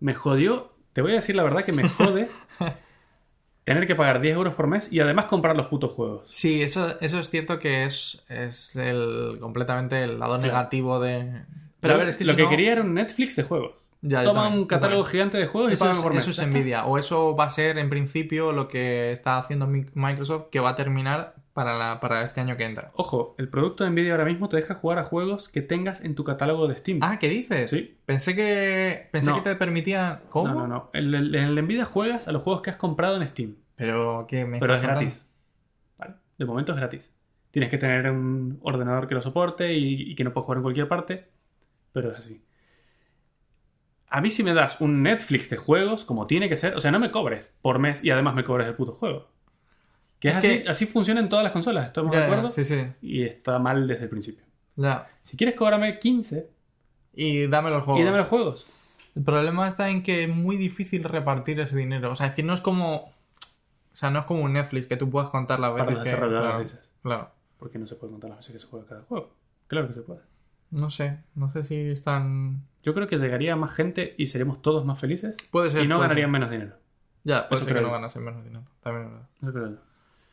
me 0.00 0.14
jodió. 0.14 0.72
Te 0.92 1.00
voy 1.02 1.12
a 1.12 1.16
decir 1.16 1.34
la 1.34 1.42
verdad 1.44 1.64
que 1.64 1.72
me 1.72 1.88
jode 1.88 2.28
tener 3.64 3.86
que 3.86 3.94
pagar 3.94 4.20
10 4.20 4.34
euros 4.36 4.54
por 4.54 4.66
mes 4.66 4.92
y 4.92 5.00
además 5.00 5.26
comprar 5.26 5.56
los 5.56 5.66
putos 5.68 5.92
juegos. 5.92 6.26
Sí, 6.28 6.62
eso, 6.62 7.00
eso 7.00 7.18
es 7.18 7.30
cierto 7.30 7.58
que 7.58 7.84
es, 7.84 8.22
es 8.28 8.76
el, 8.76 9.38
completamente 9.40 10.02
el 10.02 10.18
lado 10.18 10.36
Sí. 10.38 10.44
negativo 10.44 11.00
de... 11.00 11.44
Pero 11.80 11.94
a 11.94 11.96
ver, 11.96 12.08
es 12.08 12.16
que 12.16 12.24
lo 12.24 12.32
si 12.32 12.36
que 12.36 12.42
no- 12.44 12.48
quería 12.50 12.72
era 12.72 12.82
un 12.82 12.92
Netflix 12.94 13.34
de 13.36 13.44
juegos. 13.44 13.72
Ya, 14.04 14.24
Toma 14.24 14.42
también, 14.42 14.62
un 14.62 14.66
catálogo 14.66 15.04
gigante 15.04 15.38
de 15.38 15.46
juegos 15.46 15.70
y 15.70 15.74
Eso 15.74 15.88
es, 15.88 15.98
por 15.98 16.12
mes. 16.12 16.26
eso 16.26 16.32
es 16.32 16.38
envidia. 16.40 16.86
O 16.86 16.98
eso 16.98 17.36
va 17.36 17.44
a 17.44 17.50
ser 17.50 17.78
en 17.78 17.88
principio 17.88 18.50
lo 18.50 18.66
que 18.66 19.12
está 19.12 19.38
haciendo 19.38 19.68
Mi- 19.68 19.86
Microsoft, 19.94 20.48
que 20.50 20.58
va 20.58 20.70
a 20.70 20.74
terminar 20.74 21.36
para, 21.52 21.78
la, 21.78 22.00
para 22.00 22.22
este 22.24 22.40
año 22.40 22.56
que 22.56 22.64
entra. 22.64 22.90
Ojo, 22.94 23.36
el 23.38 23.48
producto 23.48 23.84
de 23.84 23.90
Nvidia 23.90 24.12
ahora 24.12 24.24
mismo 24.24 24.48
te 24.48 24.56
deja 24.56 24.74
jugar 24.74 24.98
a 24.98 25.04
juegos 25.04 25.48
que 25.48 25.62
tengas 25.62 26.00
en 26.00 26.16
tu 26.16 26.24
catálogo 26.24 26.66
de 26.66 26.74
Steam. 26.74 26.98
Ah, 27.00 27.18
¿qué 27.20 27.28
dices? 27.28 27.70
Sí. 27.70 27.96
Pensé 28.04 28.34
que 28.34 29.08
pensé 29.12 29.30
No. 29.30 29.36
que 29.36 29.42
te 29.50 29.54
permitía. 29.54 30.22
¿Cómo? 30.30 30.48
No, 30.48 30.54
no, 30.60 30.66
no. 30.66 30.90
En 30.94 31.14
el, 31.14 31.54
Nvidia 31.64 31.84
juegas 31.84 32.26
a 32.26 32.32
los 32.32 32.42
juegos 32.42 32.62
que 32.62 32.70
has 32.70 32.76
comprado 32.76 33.16
en 33.22 33.28
Steam. 33.28 33.54
Pero 33.76 34.26
que 34.26 34.44
me 34.44 34.58
Pero 34.58 34.74
es 34.74 34.82
gratis. 34.82 35.26
¿Vale? 35.96 36.14
De 36.38 36.44
momento 36.44 36.72
es 36.72 36.78
gratis. 36.78 37.08
Tienes 37.52 37.70
que 37.70 37.78
tener 37.78 38.10
un 38.10 38.58
ordenador 38.62 39.06
que 39.06 39.14
lo 39.14 39.22
soporte 39.22 39.74
y, 39.74 40.10
y 40.10 40.14
que 40.16 40.24
no 40.24 40.32
puedes 40.32 40.46
jugar 40.46 40.56
en 40.56 40.62
cualquier 40.62 40.88
parte. 40.88 41.28
Pero 41.92 42.10
es 42.10 42.18
así. 42.18 42.42
A 44.12 44.20
mí 44.20 44.30
si 44.30 44.42
me 44.42 44.52
das 44.54 44.80
un 44.80 45.02
Netflix 45.02 45.48
de 45.50 45.56
juegos, 45.56 46.04
como 46.04 46.26
tiene 46.26 46.48
que 46.48 46.56
ser, 46.56 46.74
o 46.76 46.80
sea, 46.80 46.90
no 46.90 46.98
me 47.00 47.10
cobres 47.10 47.52
por 47.62 47.78
mes 47.78 48.04
y 48.04 48.10
además 48.10 48.34
me 48.34 48.44
cobres 48.44 48.66
el 48.66 48.74
puto 48.74 48.92
juego. 48.94 49.28
Que 50.20 50.28
es, 50.28 50.36
Es 50.36 50.44
así, 50.44 50.62
que- 50.62 50.68
así 50.68 50.86
funciona 50.86 51.20
en 51.20 51.28
todas 51.28 51.42
las 51.42 51.52
consolas, 51.52 51.86
¿estamos 51.86 52.12
Ya, 52.12 52.18
de 52.20 52.24
acuerdo? 52.26 52.48
sí, 52.48 52.64
sí. 52.64 52.86
Y 53.00 53.22
está 53.24 53.58
mal 53.58 53.86
desde 53.88 54.04
el 54.04 54.08
principio. 54.10 54.44
Ya. 54.76 55.08
Si 55.22 55.36
quieres 55.36 55.54
cobrarme 55.56 55.98
15 55.98 56.48
Y 57.14 57.46
dame 57.48 57.70
los 57.70 57.82
juegos. 57.84 58.00
y 58.00 58.04
dame 58.04 58.18
los 58.18 58.28
juegos. 58.28 58.66
El 59.14 59.24
problema 59.24 59.66
está 59.68 59.90
en 59.90 60.02
que 60.02 60.24
es 60.24 60.28
muy 60.28 60.56
difícil 60.56 61.04
repartir 61.04 61.58
ese 61.60 61.76
dinero. 61.76 62.12
O 62.12 62.16
sea, 62.16 62.26
es 62.26 62.32
decir, 62.32 62.44
no 62.46 62.54
es 62.54 62.60
como. 62.60 62.96
O 63.92 63.96
sea, 63.96 64.10
no 64.10 64.20
es 64.20 64.24
como 64.24 64.42
un 64.42 64.54
Netflix 64.54 64.86
que 64.86 64.96
tú 64.96 65.10
puedas 65.10 65.28
contar 65.28 65.60
las 65.60 65.74
veces 65.74 65.88
Para 66.14 66.64
que. 66.64 66.66
claro. 67.02 67.30
Porque 67.58 67.78
no 67.78 67.86
se 67.86 67.94
puede 67.96 68.12
contar 68.12 68.30
las 68.30 68.38
veces 68.38 68.52
que 68.54 68.58
se 68.58 68.66
juega 68.66 68.86
cada 68.86 69.02
juego. 69.02 69.34
Claro 69.66 69.88
que 69.88 69.94
se 69.94 70.00
puede. 70.02 70.20
No 70.72 70.90
sé. 70.90 71.18
No 71.36 71.52
sé 71.52 71.62
si 71.64 71.76
están. 71.76 72.66
Yo 72.82 72.94
creo 72.94 73.06
que 73.06 73.18
llegaría 73.18 73.54
más 73.54 73.72
gente 73.72 74.14
y 74.18 74.26
seríamos 74.26 74.60
todos 74.62 74.84
más 74.84 74.98
felices. 74.98 75.36
Puede 75.52 75.70
ser. 75.70 75.84
y 75.84 75.88
no 75.88 76.00
ganarían 76.00 76.26
ser. 76.26 76.32
menos 76.32 76.50
dinero. 76.50 76.76
Ya, 77.24 77.48
puede 77.48 77.60
Eso 77.60 77.66
ser 77.66 77.74
que 77.76 77.80
no 77.82 77.86
yo. 77.88 77.92
ganasen 77.92 78.24
menos 78.24 78.42
dinero. 78.42 78.64
También 78.82 79.06
es 79.06 79.12
verdad. 79.12 79.28
Eso 79.42 79.52
creo 79.52 79.70
yo. 79.70 79.76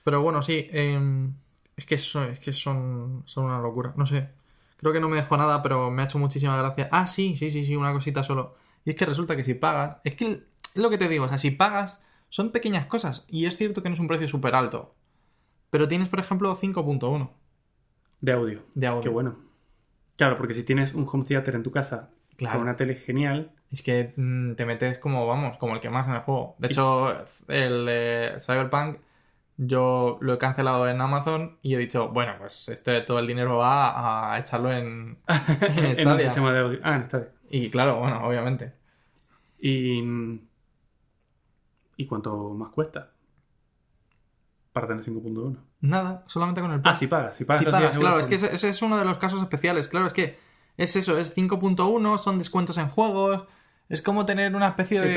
Pero 0.04 0.22
bueno, 0.24 0.42
sí. 0.42 0.68
em, 0.72 1.34
es 1.78 1.86
que, 1.86 1.98
son, 2.00 2.30
es 2.32 2.40
que 2.40 2.52
son, 2.54 3.22
son 3.26 3.46
una 3.46 3.60
locura. 3.62 3.94
No 3.96 4.06
sé. 4.08 4.30
Creo 4.78 4.94
que 4.94 5.00
no 5.02 5.10
me 5.10 5.18
dejó 5.18 5.38
nada, 5.38 5.62
pero 5.62 5.92
me 5.92 6.02
ha 6.02 6.06
hecho 6.06 6.18
muchísima 6.18 6.58
gracia. 6.58 6.88
Ah, 6.92 7.06
sí, 7.06 7.36
sí, 7.36 7.50
sí, 7.50 7.66
sí, 7.66 7.76
una 7.76 7.92
cosita 7.94 8.24
solo. 8.24 8.56
Y 8.86 8.92
es 8.92 8.96
que 8.96 9.06
resulta 9.06 9.36
que 9.36 9.44
si 9.44 9.54
pagas. 9.54 9.98
Es 10.06 10.16
que 10.16 10.32
es 10.74 10.82
lo 10.82 10.90
que 10.90 10.98
te 10.98 11.10
digo, 11.10 11.26
o 11.26 11.28
sea, 11.28 11.38
si 11.38 11.52
pagas, 11.52 12.02
son 12.30 12.52
pequeñas 12.52 12.86
cosas. 12.88 13.26
Y 13.28 13.46
es 13.46 13.58
cierto 13.58 13.84
que 13.84 13.90
no 13.90 13.96
es 13.96 14.00
un 14.00 14.08
precio 14.08 14.30
súper 14.30 14.56
alto. 14.56 14.96
Pero 15.70 15.88
tienes, 15.88 16.08
por 16.10 16.20
ejemplo, 16.22 16.56
5.1 16.56 17.30
De 18.22 18.32
audio. 18.32 18.64
de 18.74 18.88
audio. 18.88 19.02
Qué 19.02 19.10
bueno. 19.10 19.49
Claro, 20.20 20.36
porque 20.38 20.54
si 20.54 20.64
tienes 20.64 20.94
un 20.94 21.08
home 21.12 21.24
theater 21.24 21.56
en 21.56 21.64
tu 21.64 21.72
casa 21.72 22.10
Claro. 22.36 22.58
con 22.60 22.64
una 22.68 22.76
tele 22.76 22.96
genial, 22.96 23.52
Es 23.72 23.82
que 23.82 24.14
mm, 24.18 24.56
te 24.56 24.66
metes 24.66 25.00
como, 25.00 25.26
vamos, 25.26 25.58
como 25.58 25.76
el 25.76 25.80
que 25.82 25.90
más 25.90 26.08
en 26.10 26.16
el 26.16 26.20
juego. 26.22 26.56
De 26.60 26.68
hecho, 26.68 27.26
el 27.48 27.86
de 27.86 28.38
Cyberpunk, 28.42 28.98
yo 29.58 30.18
lo 30.22 30.34
he 30.34 30.38
cancelado 30.38 30.90
en 30.90 31.00
Amazon 31.00 31.58
y 31.62 31.76
he 31.76 31.78
dicho, 31.78 32.10
bueno, 32.10 32.34
pues 32.38 32.68
este, 32.68 33.00
todo 33.02 33.20
el 33.20 33.28
dinero 33.28 33.58
va 33.60 34.34
a 34.34 34.40
echarlo 34.40 34.74
en, 34.74 35.20
en 35.62 36.00
en 36.00 36.08
un 36.08 36.20
sistema 36.20 36.52
de 36.52 36.60
audio. 36.60 36.80
Ah, 36.84 36.96
en 36.98 37.04
Stadia. 37.06 37.30
Y 37.50 37.70
claro, 37.70 38.00
bueno, 38.00 38.26
obviamente. 38.28 38.74
Y. 39.60 40.02
¿Y 41.98 42.06
cuánto 42.08 42.50
más 42.52 42.72
cuesta? 42.72 43.12
Para 44.82 44.88
tener 45.00 45.04
5.1. 45.04 45.56
Nada, 45.82 46.24
solamente 46.28 46.62
con 46.62 46.72
el 46.72 46.82
Ah, 46.84 46.94
si 46.96 47.08
pagas, 47.08 47.36
si 47.36 47.46
pagas. 47.46 47.60
Si 47.64 47.66
pagas, 47.66 47.82
10 47.92 47.98
claro, 48.00 48.20
es 48.20 48.28
que 48.28 48.36
ese, 48.36 48.54
ese 48.54 48.70
es 48.70 48.82
uno 48.82 48.98
de 48.98 49.06
los 49.06 49.18
casos 49.18 49.42
especiales. 49.42 49.88
Claro, 49.88 50.06
es 50.08 50.14
que 50.14 50.38
es 50.78 50.96
eso, 50.96 51.18
es 51.18 51.36
5.1, 51.36 52.18
son 52.18 52.38
descuentos 52.40 52.78
en 52.78 52.88
juegos. 52.88 53.46
Es 53.90 54.02
como 54.04 54.26
tener 54.26 54.56
una 54.56 54.68
especie 54.68 55.00
Sí, 55.00 55.08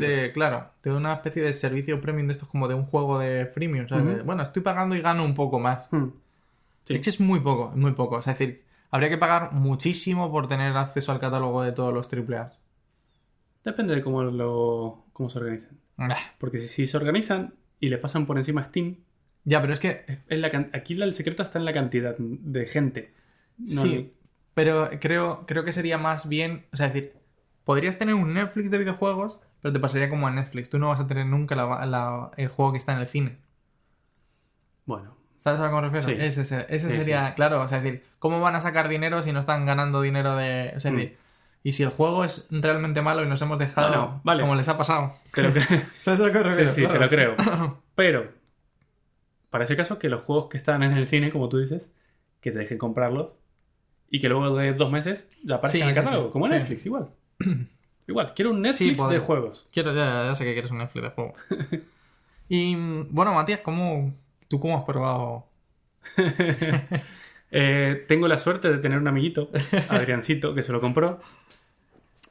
de, 0.00 0.06
de- 0.06 0.32
Claro, 0.32 0.70
de 0.82 0.92
una 0.92 1.14
especie 1.14 1.42
de 1.42 1.52
servicio 1.54 2.00
premium 2.00 2.26
de 2.26 2.32
estos 2.32 2.48
como 2.48 2.68
de 2.68 2.74
un 2.74 2.84
juego 2.84 3.18
de 3.18 3.46
freemium. 3.46 3.88
¿sabes? 3.88 4.04
Ujú. 4.04 4.16
De, 4.18 4.22
Bueno, 4.22 4.42
estoy 4.42 4.62
pagando 4.62 4.94
y 4.94 5.00
gano 5.00 5.24
un 5.24 5.34
poco 5.34 5.58
más. 5.58 5.90
mes. 5.92 6.02
Hmm. 6.02 6.10
Sí. 6.84 6.94
Es 6.94 7.20
muy 7.20 7.40
poco, 7.40 7.70
es 7.72 7.76
muy 7.76 7.92
poco. 7.92 8.16
O 8.16 8.22
sea, 8.22 8.34
es 8.34 8.38
decir, 8.38 8.64
habría 8.90 9.08
que 9.08 9.18
pagar 9.18 9.52
muchísimo 9.52 10.30
por 10.30 10.46
tener 10.48 10.76
acceso 10.76 11.10
al 11.12 11.20
catálogo 11.20 11.62
de 11.62 11.72
todos 11.72 11.92
los 11.92 12.08
AAA. 12.12 12.52
Depende 13.64 13.94
de 13.94 14.02
cómo, 14.02 14.22
lo, 14.22 15.04
cómo 15.12 15.28
se 15.30 15.38
organicen. 15.38 15.78
Ah, 15.98 16.16
Porque 16.38 16.60
si, 16.60 16.68
si 16.68 16.86
se 16.86 16.96
organizan 16.96 17.54
y 17.80 17.88
le 17.88 17.98
pasan 17.98 18.24
por 18.26 18.38
encima 18.38 18.60
a 18.60 18.64
Steam, 18.64 18.96
Ya, 19.48 19.60
pero 19.62 19.72
es 19.72 19.80
que 19.80 20.04
la 20.28 20.48
aquí 20.74 21.00
el 21.00 21.14
secreto 21.14 21.42
está 21.42 21.58
en 21.58 21.64
la 21.64 21.72
cantidad 21.72 22.14
de 22.18 22.66
gente. 22.66 23.12
No 23.56 23.80
sí, 23.82 24.12
pero 24.54 24.90
creo, 25.00 25.44
creo 25.46 25.64
que 25.64 25.72
sería 25.72 25.96
más 25.96 26.28
bien, 26.28 26.66
o 26.72 26.76
sea, 26.76 26.88
es 26.88 26.92
decir, 26.94 27.12
podrías 27.64 27.96
tener 27.98 28.14
un 28.14 28.34
Netflix 28.34 28.70
de 28.70 28.76
videojuegos, 28.78 29.40
pero 29.62 29.72
te 29.72 29.80
pasaría 29.80 30.10
como 30.10 30.26
a 30.26 30.30
Netflix. 30.30 30.68
Tú 30.68 30.78
no 30.78 30.88
vas 30.88 31.00
a 31.00 31.06
tener 31.06 31.24
nunca 31.26 31.54
la- 31.56 31.86
la- 31.86 32.30
el 32.36 32.48
juego 32.48 32.72
que 32.72 32.78
está 32.78 32.92
en 32.92 32.98
el 32.98 33.08
cine. 33.08 33.38
Bueno, 34.86 35.16
¿Sabes 35.40 35.60
a 35.60 35.64
lo 35.64 35.68
que 35.70 35.74
me 35.76 35.80
refiero? 36.00 36.06
Sí. 36.20 36.26
Ese, 36.26 36.40
ese- 36.42 36.66
ese 36.68 36.90
Sí, 36.90 36.96
sería, 36.98 37.32
claro, 37.34 37.62
o 37.62 37.68
sea, 37.68 37.78
es 37.78 37.84
decir, 37.84 38.02
¿cómo 38.18 38.40
van 38.40 38.56
a 38.56 38.60
sacar 38.60 38.88
dinero 38.88 39.22
si 39.22 39.32
no 39.32 39.38
están 39.40 39.64
ganando 39.66 40.02
dinero 40.02 40.36
de... 40.36 40.72
O 40.76 40.80
sea, 40.80 40.90
es 40.90 40.94
Mm. 40.94 40.98
decir, 40.98 41.16
y 41.62 41.72
si 41.72 41.82
el 41.84 41.90
juego 41.90 42.24
es 42.24 42.46
realmente 42.50 43.02
malo 43.02 43.22
y 43.22 43.28
nos 43.28 43.40
hemos 43.40 43.58
dejado 43.58 44.20
vale. 44.24 44.42
como 44.42 44.56
les 44.56 44.68
ha 44.68 44.76
pasado. 44.76 45.14
te 45.32 45.42
lo, 45.42 45.50
cre- 45.50 45.86
¿Sabes 46.00 46.20
a 46.20 46.26
lo 46.26 46.32
que 46.32 46.38
me 46.38 46.44
sí, 46.44 46.50
refiero? 46.50 46.72
sí, 46.72 46.80
te 46.82 46.86
Claro. 46.88 47.00
lo 47.04 47.08
creo. 47.08 47.36
Pero, 47.94 48.28
para 49.50 49.64
ese 49.64 49.76
caso, 49.76 49.98
que 49.98 50.08
los 50.08 50.22
juegos 50.22 50.46
que 50.48 50.56
están 50.58 50.82
en 50.82 50.92
el 50.92 51.06
cine, 51.06 51.30
como 51.30 51.48
tú 51.48 51.58
dices, 51.58 51.90
que 52.40 52.50
te 52.50 52.58
dejen 52.58 52.78
comprarlos 52.78 53.32
y 54.10 54.20
que 54.20 54.28
luego 54.28 54.56
de 54.56 54.72
dos 54.74 54.90
meses 54.90 55.28
ya 55.44 55.56
aparezcan 55.56 55.78
Sí, 55.80 55.82
en 55.82 55.88
el 55.88 55.94
catálogo, 55.94 56.26
sí. 56.28 56.32
como. 56.32 56.48
Netflix, 56.48 56.86
igual. 56.86 57.08
igual, 58.06 58.32
quiero 58.34 58.50
un 58.52 58.60
Netflix 58.62 59.08
de 59.08 59.18
juegos. 59.18 59.66
Quiero, 59.72 59.94
ya, 59.94 60.24
ya 60.24 60.34
sé 60.34 60.44
que 60.44 60.52
quieres 60.52 60.70
un 60.70 60.78
Netflix 60.78 61.02
de 61.04 61.10
juego. 61.10 61.34
y 62.48 62.74
bueno, 63.10 63.34
Matías, 63.34 63.60
¿cómo, 63.60 64.14
¿tú 64.48 64.60
cómo 64.60 64.76
has 64.78 64.84
probado? 64.84 65.46
Eh, 67.50 68.04
tengo 68.06 68.28
la 68.28 68.36
suerte 68.36 68.68
de 68.68 68.76
tener 68.76 68.98
un 68.98 69.08
amiguito, 69.08 69.50
Adriancito, 69.88 70.54
que 70.54 70.62
se 70.62 70.70
lo 70.70 70.82
compró 70.82 71.20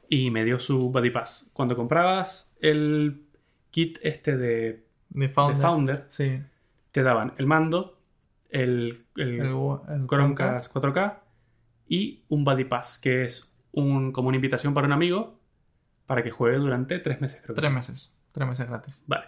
y 0.08 0.30
me 0.30 0.44
dio 0.44 0.60
su 0.60 0.90
Buddy 0.90 1.10
Pass. 1.10 1.50
Cuando 1.52 1.74
comprabas 1.74 2.54
el 2.60 3.24
kit 3.72 3.98
este 4.02 4.36
de, 4.36 4.84
De 5.08 5.26
de 5.26 5.28
Founder. 5.28 5.60
Founder, 5.60 6.06
Sí. 6.10 6.40
Te 6.98 7.04
daban 7.04 7.32
el 7.38 7.46
mando, 7.46 7.96
el, 8.50 8.92
el 9.14 9.40
El, 9.40 9.46
el 9.88 10.06
Chromecast 10.08 10.74
4K 10.74 11.18
y 11.86 12.24
un 12.28 12.44
Buddy 12.44 12.64
Pass, 12.64 12.98
que 12.98 13.22
es 13.22 13.54
un, 13.70 14.10
como 14.10 14.28
una 14.28 14.36
invitación 14.36 14.74
para 14.74 14.88
un 14.88 14.92
amigo 14.92 15.38
para 16.06 16.24
que 16.24 16.32
juegue 16.32 16.56
durante 16.56 16.98
tres 16.98 17.20
meses, 17.20 17.40
creo 17.40 17.54
que. 17.54 17.60
Tres 17.60 17.72
meses. 17.72 18.12
Tres 18.32 18.48
meses 18.48 18.68
gratis. 18.68 19.04
Vale. 19.06 19.26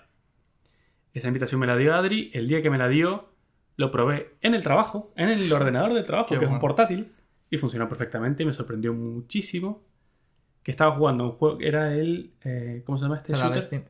Esa 1.14 1.28
invitación 1.28 1.60
me 1.60 1.68
la 1.68 1.76
dio 1.76 1.94
Adri. 1.94 2.32
El 2.34 2.48
día 2.48 2.60
que 2.60 2.70
me 2.70 2.78
la 2.78 2.88
dio, 2.88 3.28
lo 3.76 3.92
probé 3.92 4.34
en 4.40 4.54
el 4.54 4.64
trabajo, 4.64 5.12
en 5.14 5.28
el 5.28 5.52
ordenador 5.52 5.94
de 5.94 6.02
trabajo, 6.02 6.30
Qué 6.30 6.38
que 6.38 6.46
es 6.46 6.50
un 6.50 6.58
portátil, 6.58 7.12
y 7.50 7.58
funcionó 7.58 7.88
perfectamente 7.88 8.42
y 8.42 8.46
me 8.46 8.52
sorprendió 8.52 8.92
muchísimo. 8.94 9.84
Que 10.64 10.72
estaba 10.72 10.90
jugando 10.96 11.24
un 11.24 11.32
juego, 11.32 11.58
era 11.60 11.94
el. 11.94 12.32
eh, 12.42 12.82
¿Cómo 12.84 12.98
se 12.98 13.04
llama 13.04 13.18
este? 13.18 13.32
Destiny. 13.32 13.54
Destiny. 13.54 13.84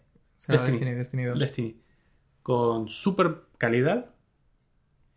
Destiny, 0.49 0.91
Destiny 0.93 1.24
2. 1.24 1.39
Destiny. 1.39 1.81
Con 2.43 2.89
super 2.89 3.49
calidad. 3.61 4.06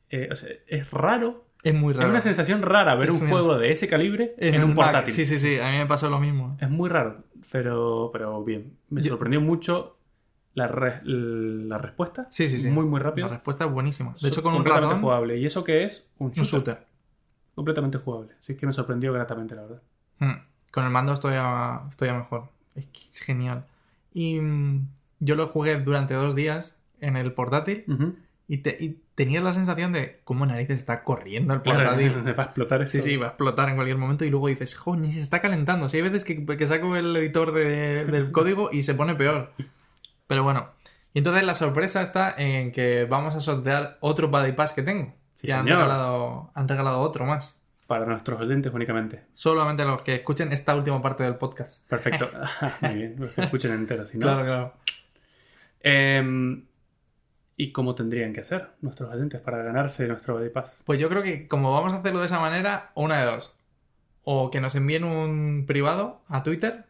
Eh, 0.09 0.27
o 0.31 0.35
sea, 0.35 0.49
es 0.67 0.91
raro. 0.91 1.45
Es 1.63 1.73
muy 1.73 1.93
raro. 1.93 2.07
Es 2.07 2.11
una 2.11 2.21
sensación 2.21 2.61
rara 2.61 2.93
ver 2.95 3.07
Es 3.09 3.15
un 3.15 3.29
juego 3.29 3.57
de 3.57 3.71
ese 3.71 3.87
calibre 3.87 4.35
en, 4.37 4.61
un 4.63 4.69
Mac. 4.75 4.75
portátil. 4.75 5.13
Sí, 5.13 5.25
sí, 5.25 5.39
sí. 5.39 5.59
A 5.59 5.71
mí 5.71 5.77
me 5.77 5.85
pasó 5.85 6.09
lo 6.09 6.19
mismo. 6.19 6.57
Es 6.59 6.69
muy 6.69 6.89
raro, 6.89 7.23
pero, 7.51 8.09
pero 8.11 8.43
bien. 8.43 8.77
Me 8.89 9.01
Yo- 9.01 9.09
sorprendió 9.11 9.39
mucho 9.39 9.97
la, 10.55 10.67
re- 10.67 10.99
la 11.05 11.77
respuesta. 11.77 12.27
Sí, 12.29 12.47
sí, 12.49 12.59
sí. 12.59 12.69
Muy, 12.69 12.85
muy 12.85 12.99
rápido. 12.99 13.27
La 13.27 13.33
respuesta 13.35 13.63
es 13.65 13.71
buenísima. 13.71 14.13
De 14.21 14.27
hecho, 14.27 14.43
con 14.43 14.51
un 14.51 14.57
completamente 14.57 14.89
ratón, 14.89 15.01
jugable. 15.01 15.37
¿Y 15.37 15.45
eso 15.45 15.63
qué 15.63 15.85
es? 15.85 16.07
Un 16.19 16.27
un 16.27 16.33
shooter. 16.33 16.51
shooter. 16.51 16.85
Completamente 17.55 17.97
jugable. 17.97 18.33
Así 18.41 18.55
que 18.55 18.67
me 18.67 18.73
sorprendió 18.73 19.13
gratamente, 19.13 19.55
la 19.55 19.61
verdad. 19.61 19.81
Hmm. 20.19 20.33
Con 20.69 20.83
el 20.83 20.89
mando 20.89 21.13
estoy 21.13 21.35
a, 21.37 21.83
estoy 21.89 22.09
a 22.09 22.13
mejor. 22.13 22.49
Es 22.75 22.85
que 22.87 22.99
es 23.09 23.19
genial. 23.21 23.65
Y 24.13 24.39
mm, 24.41 24.87
yo 25.21 25.35
lo 25.35 25.47
jugué 25.47 25.79
durante 25.79 26.13
dos 26.13 26.35
días 26.35 26.77
en 26.99 27.15
el 27.15 27.31
portátil 27.33 27.85
Ujú. 27.87 28.15
Y, 28.47 28.57
te, 28.57 28.75
y 28.79 28.99
tenías 29.15 29.43
la 29.43 29.53
sensación 29.53 29.93
de 29.93 30.19
cómo 30.23 30.45
narices 30.45 30.79
está 30.79 31.03
corriendo 31.03 31.53
el 31.53 31.61
Claro, 31.61 31.79
portátil. 31.79 32.15
me 32.23 32.33
va 32.33 32.43
a 32.43 32.45
explotar 32.47 32.85
Sí, 32.85 32.97
esto. 32.97 33.09
sí, 33.09 33.15
va 33.17 33.27
a 33.27 33.29
explotar 33.29 33.69
en 33.69 33.75
cualquier 33.75 33.97
momento 33.97 34.25
y 34.25 34.29
luego 34.29 34.47
dices, 34.47 34.75
jo, 34.75 34.95
ni 34.95 35.11
se 35.11 35.19
está 35.21 35.41
calentando. 35.41 35.87
Si 35.89 35.97
hay 35.97 36.03
veces 36.03 36.23
que, 36.23 36.45
que 36.45 36.67
saco 36.67 36.95
el 36.95 37.15
editor 37.15 37.51
de- 37.53 38.05
del 38.05 38.31
código 38.33 38.69
y 38.71 38.83
se 38.83 38.93
pone 38.95 39.15
peor. 39.15 39.51
Pero 40.27 40.43
bueno. 40.43 40.69
Y 41.13 41.19
entonces 41.19 41.43
la 41.43 41.53
sorpresa 41.55 42.01
está 42.01 42.33
en 42.37 42.71
que 42.71 43.05
vamos 43.05 43.35
a 43.35 43.39
sortear 43.39 43.97
otro 43.99 44.29
Buddy 44.29 44.53
Pass 44.53 44.73
que 44.73 44.81
tengo. 44.81 45.13
Sí, 45.35 45.51
han 45.51 45.65
regalado, 45.67 46.51
han 46.55 46.67
regalado 46.67 46.99
otro 47.01 47.25
más. 47.25 47.59
Para 47.85 48.05
nuestros 48.05 48.41
oyentes 48.41 48.73
únicamente. 48.73 49.23
Solamente 49.33 49.83
los 49.85 50.01
que 50.01 50.15
escuchen 50.15 50.51
esta 50.53 50.73
última 50.75 51.01
parte 51.01 51.21
del 51.23 51.35
podcast. 51.35 51.87
Perfecto. 51.87 52.31
Muy 52.81 52.93
bien. 52.95 53.15
Los 53.19 53.31
que 53.33 53.41
escuchen 53.41 53.73
entero, 53.73 54.07
si 54.07 54.17
no. 54.17 54.23
Claro, 54.25 54.43
claro. 54.45 54.73
Em, 55.81 56.63
¿Y 57.55 57.71
cómo 57.71 57.93
tendrían 57.95 58.33
que 58.33 58.41
hacer 58.41 58.69
nuestros 58.81 59.13
oyentes 59.13 59.39
para 59.41 59.61
ganarse 59.63 60.07
nuestro 60.07 60.39
Pass? 60.51 60.81
Pues 60.85 60.99
yo 60.99 61.07
creo 61.09 61.21
que 61.23 61.47
como 61.47 61.71
vamos 61.71 61.93
a 61.93 61.97
hacerlo 61.97 62.19
de 62.19 62.25
esa 62.25 62.39
manera, 62.39 62.91
una 62.95 63.19
de 63.19 63.25
dos. 63.25 63.53
O 64.23 64.49
que 64.49 64.59
nos 64.61 64.73
envíen 64.75 65.03
un 65.03 65.65
privado 65.67 66.21
a 66.29 66.41
Twitter, 66.43 66.85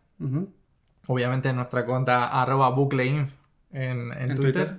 obviamente 1.07 1.49
en 1.49 1.55
nuestra 1.57 1.85
cuenta 1.85 2.27
arroba 2.27 2.69
bucleinf 2.69 3.33
en, 3.71 4.11
en 4.13 4.31
En 4.31 4.35
Twitter. 4.37 4.67
Twitter. 4.67 4.77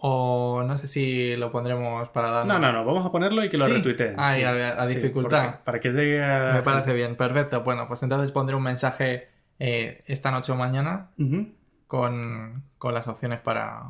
O 0.00 0.62
no 0.64 0.78
sé 0.78 0.86
si 0.86 1.36
lo 1.36 1.50
pondremos 1.50 2.08
para 2.10 2.30
dar... 2.30 2.46
No, 2.46 2.58
no, 2.60 2.72
no. 2.72 2.84
Vamos 2.84 3.04
a 3.04 3.10
ponerlo 3.10 3.42
y 3.44 3.50
que 3.50 3.58
lo 3.58 3.66
Sí. 3.66 3.72
retuiteen. 3.72 4.14
Sí. 4.14 4.44
a- 4.44 4.86
dificultad. 4.86 5.60
para 5.64 5.80
que 5.80 5.90
llegue 5.90 6.22
a... 6.24 6.52
Me 6.54 6.62
parece 6.62 6.92
bien, 6.94 7.16
perfecto. 7.16 7.62
Bueno, 7.64 7.88
pues 7.88 8.02
entonces 8.04 8.30
pondré 8.30 8.54
un 8.54 8.62
mensaje 8.62 9.28
eh, 9.58 10.04
esta 10.06 10.30
noche 10.30 10.52
o 10.52 10.54
mañana 10.54 11.10
con, 11.88 12.62
con 12.78 12.94
las 12.94 13.08
opciones 13.08 13.40
para, 13.40 13.82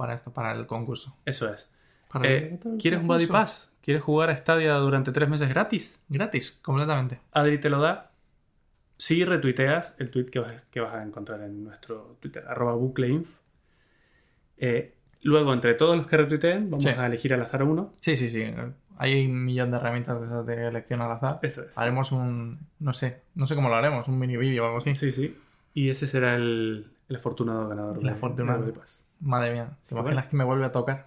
para 0.00 0.14
esto, 0.14 0.32
para 0.32 0.52
el 0.52 0.66
concurso. 0.66 1.14
Eso 1.26 1.52
es. 1.52 1.70
Para 2.10 2.26
Eh, 2.28 2.58
el 2.64 2.78
¿Quieres 2.78 3.00
un 3.00 3.06
concurso. 3.06 3.32
Pass? 3.32 3.72
¿Quieres 3.82 4.02
jugar 4.02 4.30
a 4.30 4.36
Stadia 4.36 4.74
durante 4.74 5.12
tres 5.12 5.28
meses 5.28 5.48
gratis? 5.48 6.00
Gratis, 6.08 6.58
completamente. 6.62 7.20
Adri 7.32 7.58
te 7.58 7.68
lo 7.70 7.80
da 7.80 8.10
si 8.96 9.24
retuiteas 9.24 9.94
el 9.98 10.10
tweet 10.10 10.26
que 10.26 10.38
vas, 10.40 10.62
que 10.70 10.80
vas 10.80 10.94
a 10.94 11.02
encontrar 11.02 11.40
en 11.42 11.64
nuestro 11.64 12.16
Twitter, 12.20 12.44
arroba 12.46 12.74
bucleinf. 12.74 13.28
Eh, 14.58 14.94
luego, 15.22 15.52
entre 15.52 15.74
todos 15.74 15.96
los 15.96 16.06
que 16.06 16.16
retuiteen, 16.16 16.70
vamos 16.70 16.84
Sí. 16.84 16.90
a 16.90 17.06
elegir 17.06 17.32
al 17.34 17.42
azar 17.42 17.62
uno. 17.62 17.94
Sí, 18.00 18.16
sí, 18.16 18.28
sí. 18.30 18.42
Hay 18.98 19.24
un 19.26 19.44
millón 19.44 19.70
de 19.70 19.78
herramientas 19.78 20.20
de 20.20 20.26
esas 20.26 20.44
de 20.46 20.66
elección 20.68 21.00
al 21.00 21.12
azar. 21.12 21.38
Eso 21.42 21.62
es. 21.62 21.76
Haremos 21.78 22.12
un, 22.12 22.58
no 22.78 22.92
sé, 22.92 23.22
no 23.34 23.46
sé 23.46 23.54
cómo 23.54 23.68
lo 23.70 23.76
haremos, 23.76 24.06
un 24.08 24.18
mini 24.18 24.36
vídeo 24.36 24.64
o 24.64 24.66
algo 24.66 24.78
así. 24.78 24.94
Sí, 24.94 25.12
sí. 25.12 25.36
Y 25.72 25.88
ese 25.88 26.06
será 26.06 26.34
el, 26.34 26.90
el 27.08 27.16
afortunado 27.16 27.68
ganador. 27.68 27.98
El 27.98 28.08
afortunado. 28.10 28.64
de 28.64 28.72
Pass. 28.72 29.04
Madre 29.20 29.52
mía, 29.52 29.68
¿te 29.86 29.94
imaginas 29.94 30.14
bueno. 30.24 30.30
que 30.30 30.36
me 30.36 30.44
vuelve 30.44 30.64
a 30.66 30.72
tocar? 30.72 31.06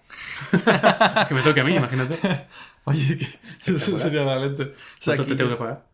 que 1.28 1.34
me 1.34 1.42
toque 1.42 1.60
a 1.60 1.64
mí, 1.64 1.74
imagínate. 1.76 2.18
Oye, 2.84 3.18
que 3.64 3.70
eso 3.72 3.98
sería 3.98 4.22
la 4.22 4.36
leche. 4.38 4.62
O 4.62 4.66
sea, 5.00 5.16
¿Cuánto 5.16 5.26
te 5.26 5.36
tengo 5.36 5.50
que 5.50 5.56
pagar? 5.56 5.84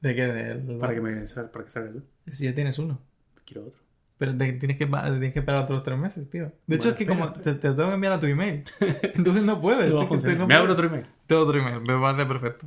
¿De 0.00 0.14
qué? 0.14 0.26
Del- 0.26 0.78
Para 0.78 0.94
que, 0.94 1.00
me, 1.00 1.26
sal- 1.26 1.50
para 1.50 1.64
que 1.64 1.70
salga 1.70 1.92
yo. 1.94 2.00
Si 2.32 2.44
ya 2.44 2.54
tienes 2.54 2.78
uno. 2.78 2.98
Quiero 3.46 3.66
otro. 3.68 3.80
Pero 4.18 4.36
te- 4.36 4.52
tienes 4.54 4.76
que, 4.76 4.86
tienes 4.86 5.32
que 5.32 5.38
esperar 5.38 5.62
otros 5.62 5.82
tres 5.82 5.98
meses, 5.98 6.28
tío. 6.28 6.44
De 6.44 6.50
Bueno, 6.66 6.80
hecho, 6.80 6.88
es 6.90 6.94
que 6.96 7.06
como 7.06 7.32
te, 7.32 7.54
te 7.54 7.70
tengo 7.70 7.88
que 7.88 7.94
enviar 7.94 8.12
a 8.14 8.20
tu 8.20 8.26
email. 8.26 8.64
Entonces 9.14 9.42
no 9.42 9.60
puedes. 9.60 9.94
No 9.94 10.06
te- 10.18 10.36
no 10.36 10.46
me 10.46 10.54
abro 10.54 10.72
otro 10.74 10.86
email. 10.86 11.06
Tengo 11.26 11.42
otro 11.42 11.58
email, 11.58 11.80
me 11.80 11.98
parece 11.98 12.26
perfecto. 12.26 12.66